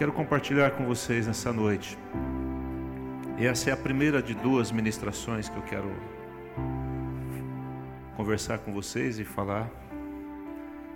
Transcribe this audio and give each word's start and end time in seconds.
quero 0.00 0.14
compartilhar 0.14 0.70
com 0.70 0.86
vocês 0.86 1.26
nessa 1.26 1.52
noite. 1.52 1.98
E 3.36 3.44
essa 3.44 3.68
é 3.68 3.72
a 3.74 3.76
primeira 3.76 4.22
de 4.22 4.32
duas 4.32 4.72
ministrações 4.72 5.50
que 5.50 5.56
eu 5.58 5.62
quero 5.62 5.94
conversar 8.16 8.60
com 8.60 8.72
vocês 8.72 9.18
e 9.18 9.26
falar 9.26 9.70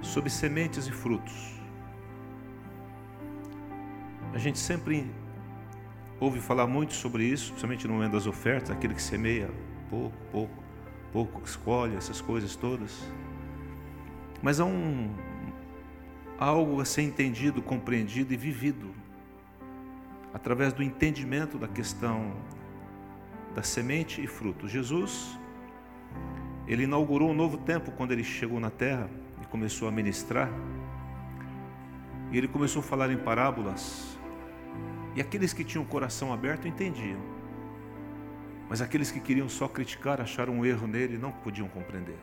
sobre 0.00 0.30
sementes 0.30 0.86
e 0.86 0.90
frutos. 0.90 1.52
A 4.32 4.38
gente 4.38 4.58
sempre 4.58 5.06
ouve 6.18 6.40
falar 6.40 6.66
muito 6.66 6.94
sobre 6.94 7.24
isso, 7.24 7.48
principalmente 7.48 7.86
no 7.86 7.92
momento 7.92 8.12
das 8.12 8.26
ofertas, 8.26 8.70
aquele 8.70 8.94
que 8.94 9.02
semeia 9.02 9.50
pouco, 9.90 10.16
pouco, 10.32 10.64
pouco, 11.12 11.42
escolhe 11.44 11.94
essas 11.94 12.22
coisas 12.22 12.56
todas. 12.56 13.02
Mas 14.40 14.60
há 14.60 14.64
um 14.64 15.14
algo 16.44 16.80
a 16.80 16.84
ser 16.84 17.02
entendido, 17.02 17.62
compreendido 17.62 18.34
e 18.34 18.36
vivido 18.36 18.94
através 20.32 20.72
do 20.72 20.82
entendimento 20.82 21.56
da 21.56 21.66
questão 21.66 22.34
da 23.54 23.62
semente 23.62 24.22
e 24.22 24.26
fruto. 24.26 24.68
Jesus, 24.68 25.38
ele 26.66 26.82
inaugurou 26.82 27.30
um 27.30 27.34
novo 27.34 27.56
tempo 27.56 27.92
quando 27.92 28.12
ele 28.12 28.24
chegou 28.24 28.60
na 28.60 28.68
terra 28.68 29.08
e 29.40 29.46
começou 29.46 29.88
a 29.88 29.90
ministrar. 29.90 30.50
E 32.30 32.36
ele 32.36 32.48
começou 32.48 32.80
a 32.80 32.82
falar 32.82 33.10
em 33.10 33.16
parábolas. 33.16 34.18
E 35.14 35.20
aqueles 35.20 35.52
que 35.52 35.64
tinham 35.64 35.84
o 35.84 35.86
coração 35.86 36.32
aberto 36.32 36.68
entendiam. 36.68 37.20
Mas 38.68 38.82
aqueles 38.82 39.10
que 39.10 39.20
queriam 39.20 39.48
só 39.48 39.68
criticar, 39.68 40.20
acharam 40.20 40.54
um 40.54 40.64
erro 40.66 40.86
nele, 40.86 41.16
não 41.16 41.30
podiam 41.30 41.68
compreender. 41.68 42.18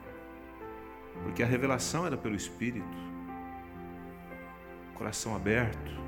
Porque 1.23 1.41
a 1.41 1.45
revelação 1.45 2.05
era 2.05 2.17
pelo 2.17 2.35
Espírito. 2.35 3.10
Coração 5.02 5.36
aberto 5.36 6.00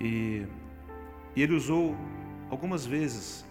e, 0.00 0.46
e 1.36 1.42
ele 1.42 1.52
usou 1.52 1.94
algumas 2.48 2.86
vezes 2.86 3.44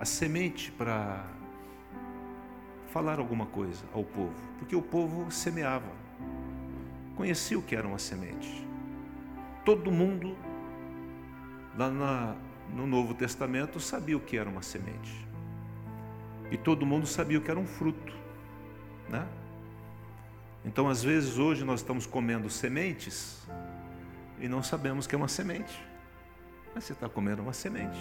a 0.00 0.06
semente 0.06 0.72
para 0.72 1.22
falar 2.94 3.18
alguma 3.18 3.44
coisa 3.44 3.84
ao 3.92 4.04
povo, 4.04 4.32
porque 4.58 4.74
o 4.74 4.80
povo 4.80 5.30
semeava, 5.30 5.92
conhecia 7.14 7.58
o 7.58 7.62
que 7.62 7.76
era 7.76 7.86
uma 7.86 7.98
semente. 7.98 8.66
Todo 9.66 9.92
mundo 9.92 10.34
lá 11.76 11.90
na, 11.90 12.34
no 12.74 12.86
Novo 12.86 13.12
Testamento 13.12 13.78
sabia 13.80 14.16
o 14.16 14.20
que 14.20 14.38
era 14.38 14.48
uma 14.48 14.62
semente. 14.62 15.28
E 16.50 16.56
todo 16.56 16.86
mundo 16.86 17.06
sabia 17.06 17.36
o 17.36 17.42
que 17.42 17.50
era 17.50 17.60
um 17.60 17.66
fruto, 17.66 18.14
né? 19.10 19.28
Então, 20.64 20.88
às 20.88 21.02
vezes, 21.02 21.38
hoje 21.38 21.64
nós 21.64 21.80
estamos 21.80 22.06
comendo 22.06 22.48
sementes 22.48 23.46
e 24.40 24.48
não 24.48 24.62
sabemos 24.62 25.06
que 25.06 25.14
é 25.14 25.18
uma 25.18 25.28
semente. 25.28 25.78
Mas 26.74 26.84
você 26.84 26.92
está 26.92 27.08
comendo 27.08 27.42
uma 27.42 27.52
semente. 27.52 27.98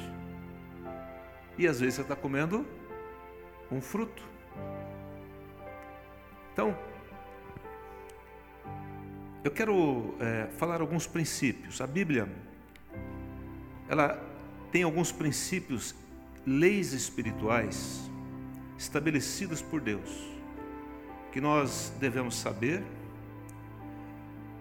E 1.58 1.67
às 1.67 1.80
vezes 1.80 1.95
você 1.95 2.02
está 2.02 2.16
comendo 2.16 2.66
um 3.72 3.81
fruto. 3.81 4.23
Então, 6.53 6.75
eu 9.44 9.52
quero 9.52 10.16
é, 10.20 10.48
falar 10.58 10.80
alguns 10.80 11.05
princípios. 11.05 11.81
A 11.81 11.88
Bíblia, 11.88 12.30
ela 13.89 14.17
tem 14.72 14.83
alguns 14.83 15.11
princípios, 15.11 15.94
leis 16.45 16.94
espirituais 16.94 18.09
estabelecidas 18.77 19.61
por 19.61 19.81
Deus, 19.81 20.33
que 21.34 21.42
nós 21.42 21.92
devemos 22.00 22.36
saber 22.36 22.81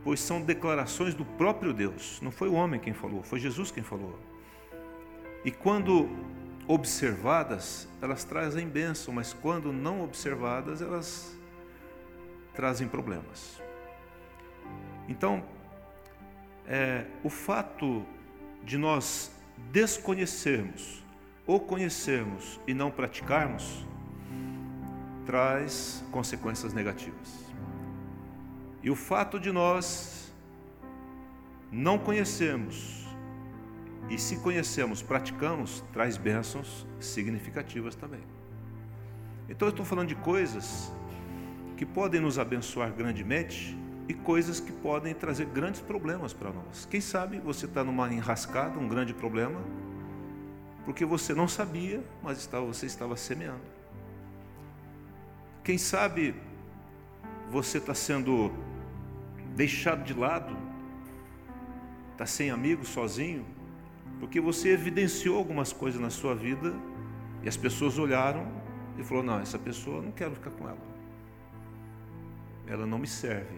pois 0.05 0.21
são 0.21 0.41
declarações 0.43 1.15
do 1.15 1.25
próprio 1.25 1.73
Deus. 1.73 2.21
Não 2.21 2.31
foi 2.31 2.49
o 2.49 2.55
homem 2.55 2.81
quem 2.81 2.93
falou, 2.93 3.23
foi 3.23 3.39
Jesus 3.39 3.71
quem 3.71 3.83
falou. 3.83 4.19
E 5.45 5.51
quando 5.51 6.09
observadas, 6.67 7.89
elas 8.01 8.25
trazem 8.25 8.69
bênção, 8.69 9.13
mas 9.13 9.33
quando 9.33 9.73
não 9.73 10.03
observadas, 10.03 10.81
elas 10.81 11.37
trazem 12.55 12.89
problemas. 12.89 13.61
Então, 15.09 15.45
é, 16.67 17.05
o 17.23 17.29
fato 17.29 18.05
de 18.65 18.79
nós 18.79 19.33
desconhecermos 19.71 21.03
ou 21.47 21.61
conhecermos 21.61 22.61
e 22.67 22.73
não 22.73 22.91
praticarmos 22.91 23.85
traz 25.25 26.05
consequências 26.11 26.73
negativas. 26.73 27.43
E 28.83 28.91
o 28.91 28.97
fato 28.97 29.39
de 29.39 29.53
nós 29.53 30.33
não 31.71 31.99
conhecermos 31.99 33.07
e 34.11 34.19
se 34.19 34.37
conhecemos, 34.37 35.03
praticamos, 35.03 35.83
traz 35.93 36.17
bênçãos 36.17 36.87
significativas 37.01 37.95
também. 37.95 38.21
Então 39.49 39.69
eu 39.69 39.71
estou 39.71 39.87
falando 39.87 40.09
de 40.09 40.17
coisas 40.17 40.93
que 41.77 41.87
podem 41.87 42.21
nos 42.21 42.39
abençoar 42.39 42.93
grandemente 42.93 43.79
e 44.09 44.15
coisas 44.15 44.61
que 44.61 44.73
podem 44.73 45.15
trazer 45.15 45.47
grandes 45.47 45.81
problemas 45.81 46.33
para 46.33 46.51
nós. 46.51 46.87
Quem 46.91 47.01
sabe 47.01 47.39
você 47.39 47.67
está 47.67 47.83
numa 47.85 48.13
enrascada, 48.13 48.79
um 48.79 48.89
grande 48.89 49.15
problema, 49.15 49.61
porque 50.85 51.05
você 51.05 51.33
não 51.35 51.47
sabia, 51.47 52.05
mas 52.23 52.39
estava, 52.39 52.67
você 52.67 52.87
estava 52.87 53.17
semeando. 53.17 53.72
Quem 55.65 55.79
sabe 55.79 56.35
você 57.51 57.79
está 57.79 57.95
sendo 57.95 58.51
deixado 59.55 60.03
de 60.03 60.13
lado, 60.13 60.57
está 62.13 62.27
sem 62.27 62.51
amigos, 62.51 62.89
sozinho, 62.89 63.45
porque 64.19 64.41
você 64.41 64.71
evidenciou 64.71 65.37
algumas 65.37 65.73
coisas 65.73 66.01
na 66.01 66.11
sua 66.11 66.35
vida 66.35 66.75
e 67.43 67.49
as 67.49 67.57
pessoas 67.57 67.99
olharam 67.99 68.47
e 68.99 69.05
falou: 69.05 69.23
não, 69.23 69.39
essa 69.39 69.59
pessoa 69.59 70.03
não 70.03 70.11
quero 70.11 70.35
ficar 70.35 70.51
com 70.51 70.69
ela. 70.69 70.93
Ela 72.67 72.87
não 72.87 72.99
me 72.99 73.07
serve. 73.07 73.57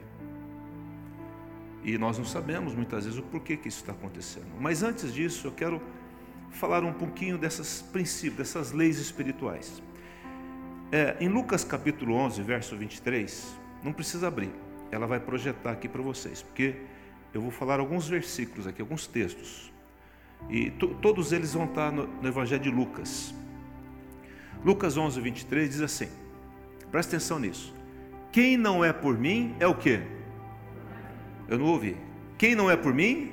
E 1.83 1.97
nós 1.99 2.19
não 2.19 2.25
sabemos 2.25 2.75
muitas 2.75 3.05
vezes 3.05 3.19
o 3.19 3.23
porquê 3.23 3.57
que 3.57 3.69
isso 3.69 3.81
está 3.81 3.93
acontecendo. 3.93 4.49
Mas 4.59 4.83
antes 4.83 5.13
disso, 5.13 5.47
eu 5.47 5.53
quero 5.53 5.83
falar 6.51 6.83
um 6.83 6.93
pouquinho 6.93 7.37
dessas 7.37 7.83
princípios, 7.83 8.39
dessas 8.39 8.73
leis 8.73 8.99
espirituais. 8.99 9.83
É, 10.95 11.17
em 11.19 11.29
Lucas 11.29 11.65
capítulo 11.65 12.15
11, 12.15 12.41
verso 12.43 12.77
23, 12.77 13.59
não 13.83 13.93
precisa 13.93 14.29
abrir 14.29 14.53
ela 14.95 15.07
vai 15.07 15.19
projetar 15.19 15.73
aqui 15.73 15.89
para 15.89 16.01
vocês, 16.01 16.41
porque 16.41 16.77
eu 17.33 17.41
vou 17.41 17.51
falar 17.51 17.81
alguns 17.81 18.09
versículos 18.09 18.65
aqui, 18.65 18.81
alguns 18.81 19.09
textos. 19.09 19.73
E 20.49 20.71
todos 20.71 21.33
eles 21.33 21.55
vão 21.55 21.65
estar 21.65 21.91
no, 21.91 22.07
no 22.07 22.29
Evangelho 22.29 22.63
de 22.63 22.71
Lucas. 22.71 23.35
Lucas 24.65 24.97
11, 24.97 25.21
23 25.21 25.69
diz 25.69 25.81
assim: 25.81 26.09
presta 26.93 27.17
atenção 27.17 27.41
nisso. 27.41 27.75
Quem 28.31 28.57
não 28.57 28.85
é 28.85 28.93
por 28.93 29.19
mim 29.19 29.57
é 29.59 29.67
o 29.67 29.75
que? 29.75 30.01
Eu 31.49 31.59
não 31.59 31.67
ouvi. 31.67 31.97
Quem 32.39 32.55
não 32.55 32.71
é 32.71 32.77
por 32.77 32.95
mim? 32.95 33.33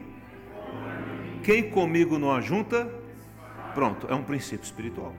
Quem 1.43 1.69
comigo 1.69 2.17
não 2.17 2.31
ajunta? 2.31 2.91
Pronto, 3.75 4.07
é 4.09 4.15
um 4.15 4.23
princípio 4.23 4.65
espiritual. 4.65 5.13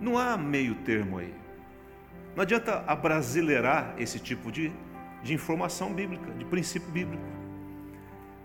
Não 0.00 0.18
há 0.18 0.36
meio 0.36 0.74
termo 0.76 1.18
aí. 1.18 1.34
Não 2.34 2.42
adianta 2.42 2.84
abrasileirar 2.86 3.94
esse 3.98 4.18
tipo 4.18 4.52
de 4.52 4.72
de 5.22 5.34
informação 5.34 5.92
bíblica, 5.92 6.30
de 6.32 6.44
princípio 6.44 6.88
bíblico. 6.90 7.22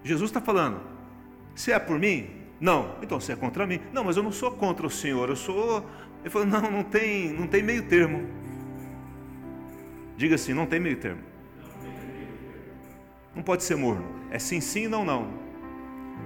Jesus 0.04 0.30
está 0.30 0.42
falando: 0.42 0.82
se 1.56 1.72
é 1.72 1.80
por 1.80 2.00
mim, 2.00 2.30
não. 2.60 2.96
Então 3.02 3.20
você 3.20 3.34
é 3.34 3.36
contra 3.36 3.66
mim. 3.66 3.80
Não, 3.92 4.04
mas 4.04 4.18
eu 4.18 4.24
não 4.24 4.32
sou 4.32 4.52
contra 4.52 4.86
o 4.86 4.90
Senhor, 4.90 5.30
eu 5.30 5.36
sou. 5.36 5.86
Ele 6.22 6.30
falou: 6.30 6.48
não, 6.48 6.72
não 6.72 6.84
tem, 6.84 7.32
não 7.34 7.48
tem 7.48 7.64
meio 7.64 7.84
termo. 7.84 8.28
Diga 10.18 10.36
assim: 10.36 10.54
não 10.54 10.66
tem 10.66 10.80
meio 10.80 10.98
termo. 10.98 11.22
Não 13.36 13.42
pode 13.42 13.64
ser 13.64 13.76
morno. 13.76 14.06
É 14.30 14.38
sim, 14.38 14.62
sim, 14.62 14.88
não, 14.88 15.04
não. 15.04 15.32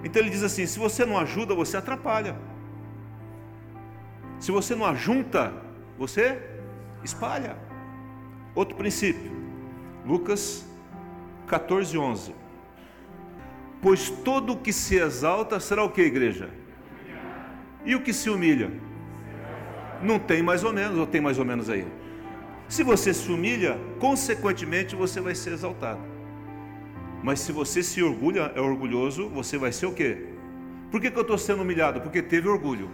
Então 0.03 0.21
ele 0.21 0.29
diz 0.29 0.43
assim: 0.43 0.65
se 0.65 0.79
você 0.79 1.05
não 1.05 1.17
ajuda, 1.17 1.53
você 1.53 1.77
atrapalha. 1.77 2.35
Se 4.39 4.51
você 4.51 4.75
não 4.75 4.85
ajunta, 4.85 5.53
você 5.97 6.39
espalha. 7.03 7.57
Outro 8.53 8.75
princípio. 8.75 9.31
Lucas 10.05 10.65
14, 11.47 11.97
11. 11.97 12.35
Pois 13.81 14.09
todo 14.09 14.53
o 14.53 14.57
que 14.57 14.73
se 14.73 14.95
exalta 14.95 15.59
será 15.59 15.83
o 15.83 15.89
que, 15.89 16.01
igreja? 16.01 16.49
E 17.85 17.95
o 17.95 18.01
que 18.01 18.13
se 18.13 18.29
humilha? 18.29 18.71
Não 20.01 20.19
tem 20.19 20.41
mais 20.43 20.63
ou 20.63 20.73
menos, 20.73 20.97
ou 20.97 21.07
tem 21.07 21.21
mais 21.21 21.39
ou 21.39 21.45
menos 21.45 21.69
aí? 21.69 21.87
Se 22.67 22.83
você 22.83 23.13
se 23.13 23.31
humilha, 23.31 23.79
consequentemente 23.99 24.95
você 24.95 25.21
vai 25.21 25.33
ser 25.33 25.53
exaltado. 25.53 26.01
Mas 27.23 27.39
se 27.39 27.51
você 27.51 27.81
se 27.81 28.03
orgulha, 28.03 28.51
é 28.55 28.61
orgulhoso, 28.61 29.29
você 29.29 29.57
vai 29.57 29.71
ser 29.71 29.85
o 29.85 29.93
quê? 29.93 30.27
Por 30.91 31.01
que, 31.01 31.09
que 31.09 31.17
eu 31.17 31.21
estou 31.21 31.37
sendo 31.37 31.61
humilhado? 31.61 32.01
Porque 32.01 32.21
teve 32.21 32.47
orgulho. 32.47 32.89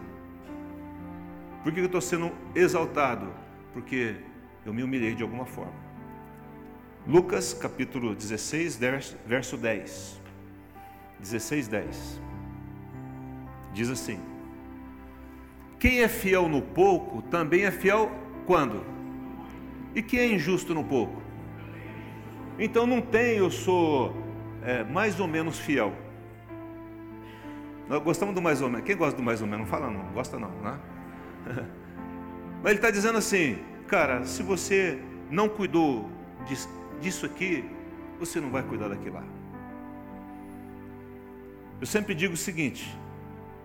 Por 1.64 1.72
que, 1.72 1.80
eu 1.80 1.86
estou 1.86 2.02
sendo 2.02 2.30
exaltado? 2.54 3.32
Porque 3.72 4.18
eu 4.66 4.74
me 4.74 4.84
humilhei 4.84 5.16
de 5.16 5.24
alguma 5.24 5.46
forma. 5.46 5.74
Lucas 7.08 7.54
capítulo 7.54 8.14
16, 8.14 8.78
verso 9.26 9.56
10. 9.56 10.22
16, 11.20 11.68
10. 11.70 12.22
Diz 13.74 13.90
assim: 13.90 14.20
Quem 15.80 16.02
é 16.02 16.10
fiel 16.10 16.50
no 16.50 16.62
pouco, 16.62 17.22
também 17.22 17.64
é 17.64 17.72
fiel 17.72 18.12
quando? 18.46 18.84
E 19.96 20.02
quem 20.02 20.20
é 20.20 20.34
injusto 20.34 20.74
no 20.74 20.84
pouco? 20.84 21.22
Então 22.60 22.86
não 22.86 23.00
tem, 23.00 23.38
eu 23.38 23.50
sou 23.50 24.14
é, 24.62 24.84
mais 24.84 25.18
ou 25.18 25.28
menos 25.28 25.58
fiel. 25.58 25.94
Nós 27.88 28.02
gostamos 28.04 28.36
do 28.36 28.42
mais 28.42 28.62
ou 28.62 28.70
menos. 28.70 28.86
Quem 28.86 28.98
gosta 28.98 29.16
do 29.16 29.24
mais 29.24 29.42
ou 29.42 29.48
menos? 29.48 29.66
Não 29.66 29.68
fala 29.68 29.90
não, 29.90 30.12
gosta 30.12 30.38
não, 30.38 30.50
né? 30.62 30.78
Mas 32.62 32.72
ele 32.72 32.76
está 32.76 32.92
dizendo 32.92 33.18
assim, 33.18 33.58
cara, 33.88 34.26
se 34.26 34.42
você 34.42 35.00
não 35.30 35.50
cuidou 35.50 36.10
disso 37.02 37.26
aqui, 37.26 37.64
você 38.20 38.40
não 38.40 38.50
vai 38.50 38.64
cuidar 38.64 38.88
daquilo 38.88 39.16
lá. 39.16 39.24
Eu 41.82 41.88
sempre 41.88 42.16
digo 42.16 42.34
o 42.34 42.38
seguinte: 42.38 42.98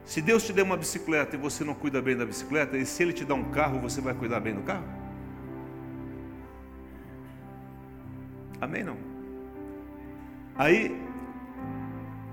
se 0.04 0.20
Deus 0.20 0.44
te 0.44 0.52
der 0.52 0.62
uma 0.62 0.76
bicicleta 0.76 1.36
e 1.36 1.38
você 1.38 1.62
não 1.62 1.74
cuida 1.74 2.02
bem 2.02 2.16
da 2.16 2.26
bicicleta, 2.26 2.76
e 2.76 2.84
se 2.84 3.02
Ele 3.02 3.12
te 3.12 3.24
dá 3.24 3.34
um 3.34 3.50
carro, 3.50 3.78
você 3.78 4.00
vai 4.00 4.14
cuidar 4.14 4.40
bem 4.40 4.54
do 4.54 4.62
carro? 4.62 4.84
Amém? 8.60 8.82
Não? 8.82 8.96
Aí, 10.56 11.00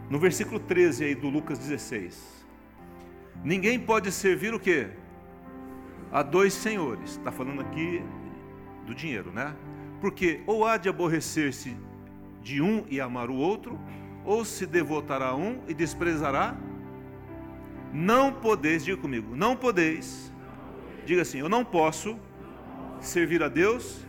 no 0.10 0.18
versículo 0.18 0.60
13 0.60 1.04
aí 1.04 1.16
do 1.16 1.30
Lucas 1.30 1.60
16, 1.60 2.46
ninguém 3.44 3.80
pode 3.80 4.12
servir 4.12 4.54
o 4.54 4.60
que? 4.60 4.88
A 6.16 6.24
dois 6.24 6.54
senhores. 6.54 7.18
Está 7.18 7.30
falando 7.30 7.60
aqui 7.60 8.02
do 8.86 8.96
dinheiro, 8.96 9.34
né? 9.34 9.54
Porque 10.00 10.42
ou 10.48 10.66
há 10.66 10.78
de 10.78 10.88
aborrecer-se 10.88 11.76
de 12.42 12.62
um 12.62 12.86
e 12.90 13.02
amar 13.02 13.30
o 13.30 13.36
outro, 13.36 13.78
ou 14.24 14.46
se 14.46 14.66
devotará 14.66 15.28
a 15.32 15.36
um 15.36 15.62
e 15.68 15.74
desprezará. 15.74 16.56
Não 17.92 18.32
podeis, 18.32 18.86
diga 18.86 18.96
comigo, 18.96 19.36
não 19.36 19.58
podeis. 19.58 20.32
Diga 21.06 21.24
assim, 21.24 21.40
eu 21.40 21.50
não 21.50 21.66
posso 21.66 22.18
servir 23.02 23.44
a 23.44 23.50
Deus 23.50 24.06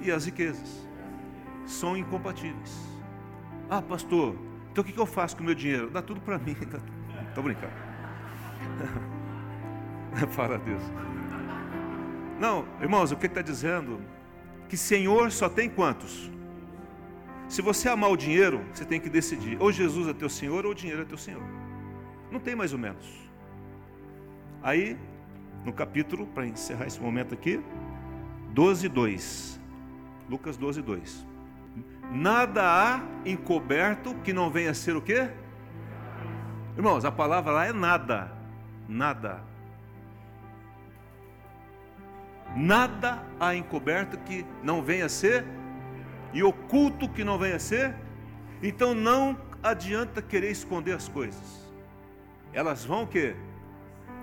e 0.00 0.10
as 0.10 0.24
riquezas. 0.24 0.88
São 1.66 1.94
incompatíveis. 1.94 2.74
Ah, 3.68 3.82
pastor, 3.82 4.34
então 4.72 4.82
o 4.82 4.86
que 4.86 4.98
eu 4.98 5.04
faço 5.04 5.36
com 5.36 5.42
o 5.42 5.44
meu 5.44 5.54
dinheiro? 5.54 5.90
Dá 5.90 6.00
tudo 6.00 6.22
para 6.22 6.38
mim. 6.38 6.56
Estou 7.28 7.44
brincando. 7.44 7.74
Para 10.34 10.56
Deus. 10.56 10.82
Não, 12.38 12.66
irmãos, 12.80 13.10
o 13.10 13.16
que 13.16 13.26
está 13.26 13.42
dizendo? 13.42 14.00
Que 14.68 14.76
Senhor 14.76 15.32
só 15.32 15.48
tem 15.48 15.68
quantos? 15.68 16.30
Se 17.48 17.62
você 17.62 17.88
amar 17.88 18.10
o 18.10 18.16
dinheiro, 18.16 18.64
você 18.72 18.84
tem 18.84 19.00
que 19.00 19.08
decidir: 19.08 19.56
ou 19.60 19.72
Jesus 19.72 20.06
é 20.06 20.12
teu 20.12 20.28
Senhor 20.28 20.64
ou 20.64 20.72
o 20.72 20.74
dinheiro 20.74 21.02
é 21.02 21.04
teu 21.04 21.18
Senhor. 21.18 21.42
Não 22.30 22.38
tem 22.38 22.54
mais 22.54 22.72
ou 22.72 22.78
menos. 22.78 23.06
Aí, 24.62 24.98
no 25.64 25.72
capítulo, 25.72 26.26
para 26.26 26.46
encerrar 26.46 26.86
esse 26.86 27.00
momento 27.00 27.34
aqui, 27.34 27.60
12, 28.50 28.88
2. 28.88 29.60
Lucas 30.28 30.56
12, 30.56 30.82
2. 30.82 31.26
Nada 32.12 32.62
há 32.62 33.02
encoberto 33.24 34.14
que 34.22 34.32
não 34.32 34.50
venha 34.50 34.70
a 34.70 34.74
ser 34.74 34.94
o 34.94 35.02
quê? 35.02 35.30
Irmãos, 36.76 37.04
a 37.04 37.10
palavra 37.10 37.52
lá 37.52 37.66
é 37.66 37.72
nada. 37.72 38.30
Nada. 38.86 39.47
Nada 42.58 43.22
há 43.38 43.54
encoberto 43.54 44.18
que 44.18 44.44
não 44.64 44.82
venha 44.82 45.06
a 45.06 45.08
ser 45.08 45.44
e 46.32 46.42
oculto 46.42 47.08
que 47.08 47.22
não 47.22 47.38
venha 47.38 47.54
a 47.54 47.60
ser, 47.60 47.94
então 48.60 48.92
não 48.92 49.38
adianta 49.62 50.20
querer 50.20 50.50
esconder 50.50 50.94
as 50.94 51.08
coisas. 51.08 51.72
Elas 52.52 52.84
vão 52.84 53.06
que 53.06 53.36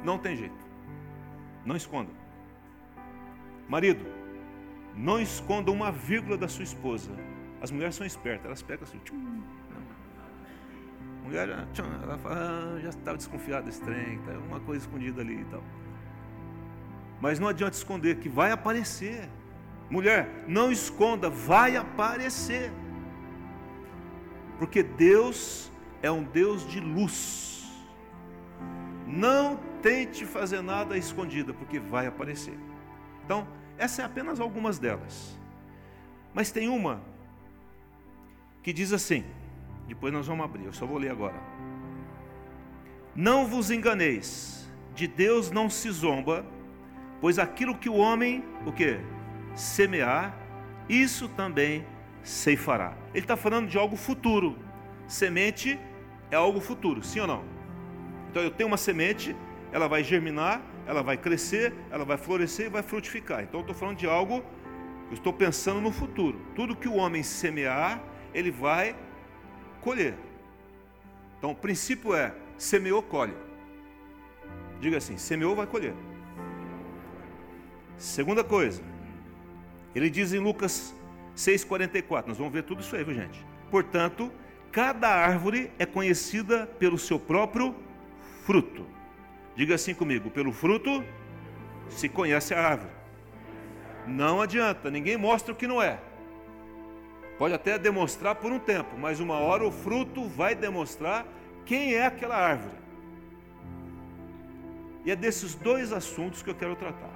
não 0.03 0.17
tem 0.17 0.35
jeito. 0.35 0.65
Não 1.65 1.77
esconda. 1.77 2.11
Marido, 3.69 4.05
não 4.93 5.17
esconda 5.17 5.71
uma 5.71 5.89
vírgula 5.89 6.37
da 6.37 6.49
sua 6.49 6.63
esposa. 6.63 7.11
As 7.61 7.71
mulheres 7.71 7.95
são 7.95 8.05
espertas, 8.05 8.47
elas 8.47 8.61
pegam 8.61 8.83
assim. 8.83 8.99
Tchum, 8.99 9.41
mulher, 11.23 11.67
tchum, 11.71 11.85
ela 12.03 12.17
fala, 12.17 12.35
ah, 12.35 12.79
já 12.81 12.89
estava 12.89 13.15
desconfiada 13.15 13.65
desse 13.65 13.81
trem, 13.81 14.19
tá 14.19 14.33
uma 14.33 14.59
coisa 14.59 14.85
escondida 14.85 15.21
ali 15.21 15.39
e 15.39 15.45
tal. 15.45 15.63
Mas 17.25 17.39
não 17.39 17.47
adianta 17.47 17.75
esconder 17.75 18.17
que 18.17 18.29
vai 18.29 18.51
aparecer. 18.51 19.27
Mulher, 19.89 20.45
não 20.47 20.71
esconda, 20.71 21.27
vai 21.27 21.75
aparecer. 21.75 22.71
Porque 24.59 24.83
Deus 24.83 25.71
é 26.03 26.11
um 26.11 26.21
Deus 26.21 26.69
de 26.69 26.79
luz. 26.79 27.65
Não 29.07 29.59
tente 29.81 30.23
fazer 30.23 30.61
nada 30.61 30.95
escondida, 30.99 31.51
porque 31.51 31.79
vai 31.79 32.05
aparecer. 32.05 32.53
Então, 33.23 33.47
essa 33.75 34.03
é 34.03 34.05
apenas 34.05 34.39
algumas 34.39 34.77
delas. 34.77 35.35
Mas 36.31 36.51
tem 36.51 36.69
uma 36.69 37.01
que 38.61 38.71
diz 38.71 38.93
assim, 38.93 39.25
depois 39.87 40.13
nós 40.13 40.27
vamos 40.27 40.45
abrir, 40.45 40.65
eu 40.65 40.73
só 40.73 40.85
vou 40.85 40.99
ler 40.99 41.09
agora. 41.09 41.41
Não 43.15 43.47
vos 43.47 43.71
enganeis, 43.71 44.71
de 44.93 45.07
Deus 45.07 45.49
não 45.49 45.71
se 45.71 45.89
zomba, 45.89 46.45
pois 47.19 47.39
aquilo 47.39 47.75
que 47.75 47.89
o 47.89 47.95
homem, 47.95 48.43
o 48.65 48.71
que? 48.71 48.99
semear, 49.55 50.37
isso 50.87 51.29
também 51.29 51.85
ceifará. 52.21 52.93
Ele 53.13 53.23
está 53.23 53.37
falando 53.37 53.67
de 53.67 53.77
algo 53.77 53.95
futuro. 53.95 54.57
Semente 55.07 55.79
é 56.29 56.35
algo 56.35 56.59
futuro, 56.59 57.01
sim 57.03 57.19
ou 57.19 57.27
não? 57.27 57.43
Então 58.29 58.43
eu 58.43 58.51
tenho 58.51 58.67
uma 58.67 58.77
semente, 58.77 59.35
ela 59.71 59.87
vai 59.87 60.03
germinar, 60.03 60.61
ela 60.85 61.01
vai 61.01 61.17
crescer, 61.17 61.73
ela 61.89 62.03
vai 62.03 62.17
florescer 62.17 62.67
e 62.67 62.69
vai 62.69 62.83
frutificar. 62.83 63.43
Então 63.43 63.59
eu 63.59 63.61
estou 63.61 63.75
falando 63.75 63.97
de 63.97 64.07
algo, 64.07 64.43
eu 65.07 65.13
estou 65.13 65.31
pensando 65.31 65.79
no 65.79 65.91
futuro. 65.91 66.39
Tudo 66.53 66.75
que 66.75 66.87
o 66.87 66.95
homem 66.95 67.23
semear, 67.23 68.03
ele 68.33 68.51
vai 68.51 68.95
colher. 69.81 70.15
Então 71.37 71.51
o 71.51 71.55
princípio 71.55 72.13
é: 72.13 72.33
semeou, 72.57 73.01
colhe. 73.01 73.35
Diga 74.81 74.97
assim: 74.97 75.17
semeou, 75.17 75.55
vai 75.55 75.67
colher. 75.67 75.93
Segunda 77.97 78.43
coisa, 78.43 78.81
ele 79.93 80.09
diz 80.09 80.33
em 80.33 80.39
Lucas 80.39 80.93
6,44, 81.35 82.27
nós 82.27 82.37
vamos 82.37 82.53
ver 82.53 82.63
tudo 82.63 82.81
isso 82.81 82.95
aí, 82.95 83.03
viu 83.03 83.13
gente? 83.13 83.45
Portanto, 83.71 84.31
cada 84.71 85.09
árvore 85.09 85.71
é 85.79 85.85
conhecida 85.85 86.65
pelo 86.65 86.97
seu 86.97 87.19
próprio 87.19 87.75
fruto. 88.45 88.85
Diga 89.55 89.75
assim 89.75 89.93
comigo: 89.93 90.29
pelo 90.29 90.51
fruto 90.51 91.03
se 91.89 92.09
conhece 92.09 92.53
a 92.53 92.61
árvore. 92.61 92.91
Não 94.07 94.41
adianta, 94.41 94.91
ninguém 94.91 95.17
mostra 95.17 95.53
o 95.53 95.55
que 95.55 95.67
não 95.67 95.81
é. 95.81 95.99
Pode 97.37 97.53
até 97.53 97.77
demonstrar 97.77 98.35
por 98.35 98.51
um 98.51 98.59
tempo, 98.59 98.97
mas 98.97 99.19
uma 99.19 99.37
hora 99.39 99.65
o 99.65 99.71
fruto 99.71 100.27
vai 100.27 100.55
demonstrar 100.55 101.25
quem 101.65 101.93
é 101.93 102.05
aquela 102.05 102.35
árvore. 102.35 102.75
E 105.03 105.11
é 105.11 105.15
desses 105.15 105.53
dois 105.55 105.91
assuntos 105.91 106.41
que 106.41 106.49
eu 106.49 106.55
quero 106.55 106.75
tratar. 106.75 107.14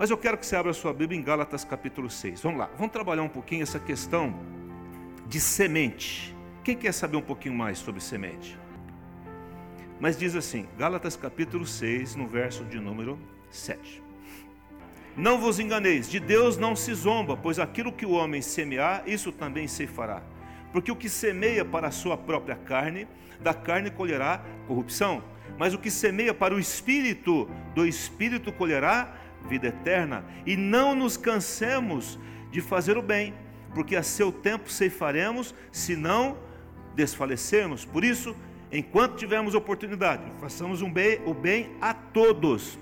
Mas 0.00 0.08
eu 0.08 0.16
quero 0.16 0.38
que 0.38 0.46
você 0.46 0.56
abra 0.56 0.70
a 0.70 0.74
sua 0.74 0.94
Bíblia 0.94 1.20
em 1.20 1.22
Gálatas 1.22 1.62
capítulo 1.62 2.08
6. 2.08 2.40
Vamos 2.40 2.58
lá, 2.58 2.70
vamos 2.78 2.90
trabalhar 2.90 3.22
um 3.22 3.28
pouquinho 3.28 3.62
essa 3.62 3.78
questão 3.78 4.34
de 5.26 5.38
semente. 5.38 6.34
Quem 6.64 6.74
quer 6.74 6.92
saber 6.92 7.18
um 7.18 7.22
pouquinho 7.22 7.54
mais 7.54 7.76
sobre 7.76 8.00
semente? 8.00 8.58
Mas 10.00 10.16
diz 10.16 10.34
assim, 10.34 10.66
Gálatas 10.78 11.16
capítulo 11.16 11.66
6, 11.66 12.16
no 12.16 12.26
verso 12.26 12.64
de 12.64 12.80
número 12.80 13.18
7. 13.50 14.02
Não 15.14 15.38
vos 15.38 15.60
enganeis, 15.60 16.08
de 16.08 16.18
Deus 16.18 16.56
não 16.56 16.74
se 16.74 16.94
zomba, 16.94 17.36
pois 17.36 17.58
aquilo 17.58 17.92
que 17.92 18.06
o 18.06 18.12
homem 18.12 18.40
semear, 18.40 19.02
isso 19.06 19.30
também 19.30 19.68
se 19.68 19.86
fará. 19.86 20.22
Porque 20.72 20.90
o 20.90 20.96
que 20.96 21.10
semeia 21.10 21.62
para 21.62 21.88
a 21.88 21.90
sua 21.90 22.16
própria 22.16 22.56
carne, 22.56 23.06
da 23.38 23.52
carne 23.52 23.90
colherá 23.90 24.42
corrupção. 24.66 25.22
Mas 25.58 25.74
o 25.74 25.78
que 25.78 25.90
semeia 25.90 26.32
para 26.32 26.54
o 26.54 26.58
espírito, 26.58 27.46
do 27.74 27.84
espírito 27.84 28.50
colherá 28.50 29.19
vida 29.48 29.68
eterna, 29.68 30.24
e 30.46 30.56
não 30.56 30.94
nos 30.94 31.16
cansemos 31.16 32.18
de 32.50 32.60
fazer 32.60 32.96
o 32.96 33.02
bem, 33.02 33.34
porque 33.74 33.96
a 33.96 34.02
seu 34.02 34.32
tempo 34.32 34.70
ceifaremos, 34.70 35.54
se 35.70 35.96
não 35.96 36.36
desfalecermos. 36.94 37.84
Por 37.84 38.04
isso, 38.04 38.34
enquanto 38.72 39.16
tivermos 39.16 39.54
oportunidade, 39.54 40.22
façamos 40.40 40.82
um 40.82 40.92
bem, 40.92 41.20
o 41.24 41.34
bem 41.34 41.70
a 41.80 41.94
todos, 41.94 42.78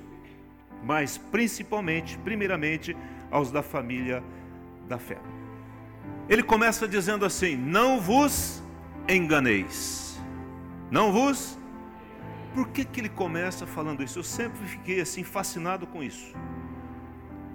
mas 0.82 1.18
principalmente, 1.18 2.18
primeiramente, 2.18 2.96
aos 3.30 3.50
da 3.50 3.62
família 3.62 4.22
da 4.88 4.98
fé. 4.98 5.18
Ele 6.28 6.42
começa 6.42 6.86
dizendo 6.86 7.24
assim: 7.24 7.56
Não 7.56 8.00
vos 8.00 8.62
enganeis, 9.08 10.20
não 10.90 11.12
vos 11.12 11.58
por 12.54 12.68
que, 12.68 12.84
que 12.84 13.00
ele 13.00 13.08
começa 13.08 13.66
falando 13.66 14.02
isso? 14.02 14.18
Eu 14.18 14.24
sempre 14.24 14.66
fiquei 14.66 15.00
assim 15.00 15.24
fascinado 15.24 15.86
com 15.86 16.02
isso. 16.02 16.34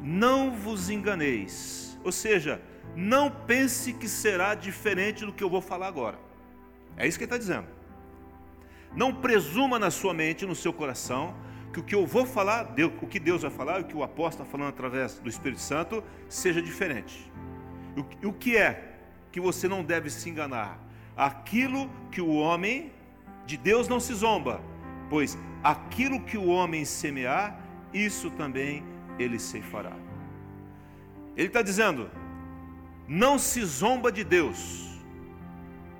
Não 0.01 0.51
vos 0.51 0.89
enganeis, 0.89 1.97
ou 2.03 2.11
seja, 2.11 2.61
não 2.95 3.29
pense 3.29 3.93
que 3.93 4.07
será 4.07 4.53
diferente 4.53 5.25
do 5.25 5.33
que 5.33 5.43
eu 5.43 5.49
vou 5.49 5.61
falar 5.61 5.87
agora. 5.87 6.19
É 6.97 7.07
isso 7.07 7.17
que 7.17 7.23
ele 7.23 7.33
está 7.33 7.37
dizendo. 7.37 7.67
Não 8.95 9.13
presuma 9.13 9.79
na 9.79 9.89
sua 9.89 10.13
mente, 10.13 10.45
no 10.45 10.55
seu 10.55 10.71
coração, 10.71 11.35
que 11.71 11.79
o 11.79 11.83
que 11.83 11.95
eu 11.95 12.05
vou 12.05 12.25
falar, 12.25 12.75
o 13.01 13.07
que 13.07 13.19
Deus 13.19 13.41
vai 13.41 13.49
falar, 13.49 13.81
o 13.81 13.85
que 13.85 13.97
o 13.97 14.03
apóstolo 14.03 14.43
está 14.43 14.45
falando 14.45 14.69
através 14.69 15.17
do 15.17 15.27
Espírito 15.27 15.61
Santo, 15.61 16.03
seja 16.29 16.61
diferente. 16.61 17.31
O 18.23 18.31
que 18.31 18.55
é 18.55 18.93
que 19.31 19.39
você 19.39 19.67
não 19.67 19.83
deve 19.83 20.09
se 20.09 20.29
enganar? 20.29 20.79
Aquilo 21.17 21.89
que 22.11 22.21
o 22.21 22.35
homem 22.35 22.91
de 23.45 23.57
Deus 23.57 23.87
não 23.87 23.99
se 23.99 24.13
zomba, 24.13 24.61
pois 25.09 25.37
aquilo 25.63 26.19
que 26.19 26.37
o 26.37 26.47
homem 26.47 26.85
semear, 26.85 27.59
isso 27.93 28.29
também 28.31 28.83
ele 29.17 29.39
ceifará. 29.39 29.93
Ele 31.35 31.47
está 31.47 31.61
dizendo: 31.61 32.09
não 33.07 33.37
se 33.37 33.63
zomba 33.63 34.11
de 34.11 34.23
Deus. 34.23 34.89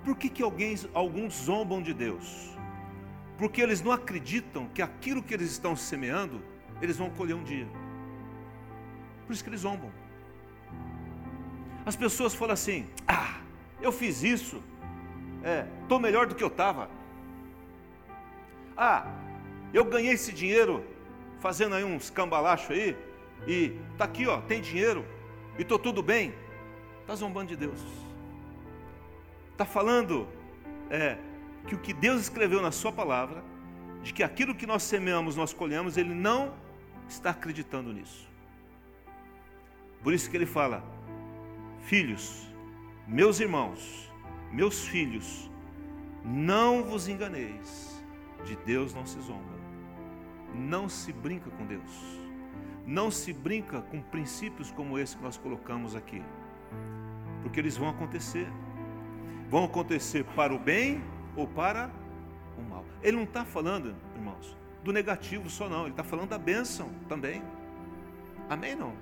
Por 0.04 0.18
que, 0.18 0.30
que 0.30 0.44
alguém, 0.44 0.76
alguns 0.94 1.34
zombam 1.34 1.82
de 1.82 1.94
Deus? 1.94 2.52
Porque 3.38 3.62
eles 3.62 3.82
não 3.82 3.92
acreditam 3.92 4.68
que 4.74 4.82
aquilo 4.82 5.24
que 5.24 5.34
eles 5.34 5.50
estão 5.52 5.76
semeando, 5.76 6.42
eles 6.82 6.98
vão 6.98 7.10
colher 7.10 7.36
um 7.36 7.44
dia. 7.44 7.68
Por 9.26 9.34
isso 9.34 9.44
que 9.44 9.50
eles 9.50 9.62
zombam. 9.62 9.92
As 11.86 11.96
pessoas 11.96 12.34
falam 12.34 12.54
assim: 12.54 12.88
ah, 13.08 13.38
eu 13.82 13.92
fiz 13.92 14.24
isso, 14.24 14.62
estou 15.82 15.98
é, 15.98 16.02
melhor 16.02 16.28
do 16.28 16.36
que 16.36 16.44
eu 16.44 16.48
estava. 16.48 16.90
Ah, 18.76 19.06
eu 19.74 19.86
ganhei 19.86 20.14
esse 20.14 20.32
dinheiro 20.32 20.86
fazendo 21.40 21.76
aí 21.76 21.84
uns 21.84 22.10
cambalachos 22.10 22.72
aí, 22.72 22.98
e 23.48 23.78
tá 23.98 24.06
aqui, 24.06 24.26
ó, 24.28 24.40
tem 24.42 24.62
dinheiro, 24.62 25.06
e 25.58 25.62
estou 25.62 25.78
tudo 25.78 26.02
bem. 26.02 26.34
Está 27.02 27.16
zombando 27.16 27.48
de 27.48 27.58
Deus. 27.58 27.80
Está 29.52 29.66
falando 29.66 30.28
é, 30.90 31.18
que 31.68 31.76
o 31.76 31.80
que 31.80 31.94
Deus 31.94 32.22
escreveu 32.22 32.62
na 32.62 32.72
Sua 32.72 32.92
palavra, 32.92 33.44
de 34.02 34.14
que 34.14 34.24
aquilo 34.24 34.56
que 34.56 34.66
nós 34.66 34.84
semeamos, 34.84 35.36
nós 35.36 35.54
colhemos, 35.54 35.98
Ele 35.98 36.14
não 36.14 36.54
está 37.08 37.32
acreditando 37.32 37.92
nisso. 37.92 38.28
Por 40.02 40.14
isso 40.14 40.30
que 40.30 40.38
Ele 40.38 40.46
fala: 40.46 40.84
Filhos, 41.82 42.48
meus 43.06 43.40
irmãos, 43.40 44.12
meus 44.52 44.86
filhos, 44.88 45.52
não 46.24 46.84
vos 46.84 47.08
enganeis, 47.08 47.93
de 48.44 48.56
Deus 48.58 48.94
não 48.94 49.06
se 49.06 49.20
zomba. 49.22 49.54
Não 50.54 50.88
se 50.88 51.12
brinca 51.12 51.50
com 51.50 51.66
Deus. 51.66 52.22
Não 52.86 53.10
se 53.10 53.34
brinca 53.34 53.82
com 53.82 54.02
princípios 54.02 54.72
como 54.72 55.00
esse 55.00 55.16
que 55.18 55.24
nós 55.24 55.38
colocamos 55.38 55.96
aqui. 55.96 56.22
Porque 57.42 57.60
eles 57.60 57.78
vão 57.78 57.90
acontecer. 57.90 58.48
Vão 59.50 59.64
acontecer 59.66 60.24
para 60.36 60.54
o 60.54 60.60
bem 60.60 61.04
ou 61.36 61.48
para 61.48 61.90
o 62.58 62.62
mal. 62.62 62.86
Ele 63.02 63.18
não 63.18 63.24
está 63.24 63.46
falando, 63.46 63.96
irmãos, 64.16 64.58
do 64.84 64.92
negativo 64.92 65.50
só 65.50 65.70
não. 65.70 65.82
Ele 65.82 65.92
está 65.92 66.04
falando 66.04 66.30
da 66.30 66.38
bênção 66.38 66.90
também. 67.08 67.42
Amém? 68.50 68.76
Não? 68.76 68.94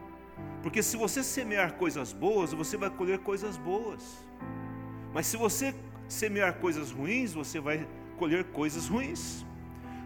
Porque 0.62 0.84
se 0.84 0.96
você 0.96 1.24
semear 1.24 1.74
coisas 1.74 2.14
boas, 2.14 2.54
você 2.54 2.78
vai 2.78 2.90
colher 2.90 3.20
coisas 3.20 3.58
boas. 3.58 4.26
Mas 5.14 5.26
se 5.26 5.38
você 5.38 5.76
semear 6.08 6.56
coisas 6.56 6.92
ruins, 6.92 7.34
você 7.34 7.60
vai 7.60 7.88
colher 8.22 8.44
coisas 8.44 8.88
ruins. 8.88 9.44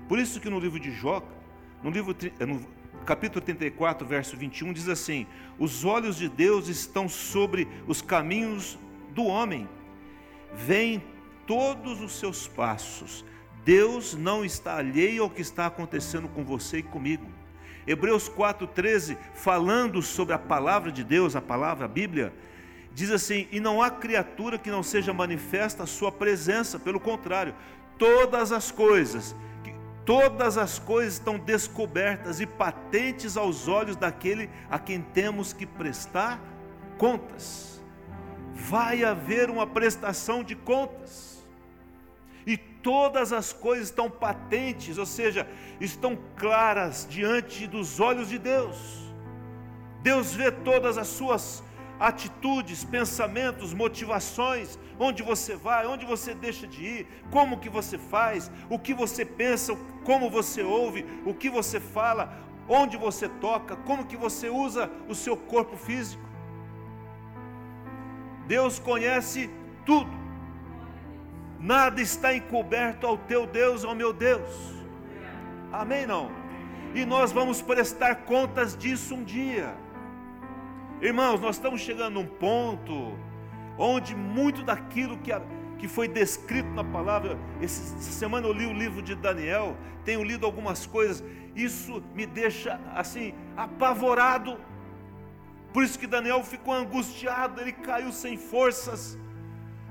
Por 0.07 0.17
isso 0.17 0.39
que 0.39 0.49
no 0.49 0.57
livro 0.57 0.79
de 0.79 0.89
Jó, 0.89 1.21
no 1.83 1.89
livro 1.89 2.15
eh, 2.39 2.45
no 2.45 2.65
capítulo 3.05 3.43
34, 3.43 4.07
verso 4.07 4.37
21 4.37 4.71
diz 4.71 4.87
assim: 4.87 5.27
Os 5.59 5.83
olhos 5.83 6.15
de 6.15 6.29
Deus 6.29 6.69
estão 6.69 7.09
sobre 7.09 7.67
os 7.85 8.01
caminhos 8.01 8.79
do 9.13 9.25
homem. 9.25 9.67
Vêm 10.53 11.03
todos 11.45 11.99
os 11.99 12.17
seus 12.17 12.47
passos. 12.47 13.25
Deus 13.65 14.15
não 14.15 14.45
está 14.45 14.77
alheio 14.77 15.23
ao 15.23 15.29
que 15.29 15.41
está 15.41 15.65
acontecendo 15.65 16.29
com 16.29 16.45
você 16.45 16.77
e 16.77 16.83
comigo. 16.83 17.25
Hebreus 17.85 18.29
4,13, 18.29 19.17
falando 19.33 20.01
sobre 20.01 20.33
a 20.33 20.39
palavra 20.39 20.89
de 20.89 21.03
Deus, 21.03 21.35
a 21.35 21.41
palavra, 21.41 21.83
a 21.83 21.89
Bíblia, 21.89 22.31
diz 22.95 23.11
assim: 23.11 23.45
E 23.51 23.59
não 23.59 23.81
há 23.81 23.91
criatura 23.91 24.57
que 24.57 24.71
não 24.71 24.81
seja 24.81 25.13
manifesta 25.13 25.83
a 25.83 25.85
sua 25.85 26.11
presença, 26.11 26.79
pelo 26.79 26.99
contrário, 26.99 27.53
todas 27.97 28.51
as 28.51 28.71
coisas, 28.71 29.35
todas 30.05 30.57
as 30.57 30.79
coisas 30.79 31.13
estão 31.13 31.37
descobertas 31.37 32.39
e 32.39 32.45
patentes 32.45 33.35
aos 33.37 33.67
olhos 33.67 33.95
daquele 33.95 34.49
a 34.69 34.77
quem 34.77 35.01
temos 35.01 35.53
que 35.53 35.65
prestar 35.65 36.39
contas. 36.97 37.83
Vai 38.53 39.03
haver 39.03 39.49
uma 39.49 39.67
prestação 39.67 40.43
de 40.43 40.55
contas. 40.55 41.35
E 42.47 42.55
todas 42.57 43.33
as 43.33 43.51
coisas 43.51 43.87
estão 43.87 44.09
patentes, 44.09 44.97
ou 44.99 45.05
seja, 45.05 45.47
estão 45.81 46.17
claras 46.37 47.07
diante 47.09 47.65
dos 47.65 47.99
olhos 47.99 48.29
de 48.29 48.37
Deus. 48.37 49.11
Deus 50.03 50.35
vê 50.35 50.51
todas 50.51 50.99
as 50.99 51.07
suas 51.07 51.63
atitudes, 51.99 52.83
pensamentos, 52.83 53.73
motivações, 53.73 54.77
onde 54.99 55.23
você 55.23 55.55
vai, 55.55 55.85
onde 55.85 56.05
você 56.05 56.33
deixa 56.33 56.67
de 56.67 56.83
ir, 56.83 57.07
como 57.31 57.59
que 57.59 57.69
você 57.69 57.97
faz, 57.97 58.51
o 58.69 58.77
que 58.77 58.93
você 58.93 59.23
pensa, 59.25 59.75
como 60.03 60.29
você 60.29 60.61
ouve, 60.61 61.05
o 61.25 61.33
que 61.33 61.49
você 61.49 61.79
fala, 61.79 62.37
onde 62.67 62.97
você 62.97 63.29
toca, 63.29 63.75
como 63.75 64.05
que 64.05 64.17
você 64.17 64.49
usa 64.49 64.89
o 65.07 65.15
seu 65.15 65.37
corpo 65.37 65.77
físico. 65.77 66.23
Deus 68.47 68.77
conhece 68.79 69.49
tudo. 69.85 70.11
Nada 71.59 72.01
está 72.01 72.35
encoberto 72.35 73.07
ao 73.07 73.17
teu 73.17 73.47
Deus, 73.47 73.83
ao 73.83 73.95
meu 73.95 74.13
Deus. 74.13 74.75
Amém 75.71 76.05
não? 76.05 76.31
E 76.93 77.05
nós 77.05 77.31
vamos 77.31 77.61
prestar 77.61 78.15
contas 78.23 78.77
disso 78.77 79.15
um 79.15 79.23
dia. 79.23 79.84
Irmãos, 81.05 81.39
nós 81.39 81.57
estamos 81.57 81.81
chegando 81.81 82.17
a 82.17 82.21
um 82.23 82.25
ponto 82.25 83.15
onde 83.77 84.15
muito 84.15 84.63
daquilo 84.63 85.19
que, 85.19 85.31
que 85.77 85.87
foi 85.87 86.07
descrito 86.07 86.67
na 86.69 86.83
palavra, 86.83 87.37
essa 87.61 87.99
semana 87.99 88.47
eu 88.47 88.51
li 88.51 88.65
o 88.65 88.73
livro 88.73 89.03
de 89.03 89.13
Daniel, 89.13 89.77
tenho 90.03 90.23
lido 90.23 90.47
algumas 90.47 90.87
coisas, 90.87 91.23
isso 91.55 92.01
me 92.15 92.25
deixa 92.25 92.81
assim, 92.95 93.35
apavorado. 93.55 94.57
Por 95.71 95.83
isso 95.83 95.99
que 95.99 96.07
Daniel 96.07 96.43
ficou 96.43 96.73
angustiado, 96.73 97.61
ele 97.61 97.71
caiu 97.71 98.11
sem 98.11 98.35
forças, 98.35 99.15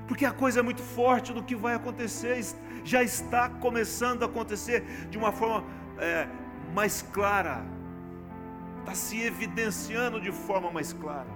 porque 0.09 0.25
a 0.25 0.33
coisa 0.33 0.59
é 0.59 0.63
muito 0.63 0.81
forte 0.81 1.31
do 1.31 1.41
que 1.41 1.55
vai 1.55 1.75
acontecer, 1.75 2.43
já 2.83 3.01
está 3.01 3.47
começando 3.47 4.23
a 4.23 4.25
acontecer 4.25 4.81
de 5.09 5.17
uma 5.17 5.31
forma 5.31 5.63
é, 5.97 6.27
mais 6.73 7.01
clara 7.01 7.73
está 8.85 8.93
se 8.93 9.19
evidenciando 9.19 10.21
de 10.21 10.31
forma 10.31 10.69
mais 10.71 10.93
clara. 10.93 11.29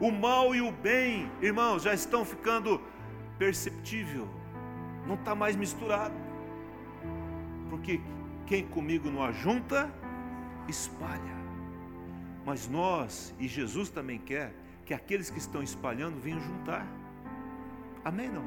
O 0.00 0.12
mal 0.12 0.54
e 0.54 0.60
o 0.60 0.70
bem, 0.70 1.28
irmãos, 1.42 1.82
já 1.82 1.92
estão 1.92 2.24
ficando 2.24 2.80
perceptível, 3.36 4.28
não 5.06 5.16
está 5.16 5.34
mais 5.34 5.56
misturado. 5.56 6.14
Porque 7.68 8.00
quem 8.46 8.64
comigo 8.68 9.10
não 9.10 9.24
ajunta, 9.24 9.92
espalha. 10.68 11.36
Mas 12.44 12.68
nós, 12.68 13.34
e 13.40 13.48
Jesus 13.48 13.90
também 13.90 14.18
quer, 14.18 14.54
que 14.84 14.94
aqueles 14.94 15.28
que 15.28 15.38
estão 15.38 15.62
espalhando 15.64 16.20
venham 16.20 16.40
juntar. 16.40 16.86
Amém? 18.04 18.28
Não? 18.28 18.44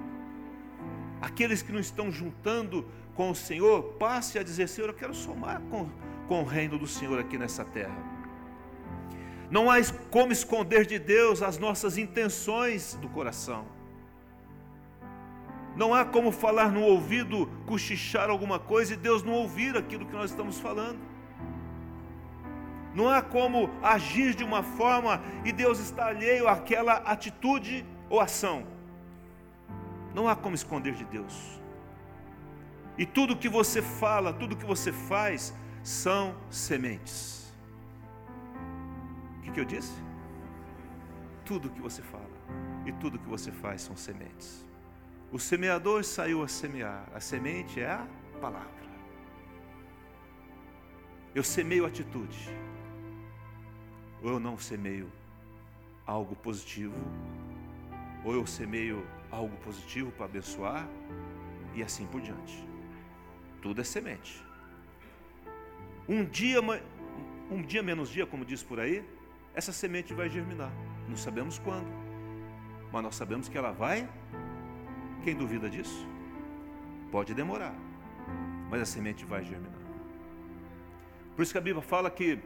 Aqueles 1.21 1.61
que 1.61 1.73
não 1.73 1.81
estão 1.81 2.09
juntando 2.09 2.85
com 3.13 3.31
o 3.31 3.35
Senhor, 3.35 3.83
passe 3.99 4.39
a 4.39 4.43
dizer: 4.43 4.69
Senhor, 4.69 4.87
eu 4.87 4.93
quero 4.93 5.13
somar 5.13 5.59
com, 5.63 5.89
com 6.29 6.43
o 6.43 6.45
reino 6.45 6.77
do 6.77 6.85
Senhor 6.85 7.19
aqui 7.19 7.39
nessa 7.39 7.65
terra. 7.65 7.97
Não 9.49 9.69
há 9.69 9.77
como 10.11 10.31
esconder 10.31 10.85
de 10.85 10.99
Deus 10.99 11.41
as 11.41 11.57
nossas 11.57 11.97
intenções 11.97 12.93
do 13.01 13.09
coração. 13.09 13.65
Não 15.75 15.91
há 15.91 16.05
como 16.05 16.31
falar 16.31 16.71
no 16.71 16.83
ouvido, 16.83 17.49
cochichar 17.65 18.29
alguma 18.29 18.59
coisa 18.59 18.93
e 18.93 18.97
Deus 18.97 19.23
não 19.23 19.33
ouvir 19.33 19.75
aquilo 19.75 20.05
que 20.05 20.13
nós 20.13 20.29
estamos 20.29 20.59
falando. 20.59 20.99
Não 22.93 23.09
há 23.09 23.23
como 23.23 23.71
agir 23.81 24.35
de 24.35 24.43
uma 24.43 24.61
forma 24.61 25.21
e 25.43 25.51
Deus 25.51 25.79
está 25.79 26.07
alheio 26.07 26.47
àquela 26.47 26.93
atitude 26.97 27.83
ou 28.07 28.19
ação. 28.19 28.67
Não 30.13 30.27
há 30.27 30.35
como 30.35 30.53
esconder 30.53 30.93
de 30.93 31.05
Deus. 31.05 31.59
E 32.99 33.05
tudo 33.05 33.37
que 33.37 33.49
você 33.49 33.81
fala, 33.81 34.31
tudo 34.31 34.57
que 34.57 34.65
você 34.65 34.91
faz, 34.91 35.53
são 35.89 36.35
sementes. 36.51 37.51
O 39.37 39.41
que, 39.41 39.51
que 39.51 39.59
eu 39.59 39.65
disse? 39.65 39.91
Tudo 41.43 41.71
que 41.71 41.81
você 41.81 42.03
fala 42.03 42.29
e 42.85 42.91
tudo 42.93 43.17
que 43.17 43.27
você 43.27 43.51
faz 43.51 43.81
são 43.81 43.97
sementes. 43.97 44.63
O 45.31 45.39
semeador 45.39 46.03
saiu 46.03 46.43
a 46.43 46.47
semear, 46.47 47.09
a 47.11 47.19
semente 47.19 47.81
é 47.81 47.89
a 47.89 48.07
palavra. 48.39 48.69
Eu 51.33 51.43
semeio 51.43 51.87
atitude, 51.87 52.37
ou 54.21 54.29
eu 54.29 54.39
não 54.39 54.59
semeio 54.59 55.11
algo 56.05 56.35
positivo, 56.35 57.01
ou 58.23 58.35
eu 58.35 58.45
semeio 58.45 59.07
algo 59.31 59.57
positivo 59.57 60.11
para 60.11 60.25
abençoar, 60.25 60.87
e 61.73 61.81
assim 61.81 62.05
por 62.05 62.21
diante. 62.21 62.63
Tudo 63.59 63.81
é 63.81 63.83
semente. 63.83 64.48
Um 66.09 66.25
dia, 66.25 66.59
um 67.51 67.61
dia 67.61 67.83
menos 67.83 68.09
dia, 68.09 68.25
como 68.25 68.43
diz 68.43 68.63
por 68.63 68.79
aí, 68.79 69.05
essa 69.53 69.71
semente 69.71 70.11
vai 70.11 70.27
germinar. 70.27 70.71
Não 71.07 71.15
sabemos 71.15 71.59
quando, 71.59 71.85
mas 72.91 73.03
nós 73.03 73.15
sabemos 73.15 73.47
que 73.47 73.55
ela 73.55 73.71
vai. 73.71 74.09
Quem 75.23 75.35
duvida 75.35 75.69
disso? 75.69 76.07
Pode 77.11 77.35
demorar, 77.35 77.75
mas 78.71 78.81
a 78.81 78.85
semente 78.85 79.23
vai 79.23 79.43
germinar. 79.43 79.79
Por 81.35 81.43
isso 81.43 81.51
que 81.51 81.59
a 81.59 81.61
Bíblia 81.61 81.83
fala 81.83 82.09
que 82.09 82.39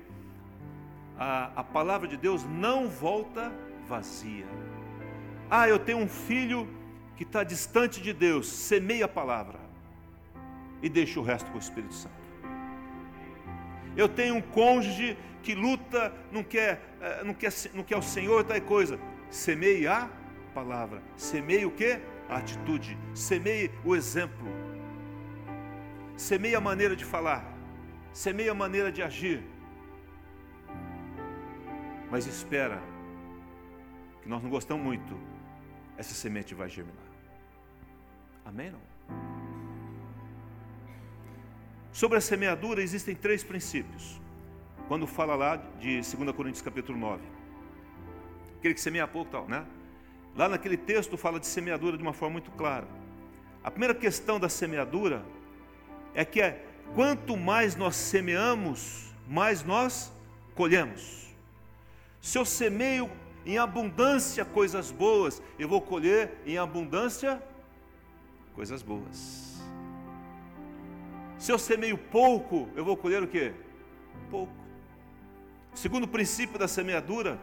a, 1.17 1.62
a 1.62 1.63
palavra 1.63 2.05
de 2.05 2.17
Deus 2.17 2.43
não 2.43 2.89
volta 2.89 3.50
vazia. 3.88 4.46
Ah, 5.50 5.70
eu 5.70 5.79
tenho 5.79 6.00
um 6.00 6.10
filho 6.10 6.67
que 7.15 7.24
está 7.24 7.46
distante 7.46 8.01
de 8.01 8.12
Deus, 8.12 8.46
semeia 8.46 9.05
a 9.05 9.08
palavra 9.08 9.60
e 10.82 10.89
deixa 10.89 11.17
o 11.17 11.24
resto 11.24 11.50
com 11.50 11.58
o 11.58 11.62
Espírito 11.62 11.93
Santo. 11.93 12.23
Eu 13.95 14.07
tenho 14.09 14.35
um 14.35 14.41
cônjuge 14.41 15.17
que 15.41 15.53
luta, 15.53 16.13
não 16.31 16.43
quer, 16.43 16.81
eh, 17.01 17.23
não 17.23 17.33
quer, 17.33 17.51
não 17.73 17.83
quer 17.83 17.97
o 17.97 18.01
Senhor, 18.01 18.43
tal 18.43 18.59
coisa. 18.62 19.00
Semeie 19.29 19.88
a 19.88 20.09
palavra. 20.53 21.01
Semeie 21.15 21.65
o 21.65 21.71
que? 21.71 22.00
A 22.29 22.38
atitude. 22.38 22.97
Semeie 23.13 23.69
o 23.83 23.95
exemplo. 23.95 24.47
Semeie 26.15 26.55
a 26.55 26.62
maneira 26.62 26.95
de 26.95 27.03
falar. 27.03 27.45
Semeie 28.13 28.50
a 28.50 28.53
maneira 28.53 28.91
de 28.91 29.01
agir. 29.01 29.43
Mas 32.09 32.27
espera, 32.27 32.81
que 34.21 34.29
nós 34.29 34.41
não 34.41 34.50
gostamos 34.50 34.83
muito, 34.83 35.19
essa 35.97 36.13
semente 36.13 36.53
vai 36.53 36.69
germinar. 36.69 37.03
Amém? 38.45 38.71
Não? 38.71 38.92
Sobre 41.93 42.17
a 42.17 42.21
semeadura 42.21 42.81
existem 42.81 43.13
três 43.13 43.43
princípios. 43.43 44.19
Quando 44.88 45.05
fala 45.05 45.35
lá 45.35 45.55
de 45.79 46.01
2 46.01 46.35
Coríntios 46.35 46.63
capítulo 46.63 46.97
9. 46.97 47.21
Aquele 48.57 48.73
que 48.73 48.81
semeia 48.81 49.07
pouco 49.07 49.29
tal, 49.29 49.47
né? 49.47 49.63
Lá 50.35 50.50
naquele 50.50 50.75
texto 50.75 51.15
fala 51.15 51.39
de 51.39 51.45
semeadura 51.45 51.95
de 51.95 52.01
uma 52.01 52.12
forma 52.12 52.33
muito 52.33 52.50
clara. 52.50 52.88
A 53.63 53.69
primeira 53.69 53.93
questão 53.93 54.39
da 54.39 54.50
semeadura 54.50 55.23
é 56.15 56.25
que 56.25 56.41
é, 56.41 56.65
quanto 56.95 57.38
mais 57.38 57.75
nós 57.75 57.95
semeamos, 57.95 59.13
mais 59.27 59.63
nós 59.63 60.12
colhemos. 60.55 61.27
Se 62.19 62.39
eu 62.39 62.45
semeio 62.45 63.07
em 63.45 63.59
abundância 63.59 64.43
coisas 64.43 64.89
boas, 64.89 65.43
eu 65.59 65.69
vou 65.69 65.79
colher 65.79 66.41
em 66.43 66.57
abundância 66.57 67.41
coisas 68.55 68.81
boas. 68.81 69.52
Se 71.43 71.51
eu 71.51 71.59
semeio 71.59 71.97
pouco, 71.97 72.69
eu 72.73 72.85
vou 72.85 72.95
colher 72.95 73.21
o 73.21 73.27
quê? 73.27 73.51
Pouco. 74.31 74.53
O 75.73 75.77
segundo 75.77 76.07
princípio 76.07 76.57
da 76.57 76.69
semeadura 76.69 77.38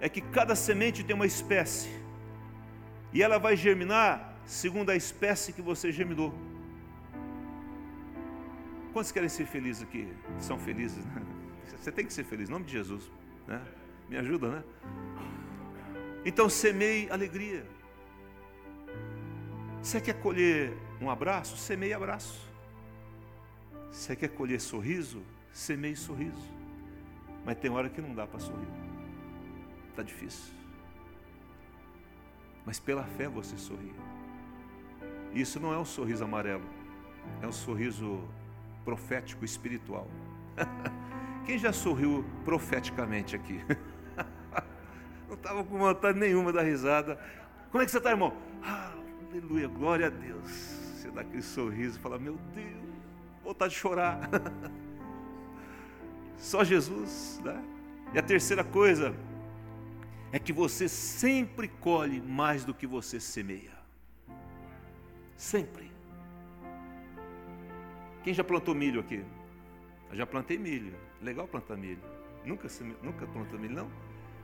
é 0.00 0.08
que 0.08 0.22
cada 0.22 0.54
semente 0.56 1.04
tem 1.04 1.14
uma 1.14 1.26
espécie. 1.26 1.90
E 3.12 3.22
ela 3.22 3.38
vai 3.38 3.54
germinar 3.54 4.34
segundo 4.46 4.88
a 4.88 4.96
espécie 4.96 5.52
que 5.52 5.60
você 5.60 5.92
germinou. 5.92 6.32
Quantos 8.94 9.12
querem 9.12 9.28
ser 9.28 9.44
felizes 9.44 9.82
aqui? 9.82 10.10
São 10.38 10.58
felizes, 10.58 11.04
né? 11.04 11.22
Você 11.76 11.92
tem 11.92 12.06
que 12.06 12.14
ser 12.14 12.24
feliz, 12.24 12.48
em 12.48 12.52
nome 12.52 12.64
de 12.64 12.72
Jesus. 12.72 13.10
Né? 13.46 13.60
Me 14.08 14.16
ajuda, 14.16 14.48
né? 14.48 14.64
Então 16.24 16.48
semeie 16.48 17.10
alegria. 17.10 17.66
Você 19.82 20.00
quer 20.00 20.14
colher 20.14 20.72
um 20.98 21.10
abraço? 21.10 21.58
Semeie 21.58 21.92
abraço. 21.92 22.51
Você 23.92 24.16
quer 24.16 24.28
colher 24.28 24.58
sorriso? 24.58 25.22
Semeie 25.52 25.94
sorriso. 25.94 26.50
Mas 27.44 27.58
tem 27.58 27.70
hora 27.70 27.90
que 27.90 28.00
não 28.00 28.14
dá 28.14 28.26
para 28.26 28.40
sorrir. 28.40 28.66
Está 29.90 30.02
difícil. 30.02 30.54
Mas 32.64 32.80
pela 32.80 33.04
fé 33.04 33.28
você 33.28 33.56
sorri. 33.58 33.92
Isso 35.34 35.60
não 35.60 35.74
é 35.74 35.78
um 35.78 35.84
sorriso 35.84 36.24
amarelo. 36.24 36.64
É 37.42 37.46
um 37.46 37.52
sorriso 37.52 38.26
profético 38.82 39.44
espiritual. 39.44 40.08
Quem 41.44 41.58
já 41.58 41.72
sorriu 41.72 42.24
profeticamente 42.44 43.36
aqui? 43.36 43.60
Não 45.28 45.34
estava 45.34 45.64
com 45.64 45.78
vontade 45.78 46.18
nenhuma 46.18 46.52
da 46.52 46.62
risada. 46.62 47.18
Como 47.70 47.82
é 47.82 47.86
que 47.86 47.90
você 47.90 47.98
está, 47.98 48.10
irmão? 48.10 48.36
Ah, 48.62 48.92
aleluia, 49.30 49.66
glória 49.66 50.06
a 50.06 50.10
Deus. 50.10 50.50
Você 50.50 51.10
dá 51.10 51.22
aquele 51.22 51.42
sorriso 51.42 51.98
e 51.98 52.02
fala: 52.02 52.18
Meu 52.18 52.36
Deus, 52.54 52.81
vontade 53.42 53.74
de 53.74 53.78
chorar. 53.78 54.28
Só 56.38 56.64
Jesus, 56.64 57.40
né? 57.44 57.62
E 58.12 58.18
a 58.18 58.22
terceira 58.22 58.64
coisa 58.64 59.14
é 60.32 60.38
que 60.38 60.52
você 60.52 60.88
sempre 60.88 61.68
colhe 61.68 62.20
mais 62.20 62.64
do 62.64 62.74
que 62.74 62.86
você 62.86 63.20
semeia. 63.20 63.72
Sempre. 65.36 65.90
Quem 68.22 68.32
já 68.32 68.44
plantou 68.44 68.74
milho 68.74 69.00
aqui? 69.00 69.24
Eu 70.10 70.16
já 70.16 70.26
plantei 70.26 70.58
milho. 70.58 70.94
Legal 71.20 71.46
plantar 71.46 71.76
milho. 71.76 72.02
Nunca, 72.44 72.68
nunca 73.02 73.26
plantou 73.26 73.58
milho, 73.58 73.74
não? 73.74 73.90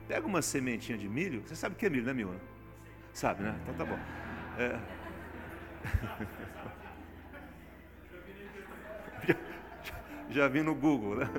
Pega 0.07 0.25
uma 0.25 0.41
sementinha 0.41 0.97
de 0.97 1.07
milho. 1.07 1.41
Você 1.45 1.55
sabe 1.55 1.75
o 1.75 1.77
que 1.77 1.85
é 1.85 1.89
milho, 1.89 2.05
né, 2.05 2.13
Milna? 2.13 2.39
Sabe, 3.13 3.43
né? 3.43 3.57
Então 3.61 3.73
tá 3.75 3.85
bom. 3.85 3.99
É... 4.57 4.79
já 10.29 10.47
vi 10.47 10.61
no 10.61 10.75
Google, 10.75 11.15
né? 11.15 11.29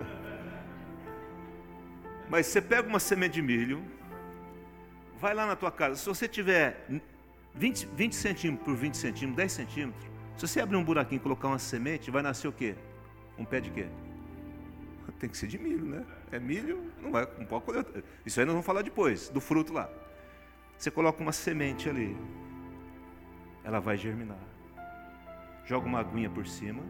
Mas 2.29 2.47
você 2.47 2.61
pega 2.61 2.89
uma 2.89 3.01
semente 3.01 3.35
de 3.35 3.43
milho, 3.43 3.83
vai 5.19 5.35
lá 5.35 5.47
na 5.47 5.57
tua 5.57 5.71
casa, 5.71 5.97
se 5.97 6.07
você 6.07 6.29
tiver 6.29 6.87
20, 7.55 7.87
20 7.87 8.15
centímetros 8.15 8.65
por 8.65 8.77
20 8.77 8.97
centímetros, 8.97 9.37
10 9.37 9.53
centímetros, 9.53 10.05
se 10.37 10.47
você 10.47 10.61
abrir 10.61 10.77
um 10.77 10.85
buraquinho 10.85 11.19
e 11.19 11.23
colocar 11.23 11.49
uma 11.49 11.59
semente, 11.59 12.11
vai 12.11 12.23
nascer 12.23 12.49
o 12.49 12.53
quê? 12.53 12.75
Um 13.37 13.45
pé 13.45 13.61
de 13.61 13.71
quê? 13.71 13.87
Tem 15.19 15.29
que 15.29 15.37
ser 15.37 15.49
de 15.49 15.59
milho, 15.59 15.85
né? 15.85 16.05
É 16.31 16.39
milho, 16.39 16.91
não, 17.03 17.11
vai, 17.11 17.29
não 17.37 17.45
pode. 17.45 17.85
Isso 18.25 18.39
aí 18.39 18.47
nós 18.47 18.55
vamos 18.55 18.67
falar 18.67 18.83
depois, 18.83 19.29
do 19.29 19.41
fruto 19.41 19.73
lá. 19.73 19.91
Você 20.79 20.91
coloca 20.91 21.21
uma 21.21 21.33
semente 21.33 21.91
ali, 21.91 22.17
ela 23.65 23.81
vai 23.81 23.97
germinar. 23.97 24.39
Joga 25.67 25.87
uma 25.87 26.01
aguinha 26.01 26.31
por 26.31 26.47
cima, 26.47 26.83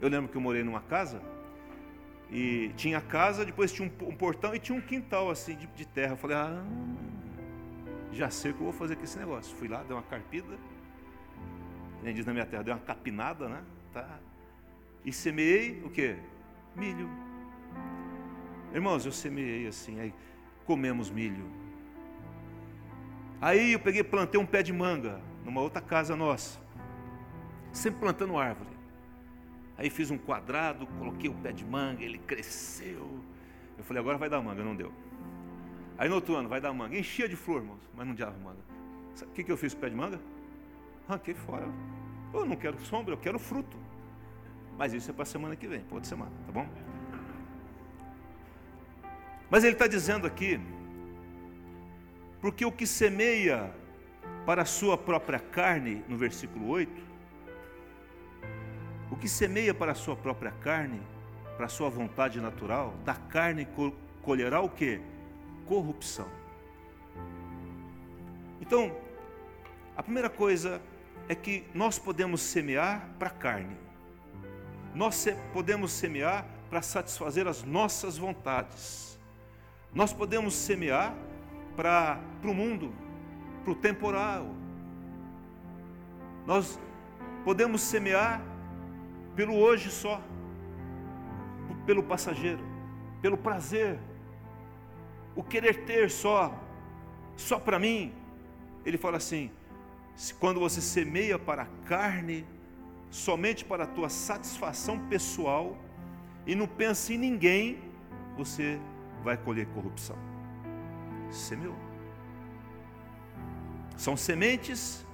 eu 0.00 0.08
lembro 0.08 0.30
que 0.30 0.36
eu 0.36 0.40
morei 0.40 0.62
numa 0.62 0.80
casa 0.80 1.20
e 2.30 2.72
tinha 2.76 3.00
casa, 3.00 3.44
depois 3.44 3.72
tinha 3.72 3.90
um, 4.02 4.14
portão 4.14 4.54
e 4.54 4.58
tinha 4.58 4.76
um 4.76 4.80
quintal 4.80 5.30
assim 5.30 5.56
de, 5.56 5.66
de, 5.68 5.86
terra. 5.86 6.12
Eu 6.12 6.16
falei, 6.16 6.36
ah, 6.36 6.64
já 8.12 8.30
sei 8.30 8.50
o 8.50 8.54
que 8.54 8.60
eu 8.60 8.64
vou 8.64 8.72
fazer 8.72 8.96
com 8.96 9.04
esse 9.04 9.18
negócio. 9.18 9.56
Fui 9.56 9.66
lá, 9.66 9.82
dei 9.82 9.96
uma 9.96 10.02
carpida, 10.02 10.58
nem 12.02 12.14
diz 12.14 12.26
na 12.26 12.32
minha 12.32 12.46
terra, 12.46 12.62
dei 12.62 12.72
uma 12.72 12.80
capinada, 12.80 13.48
né? 13.48 13.62
Tá. 13.92 14.20
E 15.04 15.12
semeei 15.12 15.82
o 15.84 15.90
que? 15.90 16.16
Milho. 16.76 17.08
Irmãos, 18.74 19.06
eu 19.06 19.12
semeei 19.12 19.66
assim, 19.66 19.98
aí 19.98 20.14
comemos 20.66 21.10
milho. 21.10 21.50
Aí 23.40 23.72
eu 23.72 23.80
peguei, 23.80 24.04
plantei 24.04 24.38
um 24.38 24.44
pé 24.44 24.62
de 24.62 24.72
manga 24.72 25.20
numa 25.44 25.62
outra 25.62 25.80
casa 25.80 26.14
nossa, 26.14 26.60
sempre 27.72 28.00
plantando 28.00 28.36
árvore. 28.36 28.77
Aí 29.78 29.88
fiz 29.88 30.10
um 30.10 30.18
quadrado, 30.18 30.88
coloquei 30.98 31.30
o 31.30 31.34
pé 31.34 31.52
de 31.52 31.64
manga, 31.64 32.02
ele 32.02 32.18
cresceu. 32.18 33.08
Eu 33.78 33.84
falei, 33.84 34.00
agora 34.00 34.18
vai 34.18 34.28
dar 34.28 34.42
manga, 34.42 34.62
não 34.64 34.74
deu. 34.74 34.92
Aí 35.96 36.08
no 36.08 36.16
outro 36.16 36.34
ano 36.34 36.48
vai 36.48 36.60
dar 36.60 36.72
manga, 36.72 36.98
enchia 36.98 37.28
de 37.28 37.36
flor, 37.36 37.62
irmãos, 37.62 37.80
mas 37.94 38.04
não 38.04 38.14
dava 38.14 38.36
manga. 38.38 38.58
Sabe 39.14 39.30
o 39.30 39.34
que, 39.34 39.44
que 39.44 39.52
eu 39.52 39.56
fiz 39.56 39.72
com 39.72 39.78
o 39.78 39.80
pé 39.82 39.90
de 39.90 39.96
manga? 39.96 40.20
Arranquei 41.08 41.34
fora. 41.34 41.66
Eu 42.34 42.44
não 42.44 42.56
quero 42.56 42.78
sombra, 42.84 43.14
eu 43.14 43.18
quero 43.18 43.38
fruto. 43.38 43.76
Mas 44.76 44.92
isso 44.92 45.10
é 45.10 45.14
para 45.14 45.22
a 45.22 45.26
semana 45.26 45.54
que 45.54 45.68
vem, 45.68 45.80
para 45.80 45.94
outra 45.94 46.08
semana, 46.08 46.32
tá 46.44 46.52
bom? 46.52 46.68
Mas 49.48 49.62
ele 49.62 49.74
está 49.74 49.86
dizendo 49.86 50.26
aqui, 50.26 50.60
porque 52.40 52.64
o 52.64 52.72
que 52.72 52.86
semeia 52.86 53.72
para 54.44 54.62
a 54.62 54.64
sua 54.64 54.98
própria 54.98 55.38
carne, 55.38 56.04
no 56.08 56.16
versículo 56.16 56.68
8, 56.68 57.07
o 59.10 59.16
que 59.16 59.28
semeia 59.28 59.72
para 59.72 59.92
a 59.92 59.94
sua 59.94 60.16
própria 60.16 60.50
carne, 60.50 61.00
para 61.56 61.66
a 61.66 61.68
sua 61.68 61.88
vontade 61.88 62.40
natural, 62.40 62.94
da 63.04 63.14
carne 63.14 63.66
colherá 64.22 64.60
o 64.60 64.68
que? 64.68 65.00
Corrupção. 65.66 66.28
Então, 68.60 68.94
a 69.96 70.02
primeira 70.02 70.28
coisa 70.28 70.80
é 71.28 71.34
que 71.34 71.64
nós 71.74 71.98
podemos 71.98 72.40
semear 72.40 73.08
para 73.18 73.28
a 73.28 73.32
carne. 73.32 73.76
Nós 74.94 75.26
podemos 75.52 75.92
semear 75.92 76.46
para 76.70 76.82
satisfazer 76.82 77.46
as 77.48 77.62
nossas 77.62 78.18
vontades. 78.18 79.18
Nós 79.92 80.12
podemos 80.12 80.54
semear 80.54 81.14
para, 81.74 82.20
para 82.40 82.50
o 82.50 82.54
mundo, 82.54 82.92
para 83.64 83.72
o 83.72 83.74
temporal. 83.74 84.54
Nós 86.46 86.78
podemos 87.44 87.80
semear 87.80 88.42
pelo 89.38 89.54
hoje 89.54 89.88
só, 89.88 90.20
pelo 91.86 92.02
passageiro, 92.02 92.58
pelo 93.22 93.38
prazer, 93.38 93.96
o 95.36 95.44
querer 95.44 95.84
ter 95.84 96.10
só, 96.10 96.52
só 97.36 97.56
para 97.60 97.78
mim. 97.78 98.12
Ele 98.84 98.98
fala 98.98 99.16
assim: 99.16 99.48
quando 100.40 100.58
você 100.58 100.80
semeia 100.80 101.38
para 101.38 101.62
a 101.62 101.66
carne, 101.86 102.44
somente 103.10 103.64
para 103.64 103.84
a 103.84 103.86
tua 103.86 104.08
satisfação 104.08 104.98
pessoal, 105.06 105.78
e 106.44 106.56
não 106.56 106.66
pensa 106.66 107.12
em 107.12 107.18
ninguém, 107.18 107.78
você 108.36 108.80
vai 109.22 109.36
colher 109.36 109.68
corrupção. 109.68 110.18
Semeou. 111.30 111.76
São 113.96 114.16
sementes 114.16 115.06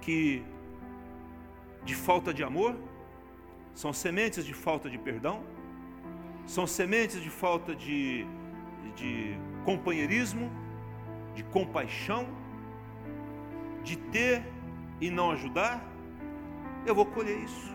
que 0.00 0.42
de 1.84 1.94
falta 1.94 2.34
de 2.34 2.42
amor, 2.42 2.89
são 3.74 3.92
sementes 3.92 4.44
de 4.44 4.54
falta 4.54 4.90
de 4.90 4.98
perdão, 4.98 5.42
são 6.46 6.66
sementes 6.66 7.22
de 7.22 7.30
falta 7.30 7.74
de, 7.74 8.26
de 8.96 9.36
companheirismo, 9.64 10.50
de 11.34 11.42
compaixão, 11.44 12.26
de 13.82 13.96
ter 13.96 14.42
e 15.00 15.10
não 15.10 15.30
ajudar, 15.30 15.82
eu 16.86 16.94
vou 16.94 17.06
colher 17.06 17.38
isso. 17.38 17.74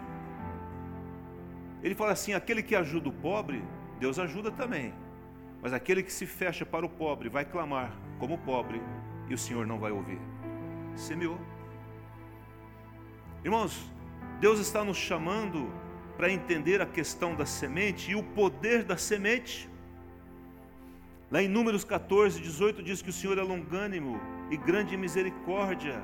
Ele 1.82 1.96
fala 1.96 2.12
assim: 2.12 2.34
aquele 2.34 2.62
que 2.64 2.76
ajuda 2.76 3.10
o 3.10 3.14
pobre, 3.14 3.64
Deus 4.00 4.20
ajuda 4.20 4.52
também. 4.52 4.94
Mas 5.62 5.74
aquele 5.74 6.04
que 6.04 6.12
se 6.12 6.26
fecha 6.26 6.66
para 6.66 6.86
o 6.86 6.90
pobre 6.90 7.30
vai 7.30 7.46
clamar 7.46 7.96
como 8.20 8.38
pobre 8.38 8.82
e 9.28 9.34
o 9.34 9.38
Senhor 9.38 9.66
não 9.66 9.80
vai 9.80 9.92
ouvir. 9.92 10.20
Semeou. 10.96 11.40
Irmãos, 13.44 13.92
Deus 14.40 14.60
está 14.60 14.84
nos 14.84 14.98
chamando 14.98 15.72
para 16.18 16.32
entender 16.32 16.82
a 16.82 16.86
questão 16.86 17.36
da 17.36 17.46
semente 17.46 18.12
e 18.12 18.16
o 18.16 18.24
poder 18.24 18.84
da 18.84 18.98
semente. 18.98 19.70
Lá 21.30 21.42
em 21.42 21.48
Números 21.48 21.84
14, 21.84 22.40
18 22.42 22.84
diz 22.84 23.02
que 23.02 23.10
o 23.10 23.14
Senhor 23.14 23.38
é 23.38 23.42
longânimo 23.42 24.20
e 24.50 24.58
grande 24.58 24.96
misericórdia, 24.96 26.02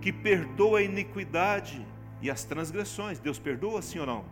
que 0.00 0.12
perdoa 0.12 0.78
a 0.80 0.82
iniquidade 0.82 1.86
e 2.22 2.30
as 2.30 2.44
transgressões. 2.44 3.18
Deus 3.18 3.38
perdoa, 3.38 3.82
sim 3.82 3.98
ou 3.98 4.06
não? 4.06 4.24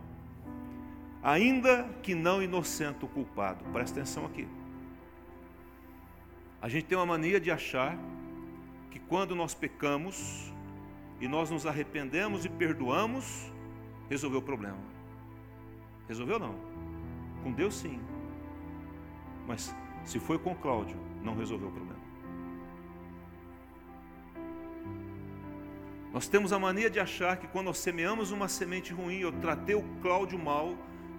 Ainda 1.22 1.84
que 2.02 2.14
não 2.14 2.42
inocente 2.42 3.04
o 3.04 3.08
culpado. 3.08 3.64
Presta 3.72 4.00
atenção 4.00 4.24
aqui. 4.24 4.48
A 6.60 6.68
gente 6.68 6.86
tem 6.86 6.98
uma 6.98 7.06
mania 7.06 7.38
de 7.38 7.50
achar 7.50 7.96
que 8.90 8.98
quando 8.98 9.34
nós 9.36 9.54
pecamos 9.54 10.52
e 11.20 11.28
nós 11.28 11.50
nos 11.50 11.66
arrependemos 11.66 12.44
e 12.44 12.48
perdoamos, 12.48 13.52
resolveu 14.08 14.40
o 14.40 14.42
problema. 14.42 14.78
Resolveu 16.08 16.38
não? 16.38 16.54
Com 17.42 17.52
Deus 17.52 17.74
sim. 17.74 18.00
Mas 19.46 19.74
se 20.04 20.18
foi 20.18 20.38
com 20.38 20.54
Cláudio, 20.54 20.96
não 21.22 21.36
resolveu 21.36 21.68
o 21.68 21.72
problema. 21.72 21.98
Nós 26.12 26.26
temos 26.26 26.52
a 26.52 26.58
mania 26.58 26.88
de 26.88 26.98
achar 26.98 27.36
que 27.36 27.46
quando 27.46 27.66
nós 27.66 27.78
semeamos 27.78 28.30
uma 28.30 28.48
semente 28.48 28.92
ruim, 28.92 29.18
eu 29.18 29.32
tratei 29.32 29.74
o 29.74 29.82
Cláudio 30.00 30.38
mal, 30.38 30.74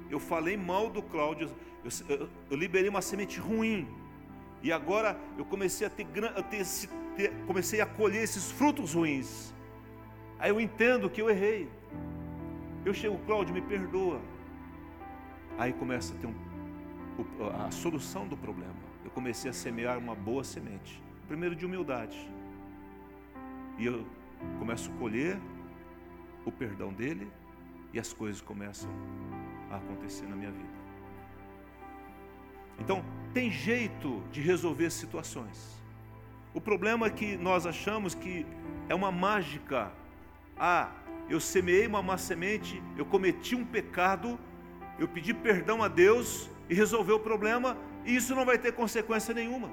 eu 0.10 0.19
falei 0.19 0.58
mal 0.58 0.89
do 0.89 1.02
Cláudio, 1.02 1.49
eu, 1.84 2.15
eu, 2.15 2.30
eu 2.49 2.58
liberei 2.58 2.89
uma 2.89 3.02
semente 3.02 3.39
ruim, 3.39 3.88
e 4.62 4.71
agora 4.71 5.17
eu 5.38 5.45
comecei 5.45 5.88
a 5.88 5.89
ter, 5.89 6.06
a 6.36 6.43
ter, 6.43 6.65
ter, 7.15 7.32
comecei 7.45 7.80
a 7.80 7.86
colher 7.86 8.23
esses 8.23 8.52
frutos 8.52 8.93
ruins. 8.93 9.54
Aí 10.38 10.49
eu 10.49 10.60
entendo 10.60 11.10
que 11.10 11.21
eu 11.21 11.30
errei. 11.30 11.69
Eu 12.86 12.94
chego, 12.94 13.18
Cláudio, 13.26 13.54
me 13.54 13.62
perdoa. 13.62 14.22
Aí 15.58 15.74
começa 15.74 16.13
a 16.13 16.18
ter 16.18 16.28
um, 16.28 16.36
a 17.65 17.72
solução 17.72 18.28
do 18.28 18.38
problema. 18.38 18.74
Eu 19.04 19.12
comecei 19.12 19.50
a 19.50 19.54
semear 19.54 19.98
uma 19.98 20.15
boa 20.15 20.44
semente. 20.44 21.02
Primeiro 21.28 21.56
de 21.56 21.65
humildade. 21.65 22.18
E 23.78 23.86
eu 23.86 24.06
começo 24.58 24.89
a 24.92 24.96
colher 24.96 25.38
o 26.46 26.52
perdão 26.52 26.94
dele 26.94 27.30
e 27.94 28.00
as 28.00 28.13
coisas 28.13 28.42
começam 28.42 28.89
a 29.70 29.76
acontecer 29.76 30.26
na 30.26 30.36
minha 30.36 30.52
vida. 30.52 30.80
Então, 32.80 33.04
tem 33.34 33.52
jeito 33.52 34.24
de 34.32 34.42
resolver 34.42 34.89
situações. 34.89 35.78
O 36.54 36.62
problema 36.62 37.08
é 37.08 37.10
que 37.10 37.38
nós 37.38 37.65
achamos 37.65 38.15
que 38.15 38.46
é 38.88 38.96
uma 38.96 39.12
mágica. 39.12 39.92
Ah, 40.58 40.92
eu 41.30 41.39
semeei 41.39 41.86
uma 41.86 42.02
má 42.02 42.18
semente, 42.18 42.82
eu 42.98 43.06
cometi 43.06 43.56
um 43.56 43.63
pecado, 43.63 44.39
eu 44.98 45.08
pedi 45.08 45.34
perdão 45.34 45.84
a 45.84 45.88
Deus 45.88 46.50
e 46.68 46.74
resolveu 46.74 47.18
o 47.18 47.20
problema, 47.20 47.78
e 48.04 48.15
isso 48.15 48.34
não 48.34 48.46
vai 48.46 48.58
ter 48.58 48.72
consequência 48.74 49.34
nenhuma. 49.34 49.70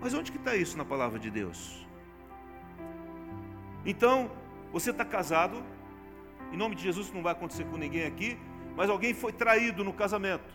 Mas 0.00 0.12
onde 0.12 0.30
que 0.30 0.38
está 0.38 0.54
isso 0.54 0.76
na 0.76 0.84
palavra 0.84 1.18
de 1.18 1.30
Deus? 1.30 1.86
Então, 3.86 4.30
você 4.72 4.90
está 4.90 5.04
casado, 5.04 5.62
em 6.52 6.56
nome 6.56 6.74
de 6.74 6.82
Jesus 6.82 7.10
não 7.12 7.22
vai 7.22 7.32
acontecer 7.32 7.64
com 7.64 7.76
ninguém 7.76 8.04
aqui, 8.04 8.38
mas 8.76 8.90
alguém 8.90 9.14
foi 9.14 9.32
traído 9.32 9.82
no 9.82 9.92
casamento, 9.92 10.52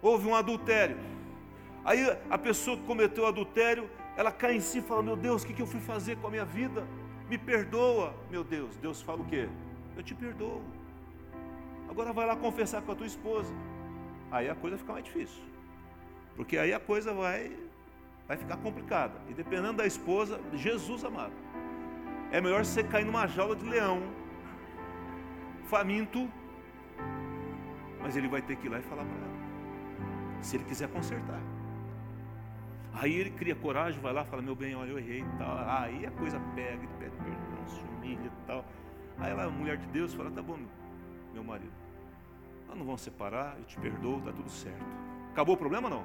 houve 0.00 0.26
um 0.26 0.34
adultério. 0.34 0.96
Aí 1.84 2.00
a 2.30 2.38
pessoa 2.38 2.76
que 2.76 2.84
cometeu 2.84 3.26
adultério, 3.26 3.90
ela 4.16 4.32
cai 4.32 4.56
em 4.56 4.60
si 4.60 4.78
e 4.78 4.82
fala: 4.82 5.02
Meu 5.02 5.16
Deus, 5.16 5.42
o 5.42 5.46
que 5.46 5.60
eu 5.60 5.66
fui 5.66 5.80
fazer 5.80 6.16
com 6.16 6.28
a 6.28 6.30
minha 6.30 6.44
vida? 6.44 6.86
Me 7.28 7.38
perdoa, 7.38 8.14
meu 8.30 8.44
Deus. 8.44 8.76
Deus 8.76 9.00
fala 9.00 9.20
o 9.20 9.24
quê? 9.24 9.48
Eu 9.96 10.02
te 10.02 10.14
perdoo. 10.14 10.62
Agora 11.88 12.12
vai 12.12 12.26
lá 12.26 12.36
confessar 12.36 12.82
com 12.82 12.92
a 12.92 12.94
tua 12.94 13.06
esposa. 13.06 13.52
Aí 14.30 14.48
a 14.48 14.54
coisa 14.54 14.76
fica 14.76 14.92
mais 14.92 15.04
difícil. 15.04 15.42
Porque 16.36 16.58
aí 16.58 16.72
a 16.72 16.80
coisa 16.80 17.14
vai, 17.14 17.56
vai 18.26 18.36
ficar 18.36 18.56
complicada. 18.58 19.20
E 19.28 19.34
dependendo 19.34 19.74
da 19.74 19.86
esposa, 19.86 20.40
Jesus 20.52 21.04
amado. 21.04 21.32
É 22.32 22.40
melhor 22.40 22.64
você 22.64 22.82
cair 22.82 23.04
numa 23.04 23.26
jaula 23.26 23.54
de 23.54 23.64
leão, 23.64 24.02
faminto, 25.66 26.28
mas 28.00 28.16
ele 28.16 28.28
vai 28.28 28.42
ter 28.42 28.56
que 28.56 28.66
ir 28.66 28.70
lá 28.70 28.78
e 28.80 28.82
falar 28.82 29.04
para 29.04 29.16
ela. 29.16 30.42
Se 30.42 30.56
ele 30.56 30.64
quiser 30.64 30.88
consertar. 30.88 31.40
Aí 32.94 33.12
ele 33.12 33.30
cria 33.30 33.56
coragem, 33.56 34.00
vai 34.00 34.12
lá, 34.12 34.24
fala, 34.24 34.40
meu 34.40 34.54
bem, 34.54 34.74
olha, 34.74 34.90
eu 34.90 34.98
errei 34.98 35.20
e 35.20 35.38
tal. 35.38 35.58
Aí 35.68 36.06
a 36.06 36.10
coisa 36.12 36.38
pega, 36.54 36.82
ele 36.82 36.88
pede 36.98 37.16
perdão, 37.16 37.66
se 37.66 37.80
humilha 37.80 38.26
e 38.26 38.46
tal. 38.46 38.64
Aí 39.18 39.30
ela, 39.30 39.44
a 39.44 39.50
mulher 39.50 39.76
de 39.76 39.86
Deus, 39.88 40.14
fala, 40.14 40.30
tá 40.30 40.40
bom, 40.40 40.58
meu 41.32 41.42
marido. 41.42 41.72
Nós 42.68 42.78
não 42.78 42.86
vamos 42.86 43.00
separar, 43.00 43.56
eu 43.58 43.64
te 43.64 43.78
perdoo, 43.78 44.18
está 44.18 44.32
tudo 44.32 44.48
certo. 44.48 44.84
Acabou 45.32 45.56
o 45.56 45.58
problema 45.58 45.90
não? 45.90 46.04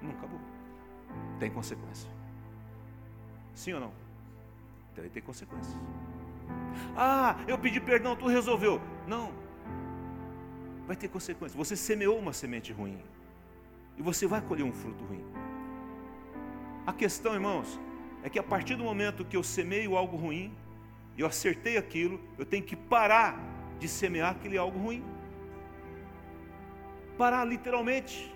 Não 0.00 0.10
acabou. 0.10 0.40
Tem 1.38 1.50
consequência. 1.50 2.10
Sim 3.54 3.74
ou 3.74 3.80
não? 3.80 3.92
Então 4.92 5.08
tem 5.08 5.22
consequências. 5.22 5.76
Ah, 6.96 7.36
eu 7.46 7.56
pedi 7.58 7.80
perdão, 7.80 8.16
tu 8.16 8.26
resolveu. 8.26 8.80
Não. 9.06 9.32
Vai 10.86 10.96
ter 10.96 11.08
consequências. 11.08 11.56
Você 11.56 11.76
semeou 11.76 12.18
uma 12.18 12.32
semente 12.32 12.72
ruim. 12.72 13.00
E 13.96 14.02
você 14.02 14.26
vai 14.26 14.40
colher 14.40 14.64
um 14.64 14.72
fruto 14.72 15.04
ruim. 15.04 15.24
A 16.86 16.92
questão, 16.92 17.34
irmãos, 17.34 17.78
é 18.22 18.28
que 18.28 18.38
a 18.38 18.42
partir 18.42 18.74
do 18.74 18.84
momento 18.84 19.24
que 19.24 19.36
eu 19.36 19.42
semeio 19.42 19.96
algo 19.96 20.16
ruim, 20.16 20.52
eu 21.16 21.26
acertei 21.26 21.76
aquilo, 21.76 22.20
eu 22.38 22.44
tenho 22.44 22.64
que 22.64 22.74
parar 22.74 23.38
de 23.78 23.86
semear 23.86 24.32
aquele 24.32 24.56
algo 24.56 24.78
ruim. 24.78 25.04
Parar 27.16 27.44
literalmente. 27.44 28.32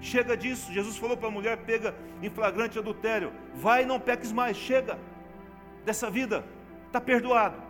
Chega 0.00 0.36
disso. 0.36 0.72
Jesus 0.72 0.96
falou 0.96 1.16
para 1.16 1.28
a 1.28 1.30
mulher 1.30 1.58
pega 1.58 1.94
em 2.22 2.28
flagrante 2.28 2.78
adultério: 2.78 3.32
vai 3.54 3.82
e 3.82 3.86
não 3.86 4.00
peques 4.00 4.32
mais, 4.32 4.56
chega 4.56 4.98
dessa 5.84 6.10
vida, 6.10 6.44
está 6.86 7.00
perdoado. 7.00 7.62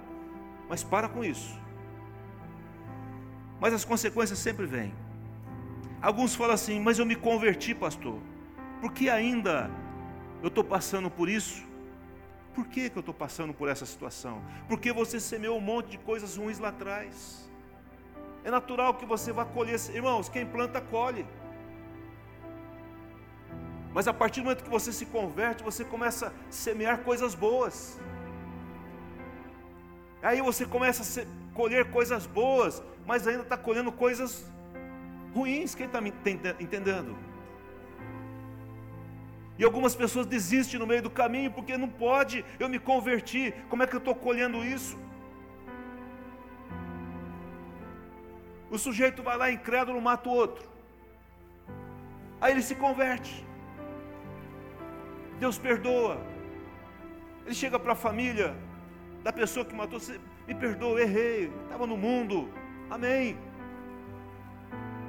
Mas 0.69 0.83
para 0.83 1.09
com 1.09 1.23
isso. 1.23 1.59
Mas 3.61 3.75
as 3.75 3.85
consequências 3.85 4.39
sempre 4.39 4.65
vêm. 4.65 4.95
Alguns 6.01 6.35
falam 6.35 6.55
assim, 6.55 6.81
mas 6.81 6.99
eu 6.99 7.07
me 7.07 7.17
converti, 7.17 7.75
pastor. 7.75 8.19
Por 8.81 8.93
que 8.93 9.09
ainda 9.09 9.71
eu 10.45 10.49
estou 10.49 10.63
passando 10.63 11.11
por 11.11 11.27
isso? 11.27 11.65
Por 12.55 12.67
que, 12.67 12.91
que 12.91 12.99
eu 12.99 13.01
estou 13.01 13.15
passando 13.15 13.55
por 13.55 13.67
essa 13.67 13.87
situação? 13.87 14.43
Porque 14.69 14.93
você 14.93 15.19
semeou 15.19 15.57
um 15.57 15.67
monte 15.73 15.93
de 15.93 15.99
coisas 15.99 16.37
ruins 16.37 16.59
lá 16.59 16.69
atrás. 16.69 17.51
É 18.45 18.51
natural 18.51 18.93
que 18.93 19.07
você 19.07 19.33
vá 19.33 19.47
colher. 19.47 19.81
Irmãos, 19.95 20.29
quem 20.29 20.45
planta, 20.45 20.83
colhe. 20.83 21.27
Mas 23.95 24.07
a 24.07 24.13
partir 24.13 24.41
do 24.41 24.45
momento 24.45 24.63
que 24.63 24.69
você 24.69 24.93
se 24.93 25.07
converte, 25.07 25.65
você 25.65 25.83
começa 25.83 26.27
a 26.27 26.33
semear 26.53 26.99
coisas 26.99 27.35
boas. 27.35 27.99
Aí 30.23 30.43
você 30.43 30.67
começa 30.67 31.23
a 31.23 31.55
colher 31.55 31.91
coisas 31.91 32.27
boas, 32.27 32.83
mas 33.07 33.27
ainda 33.27 33.45
está 33.45 33.57
colhendo 33.57 33.91
coisas 33.91 34.45
ruins. 35.35 35.75
Quem 35.75 35.87
está 35.87 36.03
me 36.03 36.13
entendendo? 36.61 37.17
E 39.59 39.65
algumas 39.65 39.95
pessoas 39.95 40.27
desistem 40.27 40.81
no 40.81 40.87
meio 40.87 41.03
do 41.03 41.11
caminho 41.11 41.51
porque 41.51 41.77
não 41.77 41.89
pode, 41.89 42.45
eu 42.59 42.69
me 42.69 42.79
converti, 42.79 43.55
como 43.69 43.83
é 43.83 43.87
que 43.87 43.95
eu 43.95 43.99
estou 43.99 44.15
colhendo 44.15 44.65
isso? 44.65 44.99
O 48.71 48.79
sujeito 48.79 49.23
vai 49.23 49.37
lá 49.37 49.51
incrédulo, 49.51 50.01
mata 50.01 50.29
o 50.29 50.33
outro. 50.33 50.69
Aí 52.41 52.53
ele 52.53 52.63
se 52.63 52.75
converte. 52.75 53.47
Deus 55.39 55.57
perdoa. 55.57 56.19
Ele 57.45 57.55
chega 57.55 57.79
para 57.79 57.93
a 57.93 57.97
família 57.97 58.57
da 59.23 59.33
pessoa 59.33 59.65
que 59.65 59.75
matou, 59.75 60.01
me 60.47 60.55
perdoa, 60.55 61.01
errei, 61.01 61.53
estava 61.63 61.87
no 61.87 61.97
mundo. 61.97 62.51
Amém. 62.91 63.39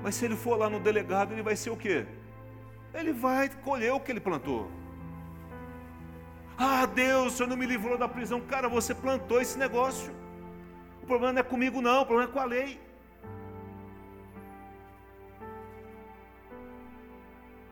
Mas 0.04 0.16
se 0.16 0.26
ele 0.26 0.36
for 0.36 0.58
lá 0.58 0.70
no 0.70 0.80
delegado, 0.80 1.34
ele 1.34 1.42
vai 1.42 1.56
ser 1.56 1.72
o 1.72 1.78
quê? 1.78 2.06
Ele 3.00 3.12
vai 3.12 3.50
colher 3.68 3.92
o 3.94 4.00
que 4.00 4.12
ele 4.12 4.22
plantou. 4.22 4.72
Ah, 6.58 6.86
Deus, 6.86 7.34
o 7.34 7.36
Senhor 7.36 7.50
não 7.50 7.58
me 7.58 7.66
livrou 7.66 7.98
da 7.98 8.08
prisão. 8.08 8.40
Cara, 8.40 8.70
você 8.70 8.96
plantou 8.96 9.42
esse 9.42 9.58
negócio. 9.58 10.14
O 11.04 11.06
problema 11.06 11.34
não 11.34 11.42
é 11.42 11.44
comigo, 11.44 11.82
não, 11.82 12.02
o 12.04 12.06
problema 12.06 12.32
é 12.32 12.34
com 12.34 12.40
a 12.40 12.46
lei. 12.46 12.80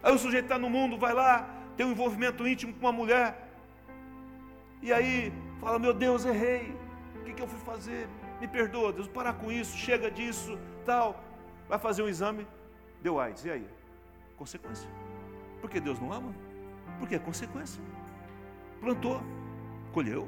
Aí 0.03 0.13
o 0.13 0.17
sujeito 0.17 0.45
está 0.45 0.59
no 0.59 0.69
mundo, 0.69 0.97
vai 0.97 1.13
lá, 1.13 1.49
tem 1.77 1.85
um 1.85 1.91
envolvimento 1.91 2.45
íntimo 2.45 2.73
com 2.73 2.81
uma 2.81 2.91
mulher. 2.91 3.49
E 4.81 4.91
aí 4.91 5.31
fala: 5.61 5.79
Meu 5.79 5.93
Deus, 5.93 6.25
errei. 6.25 6.75
O 7.15 7.23
que, 7.23 7.33
que 7.33 7.41
eu 7.41 7.47
fui 7.47 7.59
fazer? 7.61 8.09
Me 8.41 8.47
perdoa, 8.47 8.91
Deus, 8.91 9.07
parar 9.07 9.33
com 9.35 9.49
isso, 9.49 9.77
chega 9.77 10.11
disso, 10.11 10.59
tal. 10.85 11.23
Vai 11.69 11.79
fazer 11.79 12.03
um 12.03 12.09
exame, 12.09 12.45
deu 13.01 13.17
AIDS. 13.17 13.45
E 13.45 13.51
aí? 13.51 13.67
Consequência. 14.37 14.89
Porque 15.63 15.79
Deus 15.79 15.99
não 15.99 16.13
ama? 16.13 16.35
Porque 16.99 17.15
é 17.15 17.19
consequência 17.19 17.81
plantou, 18.83 19.23
colheu. 19.93 20.27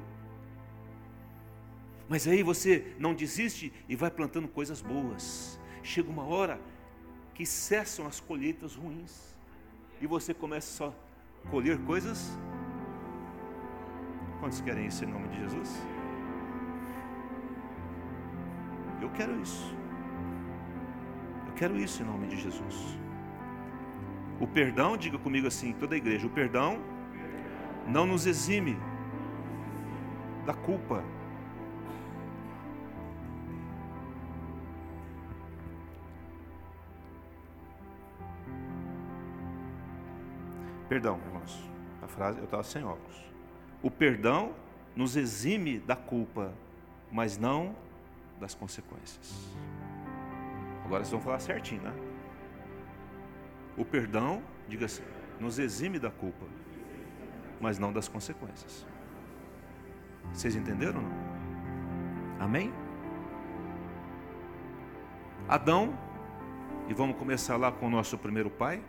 Mas 2.08 2.26
aí 2.26 2.41
você 2.41 2.95
não 2.98 3.13
desiste 3.13 3.74
e 3.89 3.95
vai 3.98 4.10
plantando 4.10 4.48
coisas 4.48 4.82
boas. 4.82 5.60
Chega 5.84 6.10
uma 6.10 6.24
hora 6.24 6.60
que 7.34 7.45
cessam 7.45 8.08
as 8.08 8.21
colheitas 8.21 8.76
ruins 8.76 9.36
e 10.00 10.08
você 10.08 10.34
começa 10.34 10.71
só 10.71 10.95
a 11.43 11.50
colher 11.50 11.78
coisas. 11.80 12.38
Quantos 14.39 14.62
querem 14.62 14.86
isso 14.88 15.04
em 15.04 15.08
nome 15.08 15.28
de 15.28 15.39
Jesus? 15.39 15.69
Eu 19.02 19.10
quero 19.12 19.41
isso. 19.41 19.76
Eu 21.48 21.54
quero 21.56 21.78
isso 21.78 22.02
em 22.02 22.06
nome 22.06 22.28
de 22.28 22.38
Jesus. 22.38 23.05
O 24.39 24.45
perdão, 24.45 24.98
diga 24.98 25.17
comigo 25.17 25.48
assim, 25.48 25.74
toda 25.74 25.95
a 25.95 25.98
igreja, 25.98 26.28
o 26.28 26.30
perdão 26.30 26.80
não 27.88 28.06
nos 28.06 28.26
exime 28.26 28.78
da 30.45 30.54
culpa. 30.54 31.04
Perdão, 40.89 41.19
irmãos. 41.26 41.69
A 42.02 42.08
frase, 42.08 42.38
eu 42.38 42.45
estava 42.45 42.63
sem 42.63 42.84
óculos. 42.84 43.17
O 43.82 43.89
perdão 43.89 44.54
nos 44.95 45.15
exime 45.15 45.80
da 45.80 45.95
culpa, 45.95 46.54
mas 47.12 47.38
não 47.38 47.76
das 48.39 48.54
consequências. 48.54 49.56
Agora 50.84 51.04
vocês 51.04 51.12
vão 51.12 51.21
falar 51.21 51.39
certinho, 51.39 51.82
né? 51.82 51.93
O 53.78 53.84
perdão, 53.84 54.42
diga 54.68 54.86
assim, 54.86 55.04
nos 55.40 55.60
exime 55.60 56.00
da 56.00 56.10
culpa, 56.10 56.46
mas 57.60 57.78
não 57.78 57.92
das 57.92 58.08
consequências. 58.08 58.86
Vocês 60.34 60.56
entenderam? 60.56 61.02
Não? 61.02 61.12
Amém? 62.40 62.74
Adão, 65.48 65.98
e 66.88 66.94
vamos 66.94 67.18
começar 67.18 67.58
lá 67.58 67.72
com 67.72 67.88
o 67.88 67.90
nosso 67.90 68.18
primeiro 68.18 68.50
pai. 68.50 68.82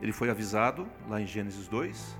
Ele 0.00 0.12
foi 0.12 0.30
avisado 0.30 0.88
lá 1.08 1.20
em 1.20 1.26
Gênesis 1.26 1.66
2, 1.68 2.18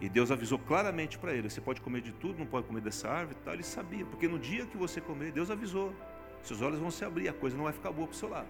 e 0.00 0.08
Deus 0.08 0.30
avisou 0.30 0.58
claramente 0.58 1.18
para 1.18 1.32
ele: 1.32 1.48
você 1.50 1.60
pode 1.60 1.80
comer 1.80 2.00
de 2.00 2.12
tudo, 2.12 2.38
não 2.38 2.46
pode 2.46 2.66
comer 2.66 2.80
dessa 2.80 3.08
árvore 3.08 3.36
e 3.40 3.44
tal. 3.44 3.54
Ele 3.54 3.62
sabia, 3.62 4.04
porque 4.06 4.26
no 4.26 4.38
dia 4.38 4.66
que 4.66 4.76
você 4.76 5.00
comer, 5.00 5.30
Deus 5.32 5.50
avisou: 5.50 5.94
seus 6.42 6.62
olhos 6.62 6.78
vão 6.78 6.90
se 6.90 7.04
abrir, 7.04 7.28
a 7.28 7.32
coisa 7.32 7.56
não 7.56 7.64
vai 7.64 7.72
ficar 7.72 7.90
boa 7.92 8.06
para 8.06 8.14
o 8.14 8.16
seu 8.16 8.28
lado. 8.28 8.48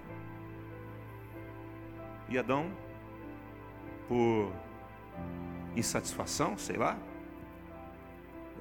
E 2.31 2.39
Adão, 2.39 2.71
por 4.07 4.53
insatisfação, 5.77 6.57
sei 6.57 6.77
lá, 6.77 6.97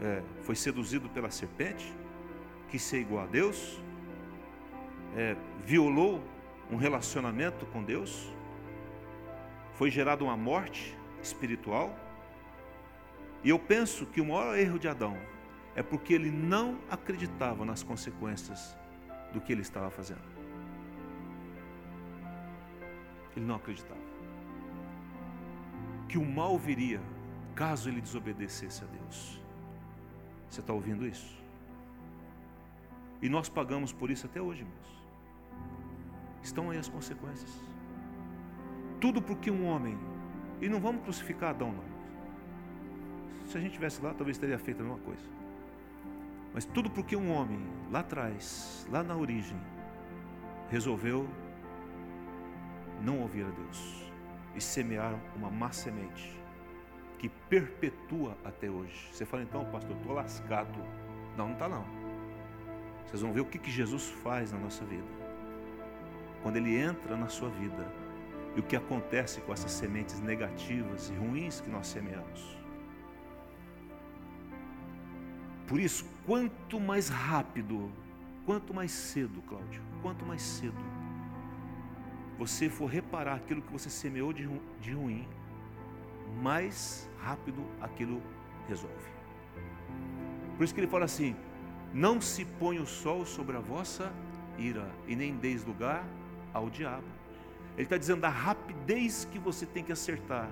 é, 0.02 0.24
foi 0.42 0.56
seduzido 0.56 1.08
pela 1.10 1.30
serpente, 1.30 1.94
quis 2.70 2.82
ser 2.82 3.00
igual 3.00 3.26
a 3.26 3.28
Deus, 3.28 3.80
é, 5.16 5.36
violou 5.64 6.20
um 6.72 6.78
relacionamento 6.78 7.66
com 7.68 7.84
Deus, 7.84 8.34
foi 9.74 9.92
gerada 9.92 10.24
uma 10.24 10.36
morte 10.36 10.98
espiritual. 11.22 11.96
E 13.44 13.50
eu 13.50 13.60
penso 13.60 14.06
que 14.08 14.20
o 14.20 14.26
maior 14.26 14.58
erro 14.58 14.80
de 14.80 14.88
Adão 14.88 15.16
é 15.76 15.84
porque 15.84 16.14
ele 16.14 16.32
não 16.32 16.80
acreditava 16.90 17.64
nas 17.64 17.84
consequências 17.84 18.76
do 19.32 19.40
que 19.40 19.54
ele 19.54 19.62
estava 19.62 19.90
fazendo. 19.90 20.39
Ele 23.40 23.48
não 23.48 23.56
acreditava 23.56 24.02
que 26.10 26.18
o 26.18 26.26
mal 26.26 26.58
viria 26.58 27.00
caso 27.56 27.88
ele 27.88 28.02
desobedecesse 28.02 28.84
a 28.84 28.88
Deus. 28.88 29.42
Você 30.50 30.60
está 30.60 30.74
ouvindo 30.74 31.08
isso? 31.08 31.38
E 33.22 33.30
nós 33.30 33.48
pagamos 33.48 33.94
por 33.94 34.12
isso 34.12 34.26
até 34.26 34.42
hoje, 34.42 34.62
irmãos. 34.62 34.90
Estão 36.42 36.70
aí 36.70 36.78
as 36.78 36.90
consequências. 36.90 37.52
Tudo 39.00 39.22
porque 39.22 39.50
um 39.50 39.66
homem, 39.68 39.98
e 40.60 40.68
não 40.68 40.82
vamos 40.82 41.04
crucificar 41.04 41.52
Adão, 41.52 41.72
não. 41.72 41.90
Se 43.46 43.58
a 43.58 43.62
gente 43.62 43.74
tivesse 43.74 44.02
lá, 44.02 44.14
talvez 44.14 44.38
teria 44.38 44.60
feito 44.60 44.82
a 44.82 44.84
mesma 44.84 45.00
coisa. 45.00 45.26
Mas 46.54 46.66
tudo 46.66 46.90
porque 46.90 47.16
um 47.16 47.32
homem, 47.32 47.62
lá 47.90 48.00
atrás, 48.00 48.86
lá 48.92 49.02
na 49.02 49.16
origem, 49.16 49.58
resolveu 50.70 51.28
não 53.02 53.20
ouvir 53.20 53.46
a 53.46 53.50
Deus 53.50 54.12
e 54.56 54.62
semear 54.62 55.16
uma 55.36 55.50
má 55.50 55.72
semente 55.72 56.40
que 57.20 57.28
perpetua 57.28 58.36
até 58.44 58.70
hoje. 58.70 59.10
Você 59.12 59.26
fala, 59.26 59.44
então, 59.44 59.66
pastor, 59.66 59.96
estou 59.98 60.14
lascado. 60.14 60.80
Não, 61.38 61.48
não 61.48 61.54
está 61.54 61.68
não. 61.68 61.86
Vocês 63.06 63.22
vão 63.22 63.34
ver 63.34 63.42
o 63.42 63.46
que, 63.46 63.60
que 63.60 63.70
Jesus 63.70 64.10
faz 64.24 64.52
na 64.52 64.58
nossa 64.58 64.86
vida. 64.86 65.08
Quando 66.42 66.56
Ele 66.56 66.76
entra 66.78 67.18
na 67.18 67.28
sua 67.28 67.50
vida 67.50 67.86
e 68.56 68.60
o 68.62 68.64
que 68.64 68.76
acontece 68.76 69.42
com 69.42 69.52
essas 69.52 69.72
sementes 69.72 70.20
negativas 70.22 71.10
e 71.10 71.14
ruins 71.14 71.60
que 71.60 71.70
nós 71.70 71.88
semeamos. 71.88 72.58
Por 75.68 75.80
isso, 75.80 76.06
quanto 76.26 76.80
mais 76.80 77.10
rápido, 77.10 77.92
quanto 78.46 78.74
mais 78.74 78.92
cedo, 78.92 79.42
Cláudio, 79.42 79.82
quanto 80.02 80.26
mais 80.26 80.42
cedo 80.42 80.99
você 82.40 82.70
for 82.70 82.86
reparar 82.86 83.36
aquilo 83.36 83.62
que 83.62 83.72
você 83.72 83.90
semeou 83.90 84.32
de, 84.32 84.50
de 84.80 84.94
ruim, 84.94 85.28
mais 86.42 87.10
rápido 87.20 87.62
aquilo 87.82 88.22
resolve. 88.66 89.12
Por 90.56 90.64
isso 90.64 90.74
que 90.74 90.80
ele 90.80 90.88
fala 90.88 91.04
assim: 91.04 91.36
não 91.94 92.22
se 92.22 92.46
põe 92.46 92.80
o 92.80 92.86
sol 92.86 93.26
sobre 93.26 93.58
a 93.58 93.60
vossa 93.60 94.14
ira, 94.58 94.90
e 95.06 95.18
nem 95.18 95.36
deis 95.36 95.66
lugar 95.66 96.06
ao 96.54 96.70
diabo. 96.70 97.08
Ele 97.74 97.84
está 97.84 97.98
dizendo 97.98 98.22
da 98.22 98.30
rapidez 98.30 99.26
que 99.26 99.38
você 99.38 99.66
tem 99.66 99.84
que 99.84 99.92
acertar 99.92 100.50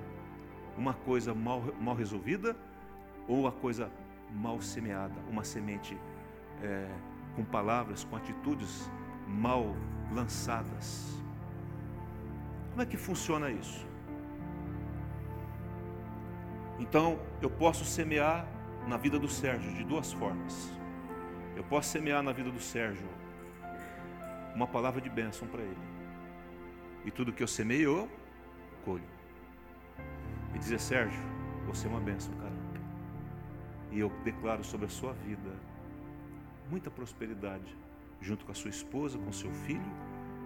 uma 0.76 0.92
coisa 0.92 1.34
mal, 1.34 1.62
mal 1.80 1.94
resolvida 1.94 2.54
ou 3.26 3.46
a 3.46 3.52
coisa 3.52 3.90
mal 4.30 4.60
semeada, 4.60 5.14
uma 5.30 5.42
semente 5.42 5.96
é, 6.62 6.88
com 7.34 7.44
palavras, 7.44 8.04
com 8.04 8.16
atitudes 8.16 8.90
mal 9.26 9.74
lançadas. 10.12 11.18
Como 12.78 12.86
é 12.86 12.90
que 12.92 12.96
funciona 12.96 13.50
isso? 13.50 13.84
Então, 16.78 17.18
eu 17.42 17.50
posso 17.50 17.84
semear 17.84 18.46
na 18.86 18.96
vida 18.96 19.18
do 19.18 19.28
Sérgio 19.28 19.74
de 19.74 19.82
duas 19.82 20.12
formas. 20.12 20.72
Eu 21.56 21.64
posso 21.64 21.88
semear 21.88 22.22
na 22.22 22.30
vida 22.30 22.52
do 22.52 22.60
Sérgio 22.60 23.08
uma 24.54 24.68
palavra 24.68 25.00
de 25.00 25.10
bênção 25.10 25.48
para 25.48 25.60
ele. 25.60 25.82
E 27.04 27.10
tudo 27.10 27.32
que 27.32 27.42
eu 27.42 27.48
semeio, 27.48 27.96
eu 27.96 28.10
colho. 28.84 29.10
E 30.54 30.58
dizer, 30.60 30.78
Sérgio, 30.78 31.20
você 31.66 31.88
é 31.88 31.90
uma 31.90 32.00
bênção, 32.00 32.32
cara. 32.34 32.54
E 33.90 33.98
eu 33.98 34.08
declaro 34.22 34.62
sobre 34.62 34.86
a 34.86 34.88
sua 34.88 35.14
vida 35.14 35.50
muita 36.70 36.92
prosperidade, 36.92 37.76
junto 38.20 38.44
com 38.44 38.52
a 38.52 38.54
sua 38.54 38.70
esposa, 38.70 39.18
com 39.18 39.32
seu 39.32 39.50
filho, 39.50 39.92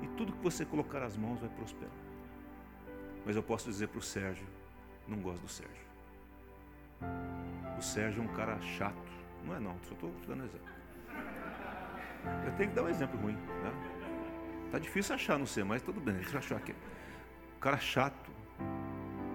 e 0.03 0.07
tudo 0.17 0.33
que 0.33 0.43
você 0.43 0.65
colocar 0.65 1.03
as 1.03 1.15
mãos 1.15 1.39
vai 1.39 1.51
prosperar. 1.51 2.02
Mas 3.25 3.37
eu 3.37 3.43
posso 3.43 3.71
dizer 3.71 3.89
para 3.89 3.99
o 3.99 4.03
Sérgio: 4.03 4.47
não 5.07 5.19
gosto 5.19 5.43
do 5.43 5.49
Sérgio. 5.49 5.83
O 7.79 7.83
Sérgio 7.83 8.23
é 8.23 8.25
um 8.25 8.35
cara 8.35 8.61
chato. 8.61 9.13
Não 9.45 9.57
é 9.57 9.61
não, 9.61 9.77
só 9.89 9.95
estou 9.95 10.13
dando 10.27 10.45
exemplo. 10.45 10.73
Eu 12.47 12.53
tenho 12.53 12.71
que 12.71 12.77
dar 12.77 12.85
um 12.85 12.89
exemplo 12.89 13.21
ruim. 13.21 13.35
Né? 13.35 13.73
Tá 14.71 14.79
difícil 14.79 15.15
achar, 15.15 15.39
não 15.39 15.47
sei, 15.47 15.65
mas 15.65 15.83
tudo 15.83 16.01
bem, 16.01 16.15
deixa 16.15 16.35
eu 16.35 16.39
achar 16.39 16.57
aqui. 16.57 16.75
Cara 17.61 17.79
chato. 17.79 18.31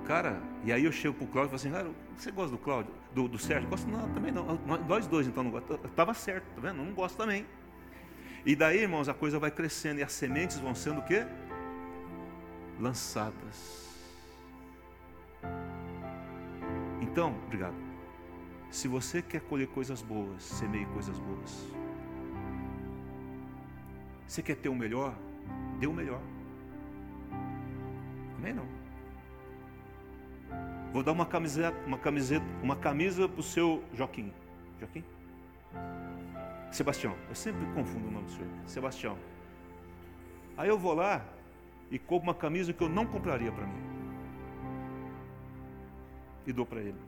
Cara, 0.06 0.42
e 0.64 0.72
aí 0.72 0.86
eu 0.86 0.92
chego 0.92 1.14
pro 1.14 1.28
Cláudio 1.28 1.54
e 1.54 1.60
falo 1.60 1.76
assim, 1.78 1.86
cara, 1.86 1.96
você 2.16 2.32
gosta 2.32 2.52
do 2.52 2.58
Cláudio? 2.58 2.94
Do, 3.14 3.28
do 3.28 3.38
Sérgio? 3.38 3.70
Gosto? 3.70 3.90
Não, 3.90 4.10
também 4.14 4.32
não. 4.32 4.58
Nós 4.88 5.06
dois 5.06 5.28
então 5.28 5.44
não 5.44 5.52
gostamos. 5.52 5.84
Estava 5.84 6.14
certo, 6.14 6.46
tá 6.56 6.62
vendo? 6.62 6.78
Não 6.78 6.94
gosto 6.94 7.18
também. 7.18 7.46
E 8.46 8.56
daí, 8.56 8.80
irmãos, 8.80 9.10
a 9.10 9.14
coisa 9.14 9.38
vai 9.38 9.52
crescendo 9.52 10.00
e 10.00 10.04
as 10.04 10.14
sementes 10.14 10.58
vão 10.58 10.74
sendo 10.74 11.02
o 11.02 11.04
quê? 11.04 11.26
Lançadas. 12.80 13.88
Então, 17.02 17.36
obrigado. 17.46 17.76
Se 18.70 18.88
você 18.88 19.22
quer 19.22 19.42
colher 19.42 19.68
coisas 19.68 20.02
boas, 20.02 20.44
semeie 20.44 20.86
coisas 20.88 21.18
boas. 21.18 21.68
Você 24.28 24.42
quer 24.42 24.56
ter 24.56 24.70
o 24.70 24.76
melhor? 24.76 25.16
Dê 25.80 25.88
o 25.88 25.94
melhor. 25.94 26.22
Amém 28.38 28.54
não? 28.54 28.68
Vou 30.92 31.02
dar 31.02 31.12
uma 31.12 31.26
camiseta, 31.26 31.78
uma 31.86 31.98
camiseta, 31.98 32.46
uma 32.62 32.76
camisa 32.76 33.28
para 33.28 33.40
o 33.40 33.44
seu 33.44 33.84
Joaquim. 33.94 34.32
Joaquim? 34.80 35.04
Sebastião. 36.72 37.16
Eu 37.30 37.36
sempre 37.36 37.66
confundo 37.74 38.08
o 38.08 38.12
nome 38.12 38.26
do 38.26 38.32
senhor. 38.32 38.48
Sebastião. 38.66 39.18
Aí 40.58 40.70
eu 40.70 40.78
vou 40.78 40.94
lá 40.94 41.24
e 41.90 41.98
compro 41.98 42.28
uma 42.30 42.36
camisa 42.36 42.74
que 42.74 42.84
eu 42.84 42.90
não 42.90 43.06
compraria 43.06 43.52
para 43.52 43.66
mim. 43.66 43.82
E 46.46 46.54
dou 46.54 46.66
para 46.66 46.80
ele. 46.80 47.00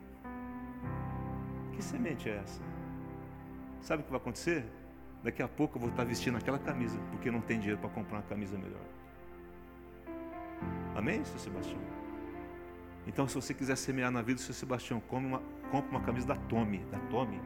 Que 1.72 1.82
semente 1.82 2.28
é 2.28 2.36
essa? 2.36 2.60
Sabe 3.80 4.02
o 4.02 4.04
que 4.04 4.10
vai 4.10 4.20
acontecer? 4.20 4.64
Daqui 5.22 5.42
a 5.42 5.48
pouco 5.48 5.76
eu 5.76 5.80
vou 5.80 5.90
estar 5.90 6.04
vestindo 6.04 6.36
aquela 6.36 6.58
camisa, 6.58 6.98
porque 7.10 7.30
não 7.30 7.40
tem 7.40 7.58
dinheiro 7.58 7.80
para 7.80 7.90
comprar 7.90 8.18
uma 8.18 8.22
camisa 8.22 8.56
melhor. 8.56 8.80
Amém, 10.94 11.24
seu 11.24 11.38
Sebastião? 11.38 11.80
Então, 13.06 13.26
se 13.26 13.34
você 13.34 13.54
quiser 13.54 13.76
semear 13.76 14.10
na 14.10 14.22
vida 14.22 14.40
seu 14.40 14.54
Sebastião, 14.54 15.00
compre 15.00 15.26
uma, 15.26 15.42
compre 15.70 15.90
uma 15.90 16.00
camisa 16.00 16.26
da 16.26 16.36
Tommy. 16.36 16.78
Da 16.90 16.98
Tommy. 17.10 17.40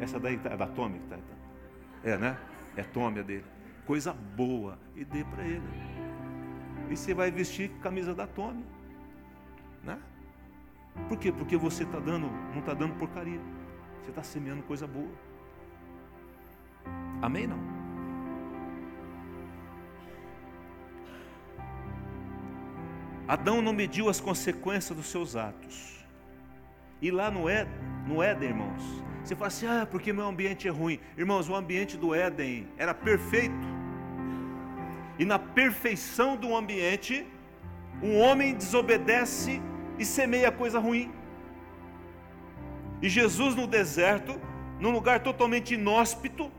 Essa 0.00 0.18
daí 0.18 0.38
tá, 0.38 0.50
é 0.50 0.56
da 0.56 0.66
Tommy? 0.66 0.98
Tá, 1.10 1.16
tá. 1.16 1.22
É, 2.02 2.16
né? 2.16 2.38
É 2.76 2.82
Tommy 2.82 3.20
a 3.20 3.22
dele. 3.22 3.44
Coisa 3.86 4.12
boa. 4.12 4.78
E 4.96 5.04
dê 5.04 5.24
para 5.24 5.44
ele. 5.44 5.62
E 6.90 6.96
você 6.96 7.14
vai 7.14 7.30
vestir 7.30 7.70
camisa 7.82 8.14
da 8.14 8.26
Tommy. 8.26 8.64
Né? 9.82 9.98
Por 11.08 11.18
quê? 11.18 11.32
Porque 11.32 11.56
você 11.56 11.84
tá 11.84 11.98
dando, 11.98 12.28
não 12.52 12.60
está 12.60 12.74
dando 12.74 12.94
porcaria. 12.94 13.40
Você 14.02 14.10
está 14.10 14.22
semeando 14.22 14.62
coisa 14.62 14.86
boa. 14.86 15.10
Amém? 17.22 17.46
Não? 17.46 17.58
Adão 23.26 23.62
não 23.62 23.72
mediu 23.72 24.08
as 24.08 24.20
consequências 24.20 24.96
dos 24.96 25.06
seus 25.06 25.34
atos. 25.34 26.04
E 27.00 27.10
lá 27.10 27.30
no 27.30 27.48
Éden, 27.48 27.72
no 28.06 28.22
Éden, 28.22 28.50
irmãos, 28.50 28.82
você 29.22 29.34
fala 29.34 29.48
assim: 29.48 29.66
ah, 29.66 29.86
porque 29.90 30.12
meu 30.12 30.26
ambiente 30.26 30.68
é 30.68 30.70
ruim. 30.70 31.00
Irmãos, 31.16 31.48
o 31.48 31.54
ambiente 31.54 31.96
do 31.96 32.14
Éden 32.14 32.68
era 32.76 32.92
perfeito. 32.92 33.73
E 35.18 35.24
na 35.24 35.38
perfeição 35.38 36.36
do 36.36 36.56
ambiente, 36.56 37.26
um 38.02 38.18
homem 38.18 38.54
desobedece 38.54 39.62
e 39.98 40.04
semeia 40.04 40.50
coisa 40.50 40.78
ruim. 40.78 41.12
E 43.00 43.08
Jesus 43.08 43.54
no 43.54 43.66
deserto, 43.66 44.40
num 44.80 44.90
lugar 44.90 45.20
totalmente 45.20 45.74
inóspito, 45.74 46.50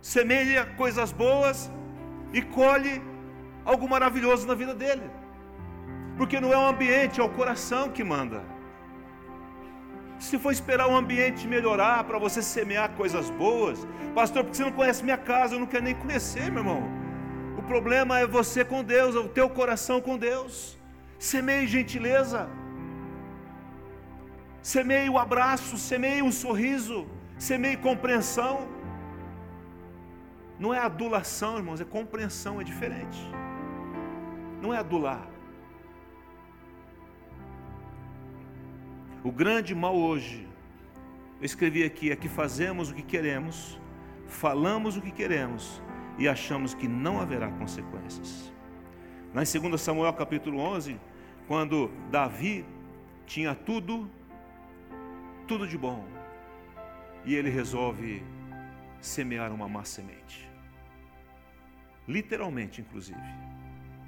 semeia 0.00 0.64
coisas 0.64 1.12
boas 1.12 1.70
e 2.32 2.42
colhe 2.42 3.02
algo 3.64 3.88
maravilhoso 3.88 4.46
na 4.46 4.54
vida 4.54 4.74
dele. 4.74 5.08
Porque 6.16 6.40
não 6.40 6.52
é 6.52 6.56
o 6.56 6.66
ambiente, 6.66 7.20
é 7.20 7.24
o 7.24 7.28
coração 7.28 7.90
que 7.90 8.02
manda. 8.02 8.42
Se 10.18 10.38
for 10.38 10.50
esperar 10.50 10.88
o 10.88 10.96
ambiente 10.96 11.46
melhorar 11.46 12.04
para 12.04 12.18
você 12.18 12.40
semear 12.40 12.90
coisas 12.92 13.28
boas, 13.30 13.86
pastor, 14.14 14.42
porque 14.42 14.56
você 14.56 14.64
não 14.64 14.72
conhece 14.72 15.04
minha 15.04 15.18
casa, 15.18 15.54
eu 15.54 15.60
não 15.60 15.66
quero 15.66 15.84
nem 15.84 15.94
conhecer, 15.94 16.50
meu 16.50 16.62
irmão. 16.62 17.05
Problema 17.66 18.20
é 18.20 18.26
você 18.26 18.64
com 18.64 18.82
Deus, 18.84 19.16
é 19.16 19.18
o 19.18 19.28
teu 19.28 19.48
coração 19.50 20.00
com 20.00 20.16
Deus. 20.16 20.78
Semeie 21.18 21.66
gentileza, 21.66 22.48
semeie 24.62 25.08
o 25.10 25.18
abraço, 25.18 25.76
semeie 25.76 26.22
um 26.22 26.30
sorriso, 26.30 27.06
semeie 27.36 27.76
compreensão. 27.76 28.68
Não 30.58 30.72
é 30.72 30.78
adulação, 30.78 31.56
irmãos, 31.56 31.80
é 31.80 31.84
compreensão, 31.84 32.60
é 32.60 32.64
diferente. 32.64 33.18
Não 34.62 34.72
é 34.72 34.78
adular. 34.78 35.26
O 39.24 39.32
grande 39.32 39.74
mal 39.74 39.96
hoje, 39.96 40.48
eu 41.40 41.44
escrevi 41.44 41.82
aqui, 41.82 42.12
é 42.12 42.16
que 42.16 42.28
fazemos 42.28 42.90
o 42.90 42.94
que 42.94 43.02
queremos, 43.02 43.80
falamos 44.28 44.96
o 44.96 45.02
que 45.02 45.10
queremos 45.10 45.82
e 46.18 46.28
achamos 46.28 46.74
que 46.74 46.88
não 46.88 47.20
haverá 47.20 47.50
consequências. 47.52 48.52
Lá 49.34 49.42
em 49.42 49.60
2 49.60 49.80
Samuel 49.80 50.12
capítulo 50.14 50.58
11, 50.58 50.98
quando 51.46 51.90
Davi 52.10 52.64
tinha 53.26 53.54
tudo, 53.54 54.10
tudo 55.46 55.66
de 55.66 55.76
bom, 55.76 56.04
e 57.24 57.34
ele 57.34 57.50
resolve 57.50 58.22
semear 59.00 59.52
uma 59.52 59.68
má 59.68 59.84
semente. 59.84 60.48
Literalmente, 62.08 62.80
inclusive, 62.80 63.20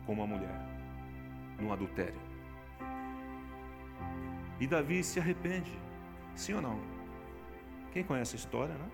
com 0.06 0.12
uma 0.12 0.26
mulher, 0.26 0.60
num 1.60 1.72
adultério. 1.72 2.20
E 4.60 4.66
Davi 4.66 5.02
se 5.04 5.20
arrepende, 5.20 5.70
sim 6.34 6.54
ou 6.54 6.62
não? 6.62 6.80
Quem 7.92 8.02
conhece 8.02 8.36
a 8.36 8.38
história, 8.38 8.74
né? 8.74 8.88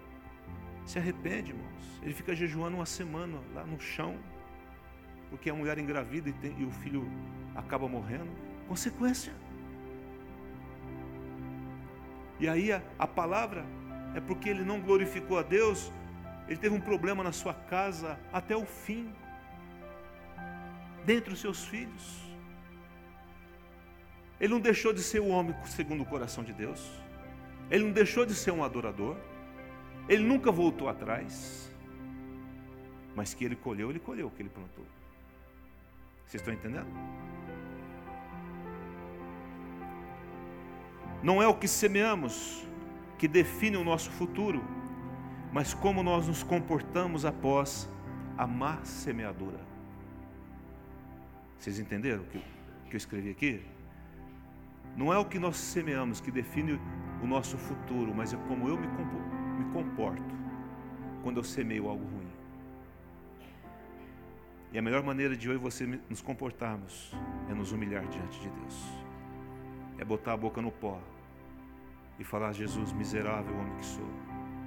Se 0.84 0.98
arrepende, 0.98 1.50
irmãos. 1.52 2.00
Ele 2.02 2.12
fica 2.12 2.34
jejuando 2.34 2.76
uma 2.76 2.86
semana 2.86 3.38
lá 3.54 3.64
no 3.64 3.80
chão, 3.80 4.18
porque 5.30 5.48
a 5.48 5.54
mulher 5.54 5.78
engravida 5.78 6.28
e, 6.28 6.32
tem, 6.32 6.54
e 6.58 6.64
o 6.64 6.70
filho 6.70 7.10
acaba 7.54 7.88
morrendo. 7.88 8.30
Consequência. 8.68 9.32
E 12.38 12.48
aí 12.48 12.72
a, 12.72 12.82
a 12.98 13.06
palavra 13.06 13.64
é 14.14 14.20
porque 14.20 14.48
ele 14.48 14.64
não 14.64 14.80
glorificou 14.80 15.38
a 15.38 15.42
Deus, 15.42 15.90
ele 16.46 16.58
teve 16.58 16.74
um 16.74 16.80
problema 16.80 17.22
na 17.22 17.32
sua 17.32 17.54
casa 17.54 18.18
até 18.32 18.56
o 18.56 18.66
fim, 18.66 19.12
dentre 21.04 21.32
os 21.32 21.40
seus 21.40 21.64
filhos. 21.64 22.22
Ele 24.40 24.52
não 24.52 24.60
deixou 24.60 24.92
de 24.92 25.02
ser 25.02 25.20
o 25.20 25.28
homem 25.28 25.54
segundo 25.66 26.02
o 26.02 26.06
coração 26.06 26.44
de 26.44 26.52
Deus, 26.52 26.90
ele 27.70 27.84
não 27.84 27.92
deixou 27.92 28.26
de 28.26 28.34
ser 28.34 28.50
um 28.50 28.62
adorador, 28.62 29.16
ele 30.08 30.22
nunca 30.22 30.50
voltou 30.50 30.88
atrás, 30.88 31.72
mas 33.14 33.32
que 33.32 33.44
ele 33.44 33.56
colheu, 33.56 33.90
ele 33.90 34.00
colheu 34.00 34.26
o 34.26 34.30
que 34.30 34.42
ele 34.42 34.50
plantou. 34.50 34.84
Vocês 36.26 36.40
estão 36.40 36.52
entendendo? 36.52 36.88
Não 41.22 41.42
é 41.42 41.48
o 41.48 41.54
que 41.54 41.66
semeamos 41.66 42.66
que 43.18 43.26
define 43.26 43.76
o 43.76 43.84
nosso 43.84 44.10
futuro, 44.10 44.62
mas 45.52 45.72
como 45.72 46.02
nós 46.02 46.26
nos 46.28 46.42
comportamos 46.42 47.24
após 47.24 47.88
a 48.36 48.46
má 48.46 48.84
semeadura. 48.84 49.60
Vocês 51.58 51.78
entenderam 51.78 52.22
o 52.22 52.26
que, 52.26 52.38
que 52.90 52.94
eu 52.94 52.98
escrevi 52.98 53.30
aqui? 53.30 53.62
Não 54.96 55.12
é 55.12 55.18
o 55.18 55.24
que 55.24 55.38
nós 55.38 55.56
semeamos 55.56 56.20
que 56.20 56.30
define 56.30 56.78
o 57.22 57.26
nosso 57.26 57.56
futuro, 57.56 58.14
mas 58.14 58.34
é 58.34 58.36
como 58.48 58.68
eu 58.68 58.76
me, 58.76 58.86
me 59.54 59.72
comporto 59.72 60.34
quando 61.22 61.38
eu 61.38 61.44
semeio 61.44 61.88
algo 61.88 62.04
ruim. 62.04 62.30
E 64.72 64.78
a 64.78 64.82
melhor 64.82 65.02
maneira 65.02 65.36
de 65.36 65.48
eu 65.48 65.54
e 65.54 65.56
você 65.56 65.86
nos 66.10 66.20
comportarmos 66.20 67.12
é 67.48 67.54
nos 67.54 67.72
humilhar 67.72 68.06
diante 68.08 68.40
de 68.40 68.50
Deus, 68.50 68.82
é 69.98 70.04
botar 70.04 70.32
a 70.32 70.36
boca 70.36 70.60
no 70.60 70.72
pó 70.72 71.00
e 72.18 72.24
falar: 72.24 72.52
Jesus, 72.52 72.92
miserável 72.92 73.56
homem 73.56 73.76
que 73.76 73.84
sou 73.84 74.08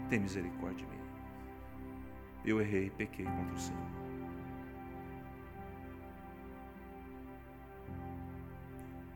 tem 0.10 0.20
misericórdia 0.20 0.86
de 0.86 0.86
mim. 0.86 1.02
Eu 2.46 2.62
errei 2.62 2.86
e 2.86 2.90
pequei 2.90 3.26
contra 3.26 3.54
o 3.54 3.60
Senhor. 3.60 3.88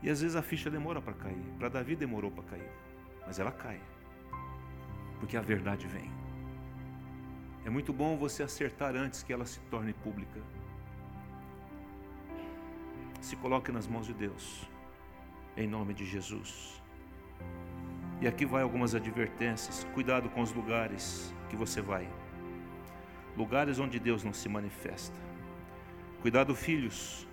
E 0.02 0.10
às 0.10 0.20
vezes 0.20 0.36
a 0.36 0.42
ficha 0.42 0.68
demora 0.68 1.00
para 1.00 1.14
cair. 1.14 1.44
Para 1.58 1.68
Davi 1.68 1.94
demorou 1.94 2.30
para 2.30 2.44
cair. 2.44 2.70
Mas 3.26 3.38
ela 3.38 3.52
cai. 3.52 3.80
Porque 5.22 5.36
a 5.36 5.40
verdade 5.40 5.86
vem. 5.86 6.10
É 7.64 7.70
muito 7.70 7.92
bom 7.92 8.16
você 8.16 8.42
acertar 8.42 8.96
antes 8.96 9.22
que 9.22 9.32
ela 9.32 9.46
se 9.46 9.60
torne 9.70 9.92
pública. 9.92 10.40
Se 13.20 13.36
coloque 13.36 13.70
nas 13.70 13.86
mãos 13.86 14.04
de 14.04 14.14
Deus. 14.14 14.68
Em 15.56 15.68
nome 15.68 15.94
de 15.94 16.04
Jesus. 16.04 16.82
E 18.20 18.26
aqui 18.26 18.44
vai 18.44 18.64
algumas 18.64 18.96
advertências. 18.96 19.86
Cuidado 19.94 20.28
com 20.28 20.42
os 20.42 20.52
lugares 20.52 21.32
que 21.48 21.54
você 21.54 21.80
vai. 21.80 22.08
lugares 23.36 23.78
onde 23.78 24.00
Deus 24.00 24.24
não 24.24 24.32
se 24.32 24.48
manifesta. 24.48 25.16
Cuidado, 26.20 26.52
filhos, 26.52 27.28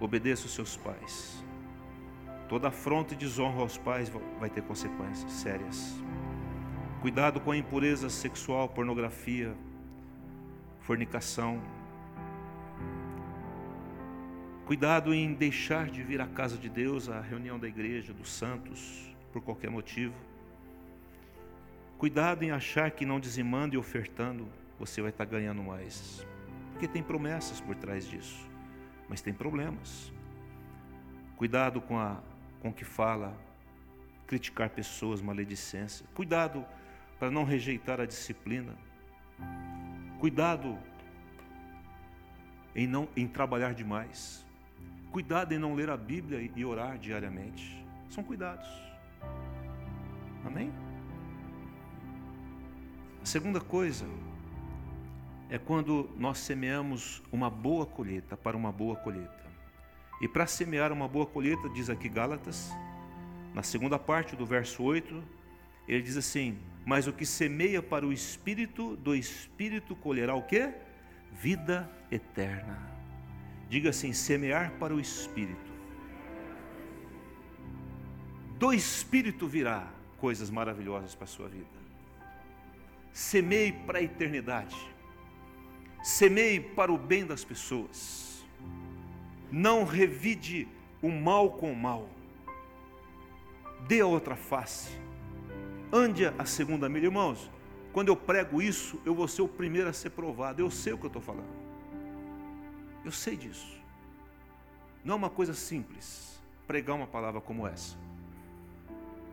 obedeça 0.00 0.46
os 0.46 0.54
seus 0.54 0.76
pais. 0.76 1.44
Toda 2.48 2.66
afronta 2.66 3.14
e 3.14 3.16
desonra 3.16 3.60
aos 3.60 3.78
pais 3.78 4.10
vai 4.40 4.50
ter 4.50 4.62
consequências 4.62 5.30
sérias. 5.30 6.02
Cuidado 7.02 7.40
com 7.40 7.50
a 7.50 7.56
impureza 7.56 8.08
sexual, 8.08 8.68
pornografia, 8.68 9.52
fornicação. 10.82 11.60
Cuidado 14.66 15.12
em 15.12 15.34
deixar 15.34 15.90
de 15.90 16.00
vir 16.00 16.20
à 16.20 16.28
casa 16.28 16.56
de 16.56 16.68
Deus, 16.68 17.08
à 17.08 17.20
reunião 17.20 17.58
da 17.58 17.66
igreja, 17.66 18.12
dos 18.12 18.30
santos, 18.30 19.12
por 19.32 19.42
qualquer 19.42 19.68
motivo. 19.68 20.14
Cuidado 21.98 22.44
em 22.44 22.52
achar 22.52 22.92
que 22.92 23.04
não 23.04 23.18
dizimando 23.18 23.74
e 23.74 23.78
ofertando 23.78 24.46
você 24.78 25.02
vai 25.02 25.10
estar 25.10 25.24
ganhando 25.24 25.60
mais. 25.60 26.24
Porque 26.70 26.86
tem 26.86 27.02
promessas 27.02 27.60
por 27.60 27.74
trás 27.74 28.08
disso, 28.08 28.48
mas 29.08 29.20
tem 29.20 29.34
problemas. 29.34 30.12
Cuidado 31.34 31.80
com, 31.80 31.98
a, 31.98 32.22
com 32.60 32.72
que 32.72 32.84
fala, 32.84 33.36
criticar 34.24 34.70
pessoas, 34.70 35.20
maledicência. 35.20 36.06
Cuidado 36.14 36.64
para 37.22 37.30
não 37.30 37.44
rejeitar 37.44 38.00
a 38.00 38.04
disciplina. 38.04 38.74
Cuidado 40.18 40.76
em 42.74 42.84
não 42.84 43.08
em 43.16 43.28
trabalhar 43.28 43.74
demais. 43.74 44.44
Cuidado 45.12 45.54
em 45.54 45.58
não 45.58 45.72
ler 45.72 45.88
a 45.88 45.96
Bíblia 45.96 46.50
e 46.56 46.64
orar 46.64 46.98
diariamente. 46.98 47.86
São 48.10 48.24
cuidados. 48.24 48.68
Amém? 50.44 50.72
A 53.22 53.24
segunda 53.24 53.60
coisa 53.60 54.04
é 55.48 55.58
quando 55.58 56.10
nós 56.18 56.38
semeamos 56.38 57.22
uma 57.30 57.48
boa 57.48 57.86
colheita 57.86 58.36
para 58.36 58.56
uma 58.56 58.72
boa 58.72 58.96
colheita. 58.96 59.46
E 60.20 60.26
para 60.26 60.44
semear 60.48 60.90
uma 60.90 61.06
boa 61.06 61.26
colheita, 61.26 61.68
diz 61.68 61.88
aqui 61.88 62.08
Gálatas, 62.08 62.72
na 63.54 63.62
segunda 63.62 63.96
parte 63.96 64.34
do 64.34 64.44
verso 64.44 64.82
8, 64.82 65.22
ele 65.86 66.02
diz 66.02 66.16
assim: 66.16 66.58
Mas 66.84 67.06
o 67.06 67.12
que 67.12 67.24
semeia 67.24 67.82
para 67.82 68.06
o 68.06 68.12
espírito, 68.12 68.96
do 68.96 69.14
espírito 69.14 69.94
colherá 69.94 70.34
o 70.34 70.42
quê? 70.42 70.74
Vida 71.32 71.90
eterna. 72.10 72.78
Diga 73.68 73.90
assim: 73.90 74.12
semear 74.12 74.72
para 74.78 74.94
o 74.94 75.00
espírito. 75.00 75.72
Do 78.58 78.72
espírito 78.72 79.46
virá 79.46 79.88
coisas 80.18 80.50
maravilhosas 80.50 81.14
para 81.14 81.24
a 81.24 81.28
sua 81.28 81.48
vida. 81.48 81.66
Semeie 83.12 83.72
para 83.72 83.98
a 83.98 84.02
eternidade. 84.02 84.76
Semeie 86.02 86.60
para 86.60 86.92
o 86.92 86.98
bem 86.98 87.24
das 87.24 87.44
pessoas. 87.44 88.44
Não 89.50 89.84
revide 89.84 90.66
o 91.00 91.10
mal 91.10 91.52
com 91.52 91.72
o 91.72 91.76
mal. 91.76 92.08
Dê 93.86 94.00
a 94.00 94.06
outra 94.06 94.34
face 94.34 95.01
Ande 95.92 96.26
a 96.26 96.44
segunda 96.46 96.88
milha. 96.88 97.04
Irmãos, 97.04 97.50
quando 97.92 98.08
eu 98.08 98.16
prego 98.16 98.62
isso, 98.62 98.98
eu 99.04 99.14
vou 99.14 99.28
ser 99.28 99.42
o 99.42 99.48
primeiro 99.48 99.90
a 99.90 99.92
ser 99.92 100.10
provado. 100.10 100.62
Eu 100.62 100.70
sei 100.70 100.94
o 100.94 100.98
que 100.98 101.04
eu 101.04 101.08
estou 101.08 101.20
falando. 101.20 101.52
Eu 103.04 103.12
sei 103.12 103.36
disso. 103.36 103.78
Não 105.04 105.14
é 105.14 105.16
uma 105.16 105.30
coisa 105.30 105.52
simples 105.52 106.40
pregar 106.66 106.96
uma 106.96 107.06
palavra 107.06 107.40
como 107.40 107.66
essa. 107.66 107.96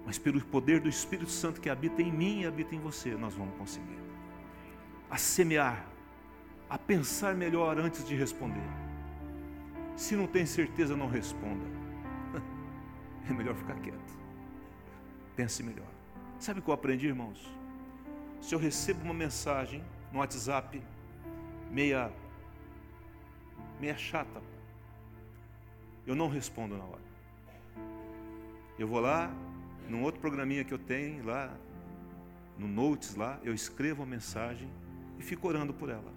Mas 0.05 0.17
pelo 0.17 0.41
poder 0.41 0.81
do 0.81 0.89
Espírito 0.89 1.29
Santo 1.29 1.61
que 1.61 1.69
habita 1.69 2.01
em 2.01 2.11
mim 2.11 2.41
e 2.41 2.45
habita 2.45 2.75
em 2.75 2.79
você, 2.79 3.11
nós 3.11 3.35
vamos 3.35 3.55
conseguir. 3.57 3.99
A 5.09 5.17
semear, 5.17 5.85
a 6.69 6.77
pensar 6.77 7.35
melhor 7.35 7.79
antes 7.79 8.03
de 8.03 8.15
responder. 8.15 8.67
Se 9.95 10.15
não 10.15 10.27
tem 10.27 10.45
certeza, 10.45 10.95
não 10.97 11.07
responda. 11.07 11.65
É 13.29 13.33
melhor 13.33 13.53
ficar 13.53 13.75
quieto. 13.75 14.19
Pense 15.35 15.61
melhor. 15.61 15.98
Sabe 16.39 16.61
o 16.61 16.63
que 16.63 16.69
eu 16.69 16.73
aprendi, 16.73 17.05
irmãos? 17.05 17.45
Se 18.39 18.55
eu 18.55 18.59
recebo 18.59 19.03
uma 19.03 19.13
mensagem 19.13 19.83
no 20.11 20.19
WhatsApp 20.19 20.81
meia 21.69 22.09
meia 23.77 23.97
chata, 23.97 24.41
eu 26.07 26.15
não 26.15 26.29
respondo 26.29 26.77
na 26.77 26.83
hora. 26.83 27.01
Eu 28.77 28.87
vou 28.87 29.01
lá, 29.01 29.29
num 29.89 30.01
outro 30.01 30.21
programinha 30.21 30.63
que 30.63 30.73
eu 30.73 30.79
tenho 30.79 31.25
lá, 31.25 31.53
no 32.57 32.67
Notes 32.67 33.15
lá, 33.15 33.37
eu 33.43 33.53
escrevo 33.53 34.03
a 34.03 34.05
mensagem 34.05 34.69
e 35.17 35.23
fico 35.23 35.45
orando 35.45 35.73
por 35.73 35.89
ela. 35.89 36.13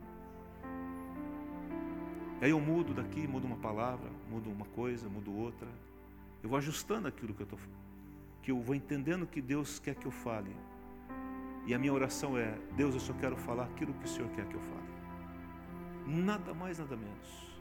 Aí 2.41 2.51
eu 2.51 2.61
mudo 2.61 2.95
daqui, 2.95 3.27
mudo 3.27 3.45
uma 3.45 3.57
palavra, 3.57 4.09
mudo 4.31 4.51
uma 4.51 4.67
coisa, 4.67 5.09
mudo 5.09 5.37
outra. 5.37 5.69
Eu 6.43 6.49
vou 6.49 6.59
ajustando 6.59 7.09
aquilo 7.09 7.35
que 7.35 7.43
eu 7.43 7.45
estou 7.45 7.59
que 8.43 8.51
eu 8.51 8.61
vou 8.61 8.75
entendendo 8.75 9.27
que 9.27 9.41
Deus 9.41 9.79
quer 9.79 9.95
que 9.95 10.07
eu 10.07 10.11
fale. 10.11 10.55
E 11.65 11.73
a 11.75 11.79
minha 11.79 11.93
oração 11.93 12.37
é: 12.37 12.59
Deus, 12.77 12.95
eu 12.95 13.01
só 13.01 13.13
quero 13.15 13.37
falar 13.37 13.65
aquilo 13.65 13.95
que 13.95 14.05
o 14.05 14.09
Senhor 14.09 14.29
quer 14.31 14.45
que 14.47 14.55
eu 14.55 14.61
fale. 14.61 14.93
Nada 16.07 16.53
mais, 16.53 16.79
nada 16.79 16.97
menos. 16.97 17.53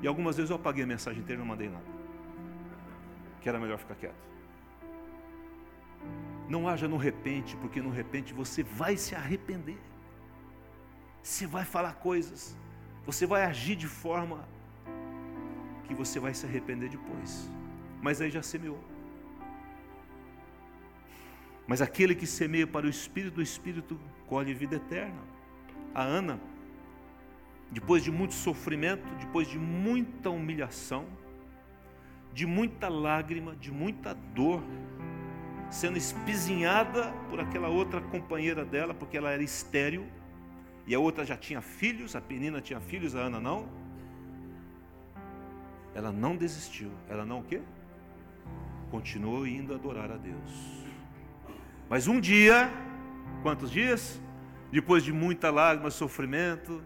E 0.00 0.06
algumas 0.06 0.36
vezes 0.36 0.50
eu 0.50 0.56
apaguei 0.56 0.84
a 0.84 0.86
mensagem 0.86 1.20
inteira 1.22 1.40
e 1.40 1.44
não 1.44 1.48
mandei 1.48 1.68
nada. 1.68 1.84
Que 3.40 3.48
era 3.48 3.58
melhor 3.58 3.78
ficar 3.78 3.96
quieto. 3.96 4.32
Não 6.48 6.68
haja 6.68 6.86
no 6.86 6.96
repente, 6.96 7.56
porque 7.56 7.80
no 7.82 7.90
repente 7.90 8.32
você 8.32 8.62
vai 8.62 8.96
se 8.96 9.14
arrepender. 9.14 9.78
Você 11.22 11.46
vai 11.46 11.64
falar 11.64 11.94
coisas, 11.94 12.56
você 13.06 13.26
vai 13.26 13.44
agir 13.44 13.76
de 13.76 13.86
forma 13.86 14.44
que 15.84 15.94
você 15.94 16.18
vai 16.18 16.34
se 16.34 16.46
arrepender 16.46 16.88
depois. 16.88 17.50
Mas 18.00 18.20
aí 18.20 18.30
já 18.30 18.42
semeou. 18.42 18.91
Mas 21.66 21.80
aquele 21.80 22.14
que 22.14 22.26
semeia 22.26 22.66
para 22.66 22.86
o 22.86 22.90
Espírito, 22.90 23.38
o 23.38 23.42
Espírito 23.42 23.98
colhe 24.26 24.52
vida 24.52 24.76
eterna. 24.76 25.22
A 25.94 26.02
Ana, 26.02 26.40
depois 27.70 28.02
de 28.02 28.10
muito 28.10 28.34
sofrimento, 28.34 29.06
depois 29.20 29.48
de 29.48 29.58
muita 29.58 30.30
humilhação, 30.30 31.06
de 32.32 32.46
muita 32.46 32.88
lágrima, 32.88 33.54
de 33.56 33.70
muita 33.70 34.14
dor, 34.14 34.62
sendo 35.70 35.96
espizinhada 35.96 37.12
por 37.30 37.40
aquela 37.40 37.68
outra 37.68 38.00
companheira 38.00 38.64
dela, 38.64 38.92
porque 38.92 39.16
ela 39.16 39.30
era 39.30 39.42
estéril, 39.42 40.06
e 40.86 40.94
a 40.94 40.98
outra 40.98 41.24
já 41.24 41.36
tinha 41.36 41.60
filhos, 41.60 42.16
a 42.16 42.20
menina 42.20 42.60
tinha 42.60 42.80
filhos, 42.80 43.14
a 43.14 43.20
Ana 43.20 43.40
não. 43.40 43.68
Ela 45.94 46.10
não 46.10 46.36
desistiu, 46.36 46.90
ela 47.08 47.24
não 47.24 47.40
o 47.40 47.44
quê? 47.44 47.60
Continuou 48.90 49.46
indo 49.46 49.74
adorar 49.74 50.10
a 50.10 50.16
Deus. 50.16 50.81
Mas 51.92 52.08
um 52.08 52.18
dia, 52.18 52.72
quantos 53.42 53.70
dias? 53.70 54.18
Depois 54.70 55.04
de 55.04 55.12
muita 55.12 55.50
lágrima, 55.50 55.90
sofrimento, 55.90 56.82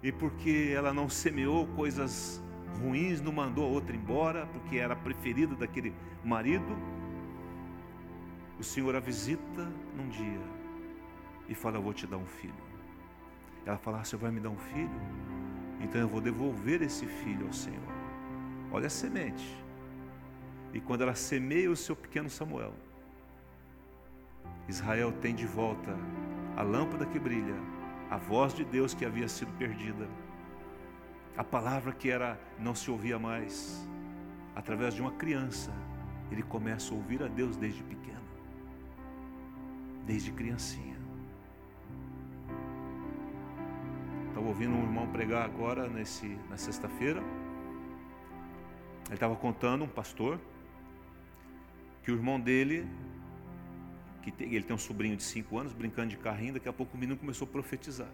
e 0.00 0.12
porque 0.12 0.72
ela 0.72 0.94
não 0.94 1.08
semeou 1.08 1.66
coisas 1.66 2.40
ruins, 2.80 3.20
não 3.20 3.32
mandou 3.32 3.64
a 3.64 3.66
outra 3.66 3.96
embora, 3.96 4.46
porque 4.52 4.76
era 4.76 4.94
a 4.94 4.96
preferida 4.96 5.56
daquele 5.56 5.92
marido, 6.22 6.78
o 8.56 8.62
Senhor 8.62 8.94
a 8.94 9.00
visita 9.00 9.64
num 9.96 10.08
dia 10.08 10.46
e 11.48 11.54
fala: 11.56 11.78
Eu 11.78 11.82
vou 11.82 11.92
te 11.92 12.06
dar 12.06 12.18
um 12.18 12.26
filho. 12.26 12.54
Ela 13.66 13.78
fala: 13.78 13.98
ah, 13.98 14.04
Você 14.04 14.16
vai 14.16 14.30
me 14.30 14.38
dar 14.38 14.50
um 14.50 14.58
filho? 14.58 15.00
Então 15.80 16.00
eu 16.00 16.06
vou 16.06 16.20
devolver 16.20 16.82
esse 16.82 17.04
filho 17.04 17.48
ao 17.48 17.52
Senhor. 17.52 17.92
Olha 18.70 18.86
a 18.86 18.90
semente. 18.90 19.58
E 20.72 20.80
quando 20.80 21.00
ela 21.00 21.16
semeia 21.16 21.68
o 21.68 21.74
seu 21.74 21.96
pequeno 21.96 22.30
Samuel, 22.30 22.76
Israel 24.68 25.12
tem 25.12 25.34
de 25.34 25.46
volta 25.46 25.96
a 26.56 26.62
lâmpada 26.62 27.06
que 27.06 27.18
brilha, 27.18 27.56
a 28.10 28.16
voz 28.16 28.52
de 28.52 28.64
Deus 28.64 28.92
que 28.92 29.04
havia 29.04 29.28
sido 29.28 29.50
perdida, 29.58 30.08
a 31.36 31.44
palavra 31.44 31.92
que 31.92 32.10
era 32.10 32.38
não 32.58 32.74
se 32.74 32.90
ouvia 32.90 33.18
mais. 33.18 33.88
Através 34.54 34.94
de 34.94 35.00
uma 35.00 35.12
criança, 35.12 35.72
ele 36.30 36.42
começa 36.42 36.92
a 36.92 36.96
ouvir 36.96 37.22
a 37.22 37.28
Deus 37.28 37.56
desde 37.56 37.82
pequeno, 37.82 38.20
desde 40.06 40.32
criancinha. 40.32 40.98
Estava 44.28 44.46
ouvindo 44.46 44.74
um 44.74 44.82
irmão 44.82 45.06
pregar 45.08 45.44
agora 45.44 45.88
nesse, 45.88 46.38
na 46.48 46.56
sexta-feira. 46.56 47.20
Ele 49.06 49.14
estava 49.14 49.34
contando, 49.34 49.84
um 49.84 49.88
pastor, 49.88 50.38
que 52.02 52.12
o 52.12 52.14
irmão 52.14 52.38
dele 52.38 52.88
que 54.22 54.30
tem, 54.30 54.52
ele 54.52 54.64
tem 54.64 54.74
um 54.74 54.78
sobrinho 54.78 55.16
de 55.16 55.22
5 55.22 55.58
anos 55.58 55.72
brincando 55.72 56.10
de 56.10 56.16
carrinho, 56.16 56.54
daqui 56.54 56.68
a 56.68 56.72
pouco 56.72 56.96
o 56.96 57.00
menino 57.00 57.16
começou 57.18 57.46
a 57.46 57.50
profetizar. 57.50 58.10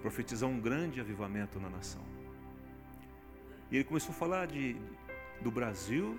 Profetizar 0.00 0.48
um 0.48 0.60
grande 0.60 1.00
avivamento 1.00 1.58
na 1.60 1.68
nação. 1.68 2.02
E 3.70 3.76
ele 3.76 3.84
começou 3.84 4.10
a 4.10 4.14
falar 4.14 4.46
de, 4.46 4.76
do 5.40 5.50
Brasil, 5.50 6.18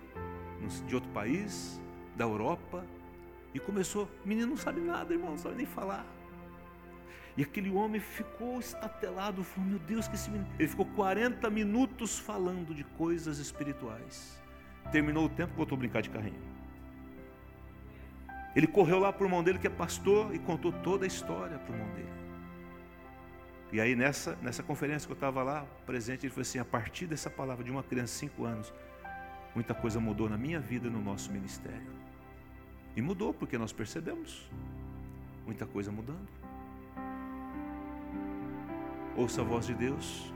de 0.86 0.96
outro 0.96 1.10
país, 1.12 1.82
da 2.16 2.26
Europa, 2.26 2.86
e 3.54 3.60
começou, 3.60 4.10
menino 4.26 4.48
não 4.48 4.58
sabe 4.58 4.82
nada, 4.82 5.14
irmão, 5.14 5.32
não 5.32 5.38
sabe 5.38 5.56
nem 5.56 5.66
falar. 5.66 6.06
E 7.38 7.44
aquele 7.44 7.70
homem 7.70 8.02
ficou 8.02 8.60
estatelado, 8.60 9.44
falou: 9.44 9.70
Meu 9.70 9.80
Deus, 9.80 10.08
que 10.08 10.16
esse 10.16 10.30
menino. 10.30 10.50
Ele 10.58 10.68
ficou 10.68 10.86
40 10.88 11.48
minutos 11.52 12.18
falando 12.18 12.74
de 12.74 12.84
coisas 12.84 13.38
espirituais. 13.38 14.42
Terminou 14.92 15.26
o 15.26 15.30
tempo, 15.30 15.54
voltou 15.56 15.76
a 15.76 15.80
brincar 15.80 16.02
de 16.02 16.10
carrinho. 16.10 16.57
Ele 18.58 18.66
correu 18.66 18.98
lá 18.98 19.14
para 19.14 19.22
o 19.22 19.28
irmão 19.28 19.44
dele, 19.44 19.60
que 19.60 19.68
é 19.68 19.70
pastor, 19.70 20.34
e 20.34 20.40
contou 20.40 20.72
toda 20.72 21.06
a 21.06 21.08
história 21.08 21.60
para 21.60 21.72
o 21.72 21.76
irmão 21.76 21.94
dele. 21.94 22.10
E 23.72 23.80
aí, 23.80 23.96
nessa, 23.96 24.36
nessa 24.42 24.64
conferência 24.64 25.06
que 25.06 25.12
eu 25.12 25.16
estava 25.16 25.44
lá, 25.44 25.64
presente, 25.86 26.26
ele 26.26 26.32
falou 26.32 26.42
assim: 26.42 26.58
a 26.58 26.66
partir 26.66 27.06
dessa 27.06 27.30
palavra 27.30 27.64
de 27.64 27.70
uma 27.70 27.84
criança 27.84 28.14
de 28.14 28.32
5 28.32 28.46
anos, 28.46 28.74
muita 29.54 29.76
coisa 29.76 30.00
mudou 30.00 30.28
na 30.28 30.40
minha 30.40 30.60
vida 30.60 30.90
no 30.90 31.00
nosso 31.00 31.32
ministério. 31.32 31.86
E 32.96 33.02
mudou, 33.02 33.32
porque 33.32 33.60
nós 33.60 33.72
percebemos 33.72 34.50
muita 35.46 35.68
coisa 35.68 35.92
mudando. 35.92 36.28
Ouça 39.16 39.42
a 39.42 39.44
voz 39.44 39.68
de 39.68 39.76
Deus. 39.76 40.34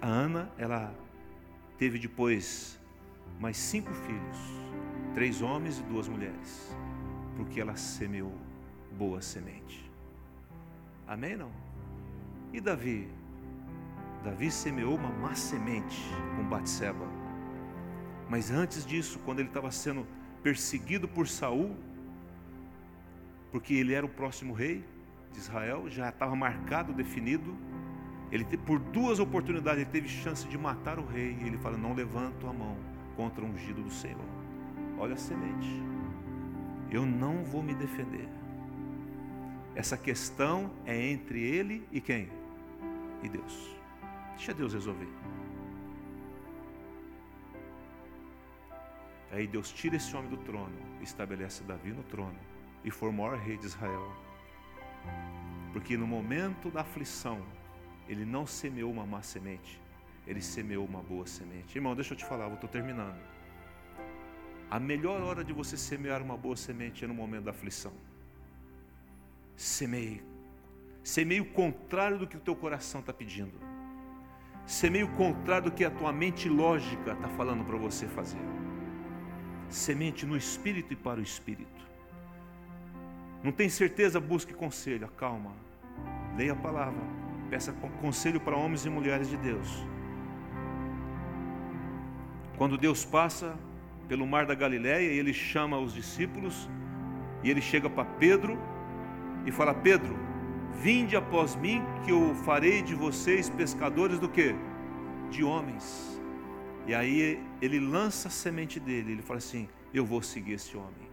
A 0.00 0.06
Ana, 0.06 0.48
ela 0.56 0.94
teve 1.76 1.98
depois 1.98 2.78
mais 3.40 3.56
cinco 3.56 3.92
filhos, 3.92 4.38
três 5.14 5.42
homens 5.42 5.78
e 5.78 5.82
duas 5.82 6.08
mulheres, 6.08 6.74
porque 7.36 7.60
ela 7.60 7.76
semeou 7.76 8.34
boa 8.96 9.20
semente. 9.20 9.90
Amém? 11.06 11.36
Não? 11.36 11.50
E 12.52 12.60
Davi? 12.60 13.08
Davi 14.24 14.50
semeou 14.50 14.96
uma 14.96 15.10
má 15.10 15.34
semente 15.34 16.00
com 16.36 16.44
Batseba. 16.44 17.06
Mas 18.28 18.50
antes 18.50 18.86
disso, 18.86 19.18
quando 19.24 19.40
ele 19.40 19.48
estava 19.48 19.70
sendo 19.70 20.06
perseguido 20.42 21.06
por 21.08 21.28
Saul, 21.28 21.76
porque 23.50 23.74
ele 23.74 23.92
era 23.92 24.06
o 24.06 24.08
próximo 24.08 24.54
rei 24.54 24.84
de 25.32 25.38
Israel, 25.38 25.88
já 25.88 26.08
estava 26.08 26.34
marcado, 26.34 26.92
definido. 26.92 27.54
Ele 28.30 28.44
por 28.56 28.78
duas 28.78 29.18
oportunidades 29.18 29.82
ele 29.82 29.90
teve 29.90 30.08
chance 30.08 30.48
de 30.48 30.56
matar 30.56 30.98
o 30.98 31.04
rei, 31.04 31.36
e 31.42 31.46
ele 31.46 31.58
fala: 31.58 31.76
"Não 31.76 31.94
levanto 31.94 32.46
a 32.46 32.52
mão 32.52 32.76
contra 33.14 33.44
o 33.44 33.48
ungido 33.48 33.82
do 33.82 33.90
Senhor". 33.90 34.41
Olha 35.02 35.14
a 35.14 35.16
semente. 35.16 35.82
Eu 36.88 37.04
não 37.04 37.42
vou 37.42 37.60
me 37.60 37.74
defender. 37.74 38.28
Essa 39.74 39.96
questão 39.96 40.70
é 40.86 40.96
entre 41.10 41.42
ele 41.42 41.84
e 41.90 42.00
quem? 42.00 42.30
E 43.20 43.28
Deus. 43.28 43.74
Deixa 44.36 44.54
Deus 44.54 44.72
resolver. 44.72 45.08
Aí 49.32 49.48
Deus 49.48 49.72
tira 49.72 49.96
esse 49.96 50.14
homem 50.14 50.30
do 50.30 50.36
trono, 50.36 50.78
estabelece 51.00 51.64
Davi 51.64 51.90
no 51.90 52.04
trono 52.04 52.38
e 52.84 52.90
for 52.92 53.12
maior 53.12 53.36
rei 53.36 53.56
de 53.56 53.66
Israel. 53.66 54.08
Porque 55.72 55.96
no 55.96 56.06
momento 56.06 56.70
da 56.70 56.82
aflição, 56.82 57.42
ele 58.08 58.24
não 58.24 58.46
semeou 58.46 58.92
uma 58.92 59.04
má 59.04 59.20
semente, 59.20 59.80
ele 60.28 60.40
semeou 60.40 60.86
uma 60.86 61.02
boa 61.02 61.26
semente. 61.26 61.76
Irmão, 61.76 61.96
deixa 61.96 62.12
eu 62.12 62.16
te 62.16 62.24
falar, 62.24 62.46
eu 62.46 62.54
estou 62.54 62.70
terminando. 62.70 63.31
A 64.72 64.80
melhor 64.80 65.20
hora 65.20 65.44
de 65.44 65.52
você 65.52 65.76
semear 65.76 66.22
uma 66.22 66.34
boa 66.34 66.56
semente 66.56 67.04
é 67.04 67.06
no 67.06 67.12
momento 67.12 67.44
da 67.44 67.50
aflição. 67.50 67.92
Semeie. 69.54 70.22
Semeie 71.04 71.42
o 71.42 71.44
contrário 71.44 72.18
do 72.20 72.26
que 72.26 72.38
o 72.38 72.40
teu 72.40 72.56
coração 72.56 73.00
está 73.02 73.12
pedindo. 73.12 73.52
Semeie 74.64 75.04
o 75.04 75.08
contrário 75.08 75.68
do 75.68 75.76
que 75.76 75.84
a 75.84 75.90
tua 75.90 76.10
mente 76.10 76.48
lógica 76.48 77.12
está 77.12 77.28
falando 77.28 77.62
para 77.66 77.76
você 77.76 78.06
fazer. 78.06 78.40
Semente 79.68 80.24
no 80.24 80.38
espírito 80.38 80.94
e 80.94 80.96
para 80.96 81.20
o 81.20 81.22
espírito. 81.22 81.82
Não 83.42 83.52
tem 83.52 83.68
certeza, 83.68 84.18
busque 84.18 84.54
conselho, 84.54 85.04
acalma. 85.04 85.52
Leia 86.34 86.54
a 86.54 86.56
palavra. 86.56 87.02
Peça 87.50 87.74
conselho 88.00 88.40
para 88.40 88.56
homens 88.56 88.86
e 88.86 88.88
mulheres 88.88 89.28
de 89.28 89.36
Deus. 89.36 89.68
Quando 92.56 92.78
Deus 92.78 93.04
passa 93.04 93.54
pelo 94.12 94.26
mar 94.26 94.44
da 94.44 94.54
Galiléia 94.54 95.10
e 95.10 95.18
ele 95.18 95.32
chama 95.32 95.78
os 95.78 95.94
discípulos, 95.94 96.68
e 97.42 97.48
ele 97.48 97.62
chega 97.62 97.88
para 97.88 98.04
Pedro 98.04 98.58
e 99.46 99.50
fala: 99.50 99.72
Pedro, 99.72 100.14
vinde 100.82 101.16
após 101.16 101.56
mim, 101.56 101.82
que 102.04 102.10
eu 102.12 102.34
farei 102.44 102.82
de 102.82 102.94
vocês 102.94 103.48
pescadores 103.48 104.18
do 104.18 104.28
que? 104.28 104.54
De 105.30 105.42
homens. 105.42 106.20
E 106.86 106.94
aí 106.94 107.42
ele 107.62 107.80
lança 107.80 108.28
a 108.28 108.30
semente 108.30 108.78
dele, 108.78 109.12
ele 109.12 109.22
fala 109.22 109.38
assim: 109.38 109.66
Eu 109.94 110.04
vou 110.04 110.20
seguir 110.20 110.52
esse 110.52 110.76
homem. 110.76 111.08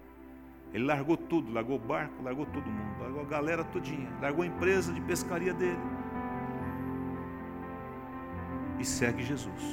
Ele 0.74 0.84
largou 0.84 1.16
tudo, 1.16 1.54
largou 1.54 1.78
o 1.78 1.80
barco, 1.80 2.22
largou 2.22 2.46
todo 2.48 2.70
mundo, 2.70 3.00
largou 3.00 3.22
a 3.22 3.26
galera 3.26 3.64
todinha, 3.64 4.12
largou 4.22 4.44
a 4.44 4.48
empresa 4.48 4.92
de 4.92 5.00
pescaria 5.00 5.54
dele. 5.54 5.80
E 8.78 8.84
segue 8.84 9.24
Jesus. 9.24 9.64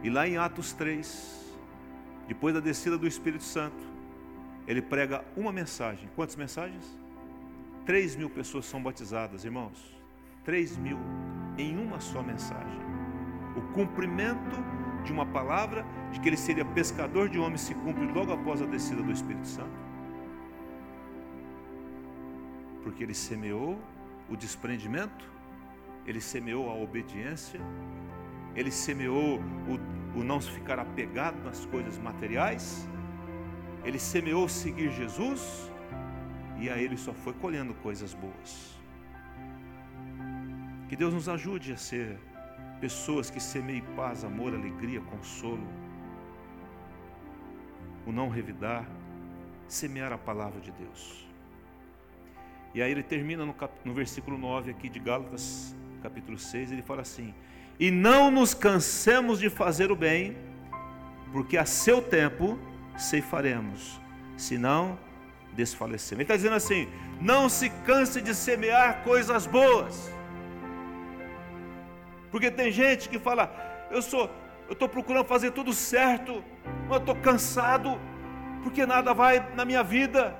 E 0.00 0.08
lá 0.08 0.28
em 0.28 0.36
Atos 0.36 0.72
3, 0.74 1.43
depois 2.26 2.54
da 2.54 2.60
descida 2.60 2.96
do 2.96 3.06
Espírito 3.06 3.44
Santo, 3.44 3.94
ele 4.66 4.80
prega 4.80 5.24
uma 5.36 5.52
mensagem. 5.52 6.08
Quantas 6.16 6.36
mensagens? 6.36 6.98
Três 7.84 8.16
mil 8.16 8.30
pessoas 8.30 8.64
são 8.64 8.82
batizadas, 8.82 9.44
irmãos. 9.44 9.94
Três 10.44 10.76
mil 10.76 10.98
em 11.58 11.78
uma 11.78 12.00
só 12.00 12.22
mensagem. 12.22 12.80
O 13.56 13.60
cumprimento 13.72 14.56
de 15.04 15.12
uma 15.12 15.26
palavra 15.26 15.84
de 16.10 16.18
que 16.18 16.28
ele 16.28 16.36
seria 16.36 16.64
pescador 16.64 17.28
de 17.28 17.38
homens 17.38 17.60
se 17.60 17.74
cumpre 17.74 18.06
logo 18.06 18.32
após 18.32 18.62
a 18.62 18.66
descida 18.66 19.02
do 19.02 19.12
Espírito 19.12 19.46
Santo? 19.46 19.84
Porque 22.82 23.02
ele 23.02 23.14
semeou 23.14 23.78
o 24.28 24.36
desprendimento, 24.36 25.30
ele 26.06 26.20
semeou 26.20 26.70
a 26.70 26.74
obediência, 26.74 27.60
ele 28.54 28.70
semeou 28.70 29.38
o, 29.38 29.78
o 30.14 30.22
não 30.22 30.40
ficar 30.40 30.78
apegado 30.78 31.42
nas 31.44 31.64
coisas 31.66 31.98
materiais, 31.98 32.88
ele 33.84 33.98
semeou 33.98 34.48
seguir 34.48 34.90
Jesus 34.92 35.70
e 36.58 36.70
a 36.70 36.78
ele 36.78 36.96
só 36.96 37.12
foi 37.12 37.32
colhendo 37.34 37.74
coisas 37.74 38.14
boas. 38.14 38.74
Que 40.88 40.96
Deus 40.96 41.12
nos 41.12 41.28
ajude 41.28 41.72
a 41.72 41.76
ser 41.76 42.18
pessoas 42.80 43.30
que 43.30 43.40
semeiem 43.40 43.82
paz, 43.96 44.24
amor, 44.24 44.54
alegria, 44.54 45.00
consolo, 45.00 45.66
o 48.06 48.12
não 48.12 48.28
revidar, 48.28 48.86
semear 49.66 50.12
a 50.12 50.18
palavra 50.18 50.60
de 50.60 50.70
Deus. 50.70 51.26
E 52.74 52.82
aí 52.82 52.90
ele 52.90 53.02
termina 53.02 53.44
no, 53.44 53.54
cap, 53.54 53.72
no 53.84 53.94
versículo 53.94 54.36
9 54.36 54.70
aqui 54.70 54.88
de 54.88 54.98
Gálatas, 54.98 55.74
capítulo 56.02 56.38
6, 56.38 56.72
ele 56.72 56.82
fala 56.82 57.02
assim: 57.02 57.34
E 57.78 57.90
não 57.90 58.30
nos 58.30 58.54
cansemos 58.54 59.38
de 59.38 59.50
fazer 59.50 59.90
o 59.90 59.96
bem, 59.96 60.36
porque 61.32 61.56
a 61.56 61.64
seu 61.64 62.00
tempo 62.00 62.58
ceifaremos, 62.96 64.00
senão 64.36 64.98
desfalecemos. 65.52 66.20
Ele 66.20 66.22
está 66.22 66.36
dizendo 66.36 66.56
assim: 66.56 66.88
não 67.20 67.48
se 67.48 67.70
canse 67.84 68.20
de 68.20 68.34
semear 68.34 69.02
coisas 69.02 69.46
boas. 69.46 70.12
Porque 72.30 72.50
tem 72.50 72.70
gente 72.70 73.08
que 73.08 73.18
fala, 73.18 73.54
eu 73.90 74.02
sou, 74.02 74.28
eu 74.66 74.72
estou 74.72 74.88
procurando 74.88 75.24
fazer 75.24 75.52
tudo 75.52 75.72
certo, 75.72 76.42
mas 76.88 76.98
estou 76.98 77.14
cansado, 77.16 78.00
porque 78.62 78.84
nada 78.84 79.14
vai 79.14 79.52
na 79.54 79.64
minha 79.64 79.84
vida. 79.84 80.36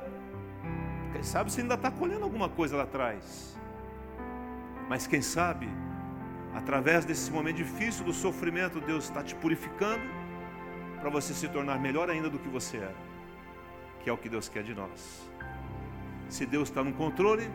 Quem 1.13 1.23
sabe 1.23 1.53
você 1.53 1.61
ainda 1.61 1.75
está 1.75 1.91
colhendo 1.91 2.25
alguma 2.25 2.49
coisa 2.49 2.77
lá 2.77 2.83
atrás. 2.83 3.57
Mas 4.89 5.07
quem 5.07 5.23
sabe, 5.23 5.69
através 6.55 7.05
desse 7.05 7.31
momento 7.31 7.57
difícil 7.57 8.05
do 8.05 8.13
sofrimento, 8.13 8.81
Deus 8.81 9.05
está 9.05 9.23
te 9.23 9.35
purificando 9.35 10.05
para 11.01 11.11
você 11.11 11.35
se 11.35 11.49
tornar 11.49 11.79
melhor 11.79 12.09
ainda 12.09 12.31
do 12.31 12.39
que 12.39 12.49
você 12.49 12.79
era, 12.79 12.95
que 14.01 14.09
é 14.09 14.13
o 14.13 14.17
que 14.17 14.29
Deus 14.29 14.49
quer 14.49 14.63
de 14.63 14.75
nós. 14.75 15.29
Se 16.29 16.47
Deus 16.47 16.69
está 16.69 16.83
no 16.83 16.93
controle, 16.93 17.51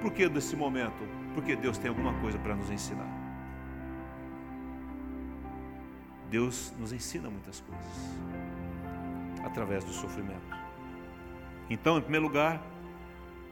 por 0.00 0.12
que 0.12 0.28
desse 0.28 0.56
momento? 0.56 1.06
Porque 1.34 1.56
Deus 1.56 1.76
tem 1.76 1.88
alguma 1.88 2.14
coisa 2.20 2.38
para 2.38 2.54
nos 2.54 2.70
ensinar. 2.70 3.08
Deus 6.30 6.72
nos 6.78 6.92
ensina 6.92 7.28
muitas 7.28 7.60
coisas 7.60 8.14
através 9.44 9.84
do 9.84 9.92
sofrimento. 9.92 10.56
Então, 11.68 11.98
em 11.98 12.00
primeiro 12.00 12.26
lugar, 12.26 12.62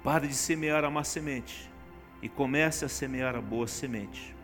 pare 0.03 0.27
de 0.27 0.35
semear 0.35 0.85
a 0.85 0.91
má 0.91 1.05
semente 1.05 1.71
e 2.21 2.29
comece 2.29 2.85
a 2.85 2.89
semear 2.89 3.37
a 3.37 3.41
boa 3.41 3.67
semente. 3.67 4.35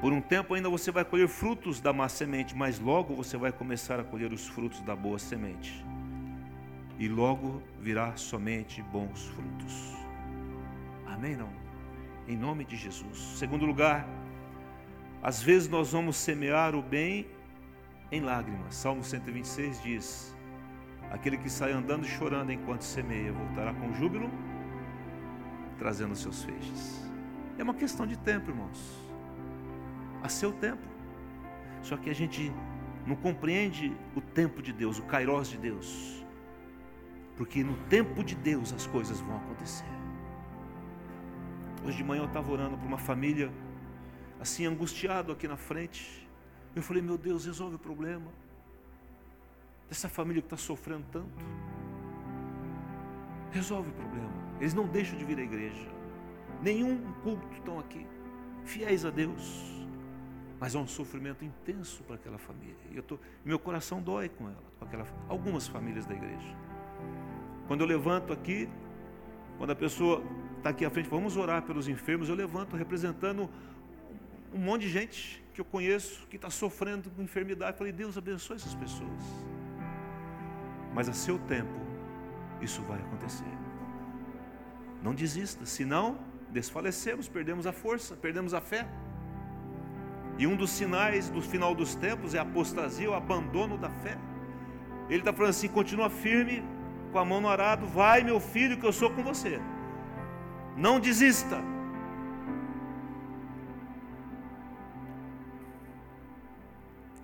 Por 0.00 0.12
um 0.12 0.20
tempo 0.20 0.54
ainda 0.54 0.68
você 0.68 0.90
vai 0.90 1.04
colher 1.04 1.28
frutos 1.28 1.80
da 1.80 1.92
má 1.92 2.08
semente, 2.08 2.54
mas 2.54 2.78
logo 2.78 3.14
você 3.14 3.36
vai 3.36 3.50
começar 3.50 3.98
a 3.98 4.04
colher 4.04 4.32
os 4.32 4.46
frutos 4.46 4.80
da 4.82 4.94
boa 4.94 5.18
semente. 5.18 5.84
E 6.98 7.08
logo 7.08 7.62
virá 7.80 8.16
somente 8.16 8.82
bons 8.82 9.26
frutos. 9.26 9.94
Amém? 11.06 11.36
Não? 11.36 11.50
Em 12.28 12.36
nome 12.36 12.64
de 12.64 12.76
Jesus. 12.76 13.18
Segundo 13.36 13.64
lugar, 13.64 14.06
às 15.22 15.42
vezes 15.42 15.68
nós 15.68 15.92
vamos 15.92 16.16
semear 16.16 16.74
o 16.74 16.82
bem 16.82 17.26
em 18.12 18.20
lágrimas. 18.20 18.74
Salmo 18.74 19.02
126 19.02 19.82
diz: 19.82 20.36
Aquele 21.10 21.38
que 21.38 21.48
sai 21.48 21.72
andando 21.72 22.04
e 22.04 22.08
chorando 22.08 22.52
enquanto 22.52 22.82
semeia, 22.82 23.32
voltará 23.32 23.72
com 23.74 23.92
júbilo 23.94 24.30
trazendo 25.78 26.16
seus 26.16 26.42
feixes. 26.42 27.06
É 27.58 27.62
uma 27.62 27.74
questão 27.74 28.06
de 28.06 28.16
tempo, 28.16 28.50
irmãos. 28.50 29.05
A 30.22 30.28
seu 30.28 30.52
tempo. 30.52 30.82
Só 31.82 31.96
que 31.96 32.10
a 32.10 32.14
gente 32.14 32.52
não 33.06 33.14
compreende 33.16 33.96
o 34.14 34.20
tempo 34.20 34.60
de 34.60 34.72
Deus, 34.72 34.98
o 34.98 35.02
kairós 35.04 35.48
de 35.48 35.58
Deus. 35.58 36.24
Porque 37.36 37.62
no 37.62 37.76
tempo 37.88 38.24
de 38.24 38.34
Deus 38.34 38.72
as 38.72 38.86
coisas 38.86 39.20
vão 39.20 39.36
acontecer. 39.36 39.84
Hoje 41.84 41.98
de 41.98 42.04
manhã 42.04 42.22
eu 42.22 42.26
estava 42.26 42.50
orando 42.50 42.76
para 42.76 42.86
uma 42.86 42.98
família, 42.98 43.52
assim, 44.40 44.66
angustiado 44.66 45.30
aqui 45.30 45.46
na 45.46 45.56
frente. 45.56 46.28
Eu 46.74 46.82
falei, 46.82 47.02
meu 47.02 47.16
Deus, 47.16 47.46
resolve 47.46 47.76
o 47.76 47.78
problema 47.78 48.30
dessa 49.88 50.08
família 50.08 50.42
que 50.42 50.46
está 50.46 50.56
sofrendo 50.56 51.04
tanto. 51.12 51.44
Resolve 53.52 53.90
o 53.90 53.92
problema. 53.92 54.32
Eles 54.60 54.74
não 54.74 54.86
deixam 54.86 55.16
de 55.16 55.24
vir 55.24 55.38
à 55.38 55.42
igreja. 55.42 55.88
Nenhum 56.60 57.00
culto 57.22 57.46
estão 57.52 57.78
aqui. 57.78 58.06
Fiéis 58.64 59.04
a 59.04 59.10
Deus. 59.10 59.75
Mas 60.58 60.74
há 60.74 60.78
um 60.78 60.86
sofrimento 60.86 61.44
intenso 61.44 62.02
para 62.04 62.16
aquela 62.16 62.38
família. 62.38 62.76
E 62.90 62.96
eu 62.96 63.02
tô, 63.02 63.18
meu 63.44 63.58
coração 63.58 64.00
dói 64.00 64.28
com 64.28 64.48
ela, 64.48 64.62
com 64.78 64.84
aquela, 64.84 65.06
algumas 65.28 65.68
famílias 65.68 66.06
da 66.06 66.14
igreja. 66.14 66.56
Quando 67.66 67.82
eu 67.82 67.86
levanto 67.86 68.32
aqui, 68.32 68.68
quando 69.58 69.70
a 69.70 69.76
pessoa 69.76 70.22
está 70.56 70.70
aqui 70.70 70.84
à 70.84 70.90
frente, 70.90 71.08
vamos 71.08 71.36
orar 71.36 71.62
pelos 71.62 71.88
enfermos, 71.88 72.28
eu 72.28 72.34
levanto 72.34 72.76
representando 72.76 73.50
um 74.52 74.58
monte 74.58 74.82
de 74.82 74.88
gente 74.88 75.44
que 75.52 75.60
eu 75.60 75.64
conheço 75.64 76.26
que 76.28 76.36
está 76.36 76.50
sofrendo 76.50 77.10
com 77.10 77.22
enfermidade. 77.22 77.72
Eu 77.72 77.78
falei, 77.78 77.92
Deus 77.92 78.16
abençoe 78.16 78.56
essas 78.56 78.74
pessoas. 78.74 79.22
Mas 80.94 81.08
a 81.08 81.12
seu 81.12 81.38
tempo, 81.40 81.78
isso 82.60 82.80
vai 82.82 82.98
acontecer. 82.98 83.44
Não 85.02 85.14
desista, 85.14 85.66
senão 85.66 86.18
desfalecemos, 86.50 87.28
perdemos 87.28 87.66
a 87.66 87.72
força, 87.72 88.16
perdemos 88.16 88.54
a 88.54 88.60
fé. 88.60 88.88
E 90.38 90.46
um 90.46 90.54
dos 90.54 90.70
sinais 90.70 91.30
do 91.30 91.40
final 91.40 91.74
dos 91.74 91.94
tempos 91.94 92.34
é 92.34 92.38
a 92.38 92.42
apostasia, 92.42 93.10
o 93.10 93.14
abandono 93.14 93.78
da 93.78 93.90
fé. 93.90 94.18
Ele 95.08 95.20
está 95.20 95.32
falando 95.32 95.50
assim: 95.50 95.68
continua 95.68 96.10
firme, 96.10 96.62
com 97.12 97.18
a 97.18 97.24
mão 97.24 97.40
no 97.40 97.48
arado, 97.48 97.86
vai 97.86 98.22
meu 98.22 98.38
filho, 98.38 98.78
que 98.78 98.86
eu 98.86 98.92
sou 98.92 99.10
com 99.10 99.22
você. 99.22 99.60
Não 100.76 101.00
desista. 101.00 101.58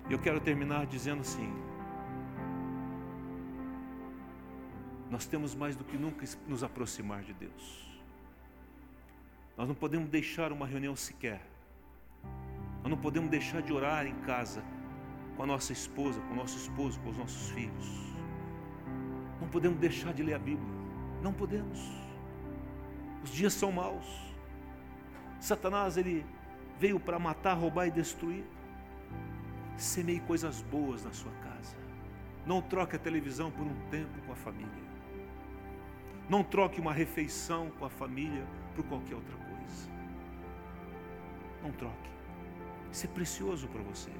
Eu 0.09 0.19
quero 0.19 0.39
terminar 0.39 0.85
dizendo 0.87 1.21
assim: 1.21 1.53
nós 5.09 5.27
temos 5.27 5.53
mais 5.53 5.75
do 5.75 5.83
que 5.83 5.97
nunca 5.97 6.25
nos 6.47 6.63
aproximar 6.63 7.21
de 7.21 7.33
Deus. 7.33 7.87
Nós 9.55 9.67
não 9.67 9.75
podemos 9.75 10.09
deixar 10.09 10.51
uma 10.51 10.65
reunião 10.65 10.95
sequer. 10.95 11.52
Nós 12.83 12.89
não 12.89 12.97
podemos 12.97 13.29
deixar 13.29 13.61
de 13.61 13.71
orar 13.71 14.05
em 14.05 14.15
casa 14.21 14.61
com 15.37 15.43
a 15.43 15.45
nossa 15.45 15.71
esposa, 15.71 16.19
com 16.19 16.33
o 16.33 16.35
nosso 16.35 16.57
esposo, 16.57 16.99
com 16.99 17.09
os 17.11 17.17
nossos 17.17 17.49
filhos. 17.51 18.13
Não 19.39 19.47
podemos 19.47 19.79
deixar 19.79 20.13
de 20.13 20.21
ler 20.21 20.33
a 20.33 20.39
Bíblia. 20.39 20.67
Não 21.21 21.31
podemos. 21.31 21.79
Os 23.23 23.31
dias 23.31 23.53
são 23.53 23.71
maus. 23.71 24.05
Satanás 25.39 25.95
ele 25.95 26.25
veio 26.77 26.99
para 26.99 27.17
matar, 27.17 27.53
roubar 27.53 27.87
e 27.87 27.91
destruir. 27.91 28.43
Semeie 29.77 30.19
coisas 30.19 30.61
boas 30.61 31.05
na 31.05 31.13
sua 31.13 31.31
casa. 31.41 31.77
Não 32.45 32.61
troque 32.61 32.97
a 32.97 32.99
televisão 32.99 33.49
por 33.49 33.65
um 33.65 33.75
tempo 33.89 34.21
com 34.25 34.33
a 34.33 34.35
família. 34.35 34.83
Não 36.29 36.43
troque 36.43 36.81
uma 36.81 36.91
refeição 36.91 37.71
com 37.79 37.85
a 37.85 37.89
família 37.89 38.45
por 38.75 38.83
qualquer 38.85 39.15
outra 39.15 39.37
coisa. 39.37 39.89
Não 41.61 41.71
troque. 41.71 42.12
Isso 42.93 43.07
é 43.07 43.09
precioso 43.09 43.67
para 43.69 43.81
você. 43.81 44.11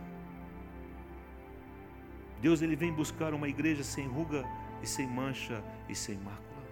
Deus 2.41 2.63
ele 2.63 2.75
vem 2.75 2.91
buscar 2.91 3.31
uma 3.31 3.47
igreja 3.47 3.83
sem 3.83 4.07
ruga 4.07 4.43
e 4.81 4.87
sem 4.87 5.05
mancha 5.07 5.63
e 5.87 5.95
sem 5.95 6.17
mácula. 6.17 6.63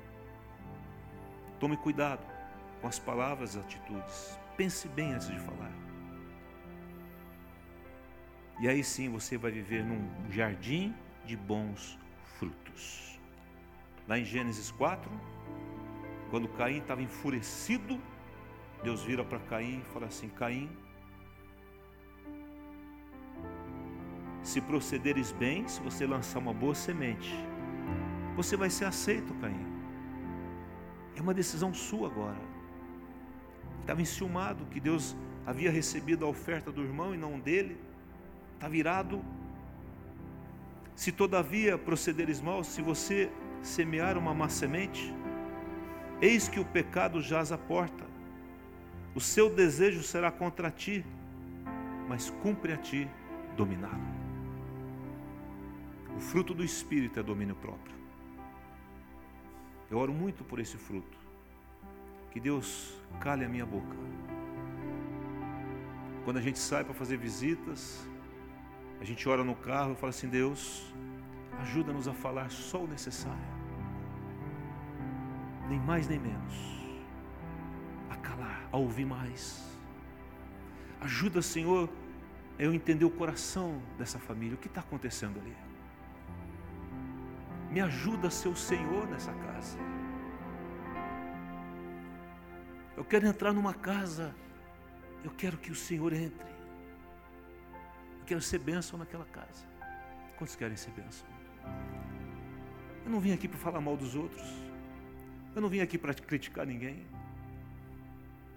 Tome 1.60 1.78
cuidado 1.78 2.26
com 2.82 2.88
as 2.88 2.98
palavras 2.98 3.54
e 3.54 3.60
atitudes. 3.60 4.38
Pense 4.58 4.88
bem 4.88 5.14
antes 5.14 5.28
de 5.28 5.40
falar. 5.40 5.72
E 8.60 8.68
aí 8.68 8.84
sim 8.84 9.08
você 9.08 9.38
vai 9.38 9.52
viver 9.52 9.84
num 9.86 10.04
jardim 10.32 10.96
de 11.24 11.38
bons 11.38 12.00
frutos. 12.40 13.20
Lá 14.08 14.18
em 14.18 14.26
Gênesis 14.26 14.72
4, 14.72 15.10
quando 16.32 16.48
Caim 16.50 16.80
estava 16.80 17.04
enfurecido, 17.04 18.02
Deus 18.84 19.04
vira 19.04 19.24
para 19.24 19.38
Caim 19.40 19.82
e 19.82 19.94
fala 19.94 20.08
assim: 20.08 20.30
Caim, 20.30 20.68
se 24.44 24.60
procederes 24.60 25.32
bem, 25.32 25.68
se 25.68 25.82
você 25.82 26.06
lançar 26.06 26.40
uma 26.40 26.54
boa 26.54 26.74
semente, 26.74 27.34
você 28.36 28.58
vai 28.58 28.70
ser 28.70 28.86
aceito, 28.86 29.34
Caim. 29.36 29.66
É 31.16 31.22
uma 31.22 31.34
decisão 31.34 31.74
sua 31.74 32.08
agora. 32.08 32.42
Estava 33.82 34.02
enciumado 34.02 34.66
que 34.66 34.80
Deus 34.80 35.16
havia 35.46 35.72
recebido 35.72 36.26
a 36.26 36.28
oferta 36.28 36.72
do 36.72 36.82
irmão 36.82 37.14
e 37.14 37.18
não 37.18 37.40
dele. 37.40 37.78
Está 38.56 38.68
virado. 38.68 39.24
Se 40.96 41.12
todavia 41.12 41.78
procederes 41.78 42.42
mal, 42.42 42.64
se 42.64 42.82
você 42.82 43.30
semear 43.62 44.18
uma 44.18 44.34
má 44.34 44.50
semente, 44.50 45.14
eis 46.22 46.48
que 46.48 46.60
o 46.60 46.66
pecado 46.66 47.22
jaz 47.22 47.52
à 47.52 47.58
porta. 47.58 48.06
O 49.14 49.20
seu 49.20 49.50
desejo 49.50 50.02
será 50.04 50.32
contra 50.32 50.72
ti, 50.72 51.06
mas 52.08 52.30
cumpre 52.30 52.74
a 52.74 52.78
ti 52.78 53.10
dominá-lo. 53.58 54.21
O 56.18 56.20
fruto 56.20 56.54
do 56.54 56.64
Espírito 56.64 57.20
é 57.20 57.24
domínio 57.24 57.56
próprio. 57.56 57.96
Eu 59.90 59.98
oro 59.98 60.14
muito 60.14 60.44
por 60.44 60.60
esse 60.60 60.78
fruto. 60.78 61.18
Que 62.32 62.40
Deus 62.40 62.94
cale 63.20 63.44
a 63.44 63.50
minha 63.50 63.66
boca. 63.66 63.96
Quando 66.24 66.38
a 66.38 66.42
gente 66.42 66.60
sai 66.60 66.84
para 66.84 66.94
fazer 66.94 67.18
visitas, 67.18 68.08
a 69.00 69.04
gente 69.04 69.28
ora 69.28 69.44
no 69.44 69.56
carro 69.56 69.94
e 69.94 69.96
fala 69.96 70.12
assim: 70.12 70.30
Deus, 70.30 70.92
Ajuda-nos 71.60 72.08
a 72.08 72.14
falar 72.14 72.50
só 72.50 72.84
o 72.84 72.88
necessário, 72.88 73.38
nem 75.70 75.80
mais 75.80 76.08
nem 76.08 76.20
menos, 76.20 76.56
a 78.10 78.16
calar, 78.16 78.68
a 78.72 78.78
ouvir 78.78 79.06
mais. 79.06 79.64
Ajuda, 81.02 81.42
Senhor, 81.42 81.90
eu 82.58 82.74
entender 82.74 83.06
o 83.06 83.12
coração 83.12 83.82
dessa 83.98 84.18
família, 84.18 84.56
o 84.56 84.58
que 84.58 84.68
está 84.68 84.82
acontecendo 84.82 85.40
ali. 85.40 85.56
Me 87.72 87.80
ajuda 87.80 88.28
a 88.28 88.32
ser 88.32 88.50
o 88.50 88.56
Senhor 88.56 89.08
nessa 89.08 89.34
casa. 89.34 89.78
Eu 92.98 93.06
quero 93.06 93.26
entrar 93.26 93.54
numa 93.54 93.74
casa, 93.74 94.36
eu 95.24 95.32
quero 95.32 95.58
que 95.58 95.72
o 95.72 95.76
Senhor 95.76 96.12
entre. 96.12 96.52
Eu 98.20 98.26
quero 98.26 98.42
ser 98.42 98.60
bênção 98.60 99.00
naquela 99.00 99.26
casa. 99.26 99.66
Quantos 100.38 100.56
querem 100.56 100.76
ser 100.76 100.92
bênção? 100.92 101.26
Eu 103.06 103.10
não 103.10 103.20
vim 103.20 103.32
aqui 103.32 103.48
para 103.48 103.58
falar 103.58 103.80
mal 103.80 103.96
dos 103.96 104.16
outros. 104.16 104.48
Eu 105.56 105.62
não 105.62 105.70
vim 105.70 105.80
aqui 105.80 105.98
para 105.98 106.14
criticar 106.14 106.66
ninguém. 106.66 107.06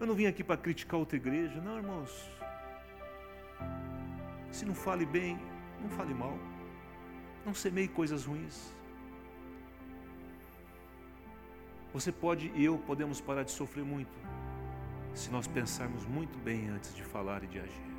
Eu 0.01 0.07
não 0.07 0.15
vim 0.15 0.27
aqui 0.27 0.43
para 0.43 0.57
criticar 0.57 0.99
outra 0.99 1.17
igreja. 1.17 1.61
Não, 1.61 1.77
irmãos. 1.77 2.29
Se 4.51 4.65
não 4.65 4.75
fale 4.75 5.07
bem, 5.07 5.39
não 5.81 5.89
fale 5.89 6.12
mal. 6.12 6.37
Não 7.47 7.55
semeie 7.55 7.89
coisas 7.89 8.25
ruins. 8.25 8.75
Você 11.95 12.11
pode 12.11 12.51
e 12.57 12.65
eu 12.65 12.77
podemos 12.77 13.21
parar 13.21 13.45
de 13.45 13.53
sofrer 13.53 13.85
muito 13.85 14.19
se 15.15 15.31
nós 15.31 15.47
pensarmos 15.47 16.05
muito 16.05 16.37
bem 16.39 16.69
antes 16.69 16.93
de 16.93 17.05
falar 17.05 17.45
e 17.45 17.47
de 17.47 17.61
agir. 17.61 17.91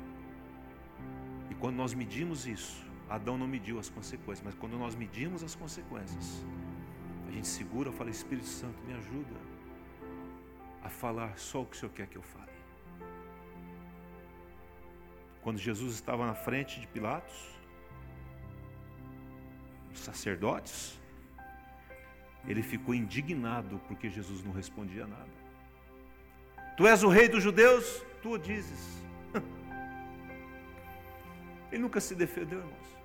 E 1.50 1.54
quando 1.54 1.76
nós 1.76 1.94
medimos 1.94 2.46
isso, 2.46 2.84
Adão 3.08 3.38
não 3.38 3.48
mediu 3.48 3.78
as 3.78 3.88
consequências, 3.88 4.44
mas 4.44 4.54
quando 4.54 4.76
nós 4.78 4.94
medimos 4.94 5.42
as 5.42 5.54
consequências, 5.54 6.44
a 7.26 7.30
gente 7.30 7.46
segura, 7.46 7.90
fala: 7.90 8.10
Espírito 8.10 8.46
Santo, 8.46 8.78
me 8.86 8.92
ajuda 8.92 9.34
a 10.84 10.90
falar 10.90 11.38
só 11.38 11.62
o 11.62 11.66
que 11.66 11.76
o 11.76 11.80
Senhor 11.80 11.92
quer 11.92 12.06
que 12.06 12.18
eu 12.18 12.22
fale. 12.22 12.52
Quando 15.40 15.56
Jesus 15.56 15.94
estava 15.94 16.26
na 16.26 16.34
frente 16.34 16.78
de 16.80 16.86
Pilatos, 16.88 17.48
os 19.90 20.00
sacerdotes, 20.00 21.00
ele 22.46 22.62
ficou 22.62 22.94
indignado 22.94 23.80
porque 23.88 24.08
Jesus 24.08 24.42
não 24.42 24.52
respondia 24.52 25.06
nada. 25.06 25.46
Tu 26.76 26.86
és 26.86 27.02
o 27.02 27.08
rei 27.08 27.28
dos 27.28 27.42
judeus? 27.42 28.04
Tu 28.22 28.30
o 28.30 28.38
dizes. 28.38 29.02
Ele 31.72 31.82
nunca 31.82 32.00
se 32.00 32.14
defendeu, 32.14 32.58
irmãos. 32.58 32.96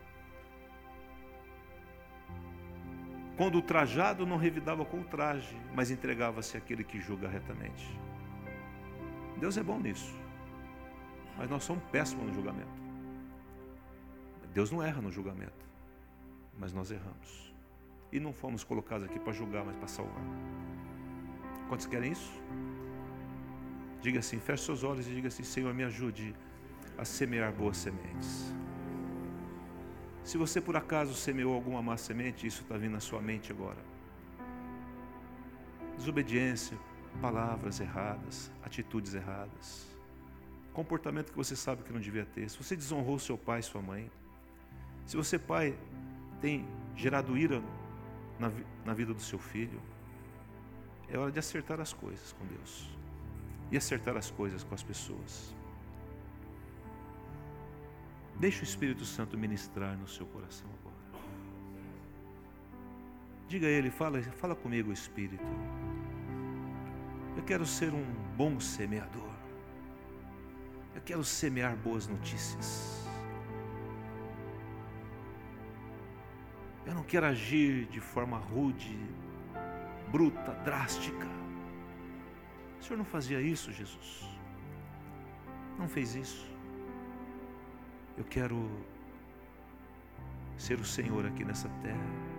Quando 3.38 3.58
o 3.58 3.62
trajado 3.62 4.26
não 4.26 4.38
revidava 4.38 4.86
com 4.86 5.00
o 5.00 5.04
traje, 5.04 5.56
mas 5.74 5.90
entregava-se 5.90 6.58
àquele 6.58 6.84
que 6.84 7.00
julga 7.00 7.28
retamente. 7.28 7.98
Deus 9.38 9.58
é 9.58 9.64
bom 9.64 9.80
nisso. 9.80 10.14
Mas 11.38 11.50
nós 11.50 11.64
somos 11.64 11.84
péssimos 11.86 12.28
no 12.28 12.34
julgamento. 12.34 12.82
Deus 14.54 14.70
não 14.70 14.84
erra 14.84 15.02
no 15.02 15.12
julgamento. 15.12 15.66
Mas 16.60 16.74
nós 16.74 16.92
erramos. 16.92 17.51
E 18.12 18.20
não 18.20 18.34
fomos 18.34 18.64
colocados 18.64 19.06
aqui 19.08 19.20
para 19.20 19.32
julgar, 19.32 19.64
mas 19.64 19.76
para 19.76 19.88
salvar. 19.88 20.24
Quantos 21.70 21.86
querem 21.86 22.12
isso? 22.12 22.32
Diga 24.02 24.20
assim, 24.20 24.40
feche 24.40 24.64
seus 24.64 24.84
olhos 24.84 25.08
e 25.08 25.12
diga 25.12 25.28
assim, 25.28 25.44
Senhor, 25.44 25.74
me 25.74 25.84
ajude 25.84 26.36
a 26.98 27.06
semear 27.06 27.54
boas 27.54 27.78
sementes. 27.78 28.54
Se 30.24 30.38
você 30.38 30.60
por 30.60 30.76
acaso 30.76 31.14
semeou 31.14 31.54
alguma 31.54 31.82
má 31.82 31.98
semente, 31.98 32.46
isso 32.46 32.62
está 32.64 32.78
vindo 32.78 32.92
na 32.94 33.00
sua 33.00 33.22
mente 33.22 33.52
agora. 33.52 33.80
Desobediência, 35.98 36.78
palavras 37.22 37.80
erradas, 37.80 38.52
atitudes 38.64 39.14
erradas, 39.14 39.88
comportamento 40.74 41.32
que 41.32 41.38
você 41.38 41.56
sabe 41.56 41.84
que 41.84 41.92
não 41.92 42.00
devia 42.00 42.26
ter. 42.26 42.50
Se 42.50 42.58
você 42.58 42.76
desonrou 42.76 43.20
seu 43.20 43.38
pai 43.38 43.60
e 43.60 43.64
sua 43.64 43.82
mãe, 43.82 44.12
se 45.06 45.18
você, 45.18 45.38
pai, 45.38 45.78
tem 46.40 46.66
gerado 46.96 47.38
ira 47.38 47.62
na, 48.42 48.52
na 48.84 48.94
vida 48.94 49.14
do 49.14 49.22
seu 49.22 49.38
filho, 49.38 49.80
é 51.08 51.18
hora 51.18 51.32
de 51.32 51.40
acertar 51.40 51.80
as 51.80 51.94
coisas 51.94 52.34
com 52.34 52.46
Deus 52.46 52.90
e 53.70 53.78
acertar 53.78 54.18
as 54.18 54.32
coisas 54.32 54.64
com 54.64 54.74
as 54.74 54.84
pessoas. 54.84 55.56
Deixe 58.40 58.62
o 58.62 58.64
Espírito 58.64 59.06
Santo 59.06 59.38
ministrar 59.38 59.96
no 59.96 60.08
seu 60.08 60.26
coração 60.26 60.68
agora. 60.80 61.24
Diga 63.48 63.68
a 63.68 63.70
Ele, 63.70 63.92
fala, 63.92 64.22
fala 64.24 64.56
comigo, 64.56 64.92
Espírito. 64.92 65.44
Eu 67.38 67.44
quero 67.44 67.66
ser 67.66 67.94
um 67.94 68.06
bom 68.36 68.60
semeador. 68.60 69.32
Eu 70.96 71.02
quero 71.02 71.24
semear 71.24 71.76
boas 71.76 72.08
notícias. 72.08 73.01
Eu 76.86 76.96
não 76.96 77.04
quero 77.04 77.26
agir 77.26 77.86
de 77.86 78.00
forma 78.00 78.38
rude, 78.38 78.98
bruta, 80.12 80.52
drástica. 80.66 81.28
O 82.80 82.84
Senhor 82.84 82.98
não 82.98 83.06
fazia 83.06 83.40
isso, 83.40 83.72
Jesus. 83.72 84.28
Não 85.78 85.88
fez 85.88 86.16
isso. 86.16 86.50
Eu 88.18 88.24
quero 88.26 88.70
ser 90.58 90.80
o 90.80 90.86
Senhor 90.86 91.26
aqui 91.26 91.46
nessa 91.46 91.70
terra. 91.82 92.32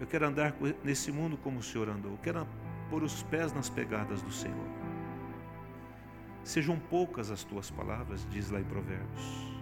Eu 0.00 0.06
quero 0.06 0.26
andar 0.26 0.54
nesse 0.82 1.12
mundo 1.12 1.36
como 1.36 1.58
o 1.58 1.62
Senhor 1.62 1.88
andou. 1.88 2.12
Eu 2.12 2.18
quero 2.18 2.46
pôr 2.88 3.02
os 3.02 3.22
pés 3.24 3.52
nas 3.52 3.68
pegadas 3.68 4.22
do 4.22 4.32
Senhor. 4.32 4.66
Sejam 6.42 6.78
poucas 6.78 7.30
as 7.30 7.44
tuas 7.44 7.70
palavras, 7.70 8.26
diz 8.30 8.50
lá 8.50 8.60
em 8.60 8.64
Provérbios. 8.64 9.59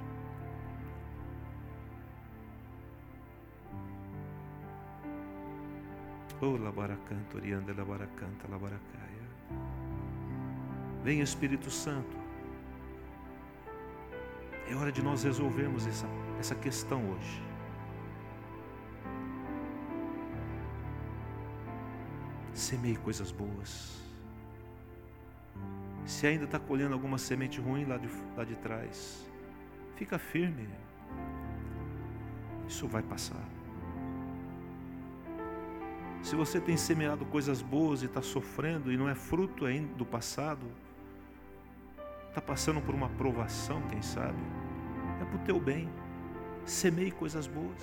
Oh, 6.40 6.56
labaracanto, 6.56 7.36
orianda, 7.36 7.74
labaracanta, 7.74 8.46
labaracaia. 8.48 9.08
Vem 11.02 11.20
Espírito 11.20 11.68
Santo. 11.68 12.16
É 14.70 14.74
hora 14.74 14.92
de 14.92 15.02
nós 15.02 15.24
resolvermos 15.24 15.86
essa, 15.86 16.06
essa 16.38 16.54
questão 16.54 17.10
hoje. 17.10 17.42
Semeie 22.52 22.96
coisas 22.96 23.32
boas. 23.32 24.00
Se 26.04 26.26
ainda 26.26 26.44
está 26.44 26.58
colhendo 26.58 26.94
alguma 26.94 27.18
semente 27.18 27.60
ruim 27.60 27.84
lá 27.84 27.96
de, 27.96 28.08
lá 28.36 28.44
de 28.44 28.54
trás, 28.56 29.28
fica 29.96 30.18
firme. 30.18 30.68
Isso 32.68 32.86
vai 32.86 33.02
passar. 33.02 33.57
Se 36.28 36.36
você 36.36 36.60
tem 36.60 36.76
semeado 36.76 37.24
coisas 37.24 37.62
boas 37.62 38.02
e 38.02 38.04
está 38.04 38.20
sofrendo 38.20 38.92
e 38.92 38.98
não 38.98 39.08
é 39.08 39.14
fruto 39.14 39.64
ainda 39.64 39.94
do 39.94 40.04
passado, 40.04 40.60
está 42.28 42.38
passando 42.38 42.82
por 42.82 42.94
uma 42.94 43.08
provação, 43.08 43.80
quem 43.88 44.02
sabe, 44.02 44.36
é 45.22 45.24
para 45.24 45.36
o 45.36 45.44
teu 45.46 45.58
bem. 45.58 45.88
Semeie 46.66 47.10
coisas 47.10 47.46
boas. 47.46 47.82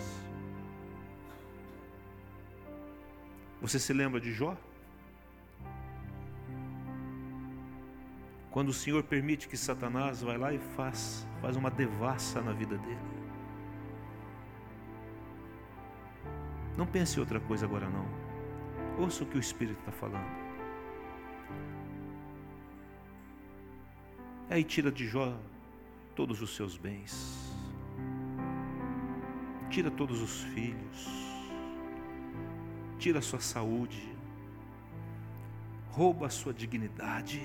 Você 3.63 3.79
se 3.79 3.91
lembra 3.93 4.21
de 4.21 4.31
Jó? 4.31 4.55
Quando 8.51 8.69
o 8.69 8.73
Senhor 8.73 9.01
permite 9.01 9.47
que 9.47 9.57
Satanás 9.57 10.21
vai 10.21 10.37
lá 10.37 10.53
e 10.53 10.59
faz, 10.59 11.25
faz 11.41 11.55
uma 11.55 11.71
devassa 11.71 12.41
na 12.41 12.53
vida 12.53 12.77
dele. 12.77 12.99
Não 16.77 16.85
pense 16.85 17.17
em 17.17 17.21
outra 17.21 17.39
coisa 17.39 17.65
agora 17.65 17.89
não. 17.89 18.24
Ouça 18.97 19.23
o 19.23 19.27
que 19.27 19.37
o 19.37 19.39
Espírito 19.39 19.79
está 19.79 19.91
falando. 19.91 20.45
Aí 24.49 24.63
tira 24.63 24.91
de 24.91 25.05
Jó 25.05 25.37
todos 26.15 26.41
os 26.41 26.55
seus 26.55 26.77
bens, 26.77 27.53
tira 29.69 29.91
todos 29.91 30.21
os 30.21 30.43
filhos, 30.43 31.09
tira 32.97 33.19
a 33.19 33.21
sua 33.21 33.41
saúde, 33.41 34.15
rouba 35.89 36.27
a 36.27 36.29
sua 36.29 36.53
dignidade. 36.53 37.41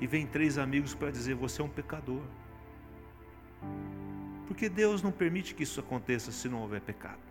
E 0.00 0.06
vem 0.06 0.26
três 0.26 0.56
amigos 0.56 0.94
para 0.94 1.10
dizer: 1.10 1.34
Você 1.34 1.62
é 1.62 1.64
um 1.64 1.68
pecador. 1.68 2.22
Porque 4.46 4.68
Deus 4.68 5.02
não 5.02 5.10
permite 5.10 5.54
que 5.54 5.64
isso 5.64 5.80
aconteça 5.80 6.30
se 6.30 6.48
não 6.48 6.60
houver 6.62 6.80
pecado. 6.80 7.25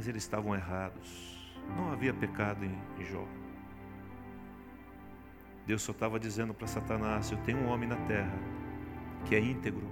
Mas 0.00 0.08
eles 0.08 0.22
estavam 0.22 0.54
errados. 0.54 1.36
Não 1.76 1.92
havia 1.92 2.14
pecado 2.14 2.64
em 2.64 3.04
Jó. 3.04 3.28
Deus 5.66 5.82
só 5.82 5.92
estava 5.92 6.18
dizendo 6.18 6.54
para 6.54 6.66
Satanás: 6.66 7.30
Eu 7.30 7.36
tenho 7.42 7.58
um 7.58 7.68
homem 7.68 7.86
na 7.86 7.96
terra 8.06 8.38
que 9.26 9.34
é 9.34 9.38
íntegro. 9.38 9.86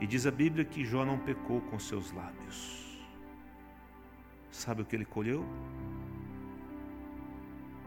E 0.00 0.08
diz 0.08 0.26
a 0.26 0.32
Bíblia 0.32 0.64
que 0.64 0.84
Jó 0.84 1.04
não 1.04 1.20
pecou 1.20 1.60
com 1.60 1.78
seus 1.78 2.10
lábios. 2.10 2.98
Sabe 4.50 4.82
o 4.82 4.84
que 4.84 4.96
ele 4.96 5.04
colheu? 5.04 5.46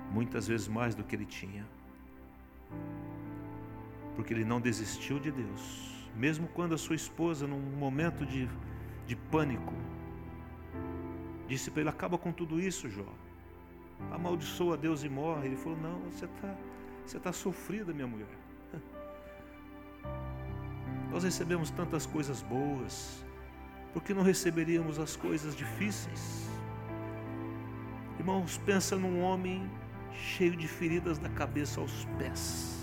Muitas 0.10 0.48
vezes 0.48 0.70
mais 0.70 0.96
do 0.96 1.04
que 1.04 1.18
ele 1.18 1.26
tinha. 1.26 1.68
Porque 4.16 4.34
ele 4.34 4.46
não 4.46 4.62
desistiu 4.62 5.20
de 5.20 5.30
Deus. 5.30 6.08
Mesmo 6.16 6.48
quando 6.48 6.76
a 6.76 6.78
sua 6.78 6.96
esposa, 6.96 7.46
num 7.46 7.60
momento 7.60 8.26
de 8.26 8.48
de 9.10 9.16
pânico. 9.16 9.74
Disse 11.48 11.72
para 11.72 11.82
ele: 11.82 11.90
acaba 11.90 12.18
com 12.18 12.32
tudo 12.32 12.60
isso, 12.60 12.88
Jó. 12.88 13.12
Amaldiçoa 14.12 14.78
Deus 14.78 15.04
e 15.04 15.10
morre. 15.10 15.48
Ele 15.48 15.58
falou: 15.58 15.80
não, 15.80 16.00
você 16.12 16.26
está 16.26 16.56
você 17.06 17.20
tá 17.20 17.34
sofrida, 17.34 17.92
minha 17.92 18.06
mulher. 18.06 18.38
Nós 21.12 21.24
recebemos 21.24 21.72
tantas 21.72 22.06
coisas 22.06 22.44
boas, 22.44 23.26
por 23.92 24.04
que 24.04 24.14
não 24.14 24.22
receberíamos 24.22 25.00
as 25.00 25.16
coisas 25.16 25.56
difíceis? 25.56 26.48
Irmãos, 28.20 28.60
pensa 28.60 28.96
num 28.96 29.24
homem 29.24 29.68
cheio 30.14 30.56
de 30.56 30.68
feridas 30.68 31.18
da 31.18 31.30
cabeça 31.30 31.82
aos 31.82 32.06
pés 32.20 32.79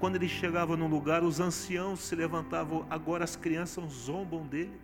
Quando 0.00 0.16
ele 0.16 0.28
chegava 0.28 0.78
num 0.78 0.88
lugar, 0.88 1.22
os 1.22 1.40
anciãos 1.40 2.00
se 2.00 2.16
levantavam, 2.16 2.86
agora 2.88 3.22
as 3.22 3.36
crianças 3.36 3.84
zombam 3.92 4.46
dele. 4.46 4.80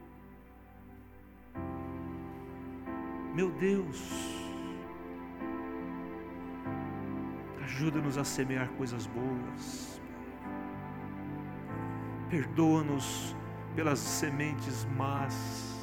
Meu 3.35 3.51
Deus, 3.53 3.99
ajuda-nos 7.65 8.19
a 8.19 8.25
semear 8.25 8.69
coisas 8.73 9.07
boas, 9.07 10.01
perdoa-nos 12.29 13.35
pelas 13.75 13.99
sementes 13.99 14.87
más. 14.97 15.75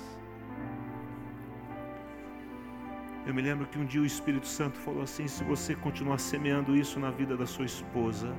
Eu 3.25 3.34
me 3.34 3.41
lembro 3.41 3.65
que 3.65 3.79
um 3.79 3.86
dia 3.86 4.01
o 4.01 4.05
Espírito 4.05 4.47
Santo 4.47 4.77
falou 4.77 5.01
assim: 5.01 5.27
se 5.27 5.43
você 5.43 5.75
continuar 5.75 6.19
semeando 6.19 6.75
isso 6.75 6.99
na 6.99 7.09
vida 7.09 7.38
da 7.38 7.47
sua 7.47 7.65
esposa, 7.65 8.36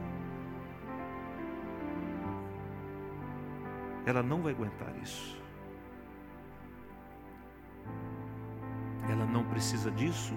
ela 4.06 4.22
não 4.22 4.42
vai 4.42 4.52
aguentar 4.52 4.94
isso. 5.02 5.40
Ela 9.08 9.24
não 9.26 9.44
precisa 9.44 9.90
disso. 9.90 10.34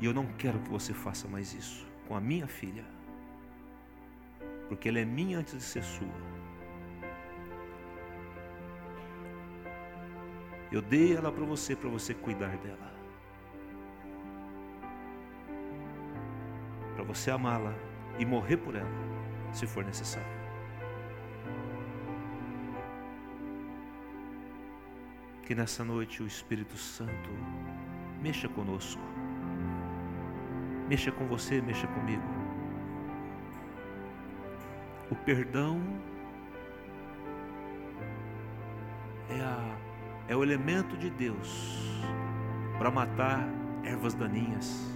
E 0.00 0.04
eu 0.04 0.12
não 0.12 0.26
quero 0.38 0.58
que 0.60 0.70
você 0.70 0.92
faça 0.92 1.28
mais 1.28 1.52
isso 1.52 1.86
com 2.08 2.16
a 2.16 2.20
minha 2.20 2.46
filha. 2.46 2.84
Porque 4.68 4.88
ela 4.88 4.98
é 4.98 5.04
minha 5.04 5.38
antes 5.38 5.54
de 5.54 5.62
ser 5.62 5.82
sua. 5.82 6.32
Eu 10.70 10.80
dei 10.80 11.14
ela 11.14 11.30
para 11.30 11.44
você, 11.44 11.76
para 11.76 11.90
você 11.90 12.14
cuidar 12.14 12.56
dela. 12.56 12.92
Para 16.94 17.04
você 17.04 17.30
amá-la 17.30 17.74
e 18.18 18.24
morrer 18.24 18.56
por 18.56 18.74
ela, 18.74 18.88
se 19.52 19.66
for 19.66 19.84
necessário. 19.84 20.41
Que 25.52 25.56
nessa 25.56 25.84
noite 25.84 26.22
o 26.22 26.26
Espírito 26.26 26.78
Santo 26.78 27.28
mexa 28.22 28.48
conosco, 28.48 29.02
mexa 30.88 31.12
com 31.12 31.26
você, 31.26 31.60
mexa 31.60 31.86
comigo. 31.88 32.22
O 35.10 35.14
perdão 35.14 35.78
é 39.28 39.42
a 39.42 39.76
é 40.26 40.34
o 40.34 40.42
elemento 40.42 40.96
de 40.96 41.10
Deus 41.10 42.00
para 42.78 42.90
matar 42.90 43.46
ervas 43.84 44.14
daninhas. 44.14 44.90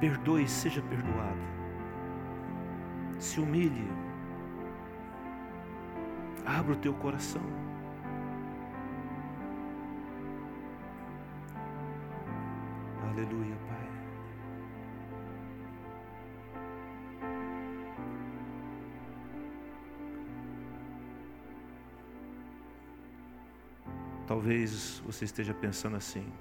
Perdoe, 0.00 0.48
seja 0.48 0.80
perdoado. 0.80 1.42
Se 3.18 3.38
humilhe. 3.40 4.01
Abra 6.44 6.72
o 6.72 6.76
teu 6.76 6.92
coração. 6.94 7.42
Aleluia, 13.10 13.56
Pai. 13.68 13.88
Talvez 24.26 25.00
você 25.06 25.24
esteja 25.24 25.54
pensando 25.54 25.96
assim. 25.96 26.32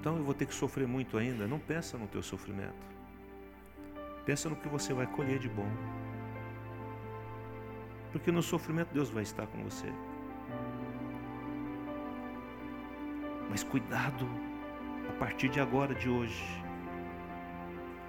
Então 0.00 0.16
eu 0.16 0.24
vou 0.24 0.34
ter 0.34 0.46
que 0.46 0.54
sofrer 0.54 0.86
muito 0.86 1.16
ainda. 1.16 1.48
Não 1.48 1.58
pensa 1.58 1.96
no 1.96 2.06
teu 2.06 2.22
sofrimento. 2.22 2.96
Pensa 4.26 4.48
no 4.48 4.56
que 4.56 4.68
você 4.68 4.92
vai 4.92 5.06
colher 5.06 5.38
de 5.38 5.48
bom. 5.48 5.70
Porque 8.10 8.32
no 8.32 8.42
sofrimento 8.42 8.92
Deus 8.92 9.08
vai 9.08 9.22
estar 9.22 9.46
com 9.46 9.62
você. 9.62 9.86
Mas 13.48 13.62
cuidado 13.62 14.28
a 15.08 15.12
partir 15.12 15.48
de 15.48 15.60
agora, 15.60 15.94
de 15.94 16.10
hoje, 16.10 16.44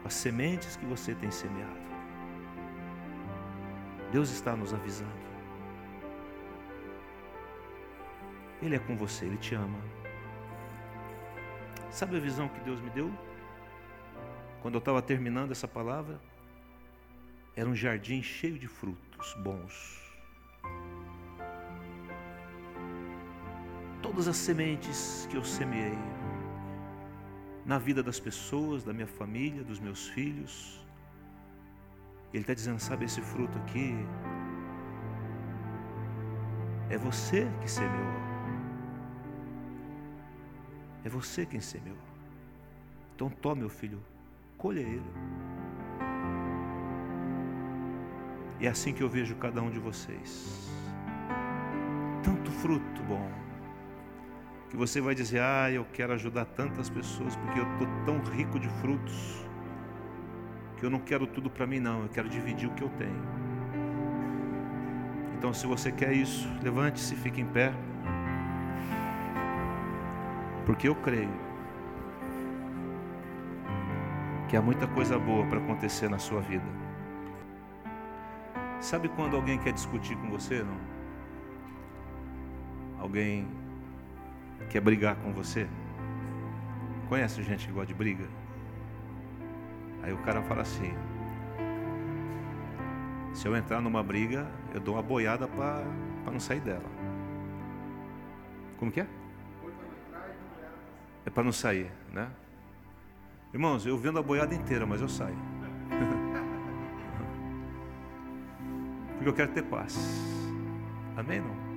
as 0.04 0.14
sementes 0.14 0.76
que 0.76 0.86
você 0.88 1.14
tem 1.14 1.30
semeado. 1.30 1.88
Deus 4.12 4.32
está 4.32 4.56
nos 4.56 4.74
avisando. 4.74 5.28
Ele 8.60 8.76
é 8.76 8.80
com 8.80 8.98
você, 8.98 9.26
Ele 9.26 9.38
te 9.38 9.54
ama. 9.54 9.80
Sabe 11.92 12.18
a 12.18 12.20
visão 12.20 12.48
que 12.50 12.60
Deus 12.62 12.82
me 12.82 12.90
deu? 12.90 13.12
Quando 14.62 14.76
eu 14.76 14.80
estava 14.80 15.02
terminando 15.02 15.52
essa 15.52 15.68
palavra, 15.68 16.20
era 17.56 17.68
um 17.70 17.76
jardim 17.76 18.22
cheio 18.22 18.58
de 18.58 18.68
frutos 18.68 19.34
bons. 19.36 20.02
Todas 24.02 24.28
as 24.28 24.38
sementes 24.38 25.28
que 25.30 25.38
eu 25.38 25.44
semeei 25.44 25.98
na 27.66 27.78
vida 27.78 28.02
das 28.02 28.20
pessoas, 28.20 28.84
da 28.84 28.94
minha 28.94 29.08
família, 29.08 29.64
dos 29.64 29.80
meus 29.80 30.08
filhos, 30.08 30.86
Ele 32.34 32.44
está 32.44 32.54
dizendo: 32.54 32.80
sabe, 32.80 33.06
esse 33.06 33.22
fruto 33.22 33.58
aqui 33.60 33.96
é 36.90 36.98
você 36.98 37.48
que 37.62 37.70
semeou. 37.70 38.28
É 41.04 41.10
você 41.10 41.46
quem 41.46 41.60
semeou. 41.60 41.98
Então 43.16 43.30
tome, 43.30 43.62
meu 43.62 43.70
filho, 43.70 44.02
colha 44.58 44.80
ele. 44.80 45.12
E 48.60 48.66
é 48.66 48.70
assim 48.70 48.92
que 48.92 49.04
eu 49.04 49.10
vejo 49.10 49.36
cada 49.36 49.62
um 49.62 49.70
de 49.70 49.80
vocês. 49.80 50.70
Tanto 52.24 52.52
fruto 52.52 53.04
bom. 53.04 53.30
Que 54.70 54.76
você 54.76 55.00
vai 55.00 55.16
dizer, 55.16 55.40
ah, 55.40 55.72
eu 55.72 55.86
quero 55.94 56.12
ajudar 56.14 56.46
tantas 56.46 56.90
pessoas, 56.90 57.36
porque 57.36 57.60
eu 57.60 57.72
estou 57.74 57.88
tão 58.06 58.20
rico 58.34 58.60
de 58.60 58.68
frutos, 58.82 59.46
que 60.76 60.86
eu 60.86 60.90
não 60.90 61.00
quero 61.00 61.26
tudo 61.26 61.50
para 61.50 61.66
mim, 61.66 61.80
não, 61.80 62.04
eu 62.04 62.10
quero 62.10 62.28
dividir 62.28 62.68
o 62.68 62.74
que 62.74 62.84
eu 62.84 62.90
tenho. 62.90 63.38
Então, 65.38 65.54
se 65.54 65.66
você 65.68 65.92
quer 65.92 66.12
isso, 66.12 66.50
levante-se, 66.62 67.16
fique 67.16 67.40
em 67.40 67.46
pé. 67.46 67.72
Porque 70.66 70.88
eu 70.88 70.96
creio 70.96 71.47
que 74.48 74.56
há 74.56 74.62
muita 74.62 74.88
coisa 74.88 75.20
boa 75.20 75.46
para 75.46 75.60
acontecer 75.60 76.10
na 76.10 76.20
sua 76.20 76.42
vida. 76.42 76.66
Sabe 78.80 79.10
quando 79.10 79.36
alguém 79.36 79.58
quer 79.58 79.74
discutir 79.74 80.16
com 80.18 80.30
você, 80.30 80.64
não? 80.64 80.78
Alguém 83.00 83.48
quer 84.70 84.82
brigar 84.82 85.16
com 85.18 85.34
você? 85.34 85.68
Conhece 87.10 87.42
gente 87.44 87.68
que 87.68 87.74
gosta 87.74 87.88
de 87.88 87.94
briga? 87.94 88.26
Aí 90.04 90.14
o 90.14 90.18
cara 90.20 90.42
fala 90.44 90.62
assim: 90.62 90.94
se 93.34 93.48
eu 93.48 93.56
entrar 93.56 93.82
numa 93.82 94.02
briga, 94.02 94.48
eu 94.74 94.80
dou 94.80 94.96
uma 94.96 95.04
boiada 95.04 95.48
para 95.48 95.84
não 96.32 96.40
sair 96.40 96.62
dela. 96.62 96.90
Como 98.78 98.92
que 98.92 99.02
é? 99.02 99.08
é 101.26 101.30
para 101.30 101.44
não 101.44 101.52
sair, 101.52 101.92
né? 102.14 102.30
Irmãos, 103.54 103.86
eu 103.86 103.98
vendo 103.98 104.20
a 104.20 104.22
boiada 104.22 104.54
inteira, 104.54 104.86
mas 104.86 105.02
eu 105.02 105.08
saio. 105.08 105.38
Porque 109.16 109.30
eu 109.30 109.34
quero 109.34 109.52
ter 109.52 109.64
paz. 109.64 109.98
Amém? 111.16 111.42
Não? 111.42 111.68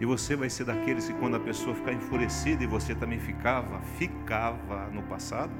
E 0.00 0.06
você 0.06 0.36
vai 0.36 0.50
ser 0.50 0.64
daqueles 0.64 1.06
que 1.06 1.14
quando 1.14 1.36
a 1.36 1.40
pessoa 1.40 1.74
ficar 1.74 1.92
enfurecida 1.92 2.62
e 2.62 2.66
você 2.66 2.94
também 2.94 3.18
ficava, 3.18 3.80
ficava 3.98 4.88
no 4.90 5.02
passado, 5.02 5.52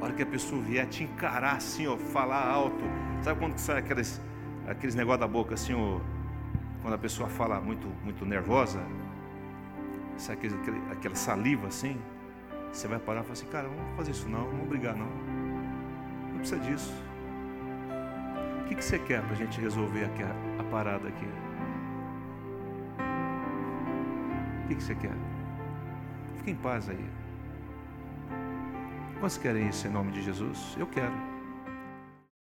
a 0.00 0.04
hora 0.04 0.14
que 0.14 0.22
a 0.22 0.26
pessoa 0.26 0.60
vier 0.62 0.86
te 0.86 1.04
encarar 1.04 1.56
assim, 1.56 1.86
ó, 1.86 1.96
falar 1.96 2.46
alto. 2.46 2.82
Sabe 3.22 3.38
quando 3.38 3.58
sai 3.58 3.78
aqueles, 3.78 4.20
aqueles 4.66 4.94
negócios 4.94 5.20
da 5.20 5.28
boca 5.28 5.54
assim, 5.54 5.74
ó, 5.74 6.00
quando 6.82 6.94
a 6.94 6.98
pessoa 6.98 7.28
fala 7.28 7.60
muito, 7.60 7.86
muito 8.02 8.24
nervosa? 8.24 8.80
sabe 10.16 10.48
aquele, 10.48 10.82
aquela 10.90 11.14
saliva 11.14 11.68
assim, 11.68 11.96
você 12.72 12.88
vai 12.88 12.98
parar 12.98 13.20
e 13.20 13.22
falar 13.22 13.32
assim, 13.32 13.46
cara, 13.46 13.68
vamos 13.68 13.96
fazer 13.96 14.10
isso 14.10 14.28
não, 14.28 14.40
não 14.40 14.50
vamos 14.50 14.68
brigar 14.68 14.96
não. 14.96 15.08
Não 16.32 16.38
precisa 16.38 16.60
disso. 16.60 16.92
O 18.62 18.64
que, 18.68 18.74
que 18.74 18.84
você 18.84 18.98
quer 18.98 19.22
para 19.22 19.32
a 19.32 19.36
gente 19.36 19.60
resolver 19.60 20.04
aqui, 20.04 20.22
a, 20.22 20.60
a 20.60 20.64
parada 20.64 21.08
aqui? 21.08 21.26
O 24.64 24.68
que, 24.68 24.74
que 24.74 24.82
você 24.82 24.94
quer? 24.94 25.14
Fique 26.36 26.50
em 26.50 26.56
paz 26.56 26.88
aí. 26.88 27.10
Quantos 29.18 29.38
querem 29.38 29.68
isso 29.68 29.86
em 29.86 29.90
nome 29.90 30.12
de 30.12 30.22
Jesus? 30.22 30.76
Eu 30.78 30.86
quero. 30.86 31.37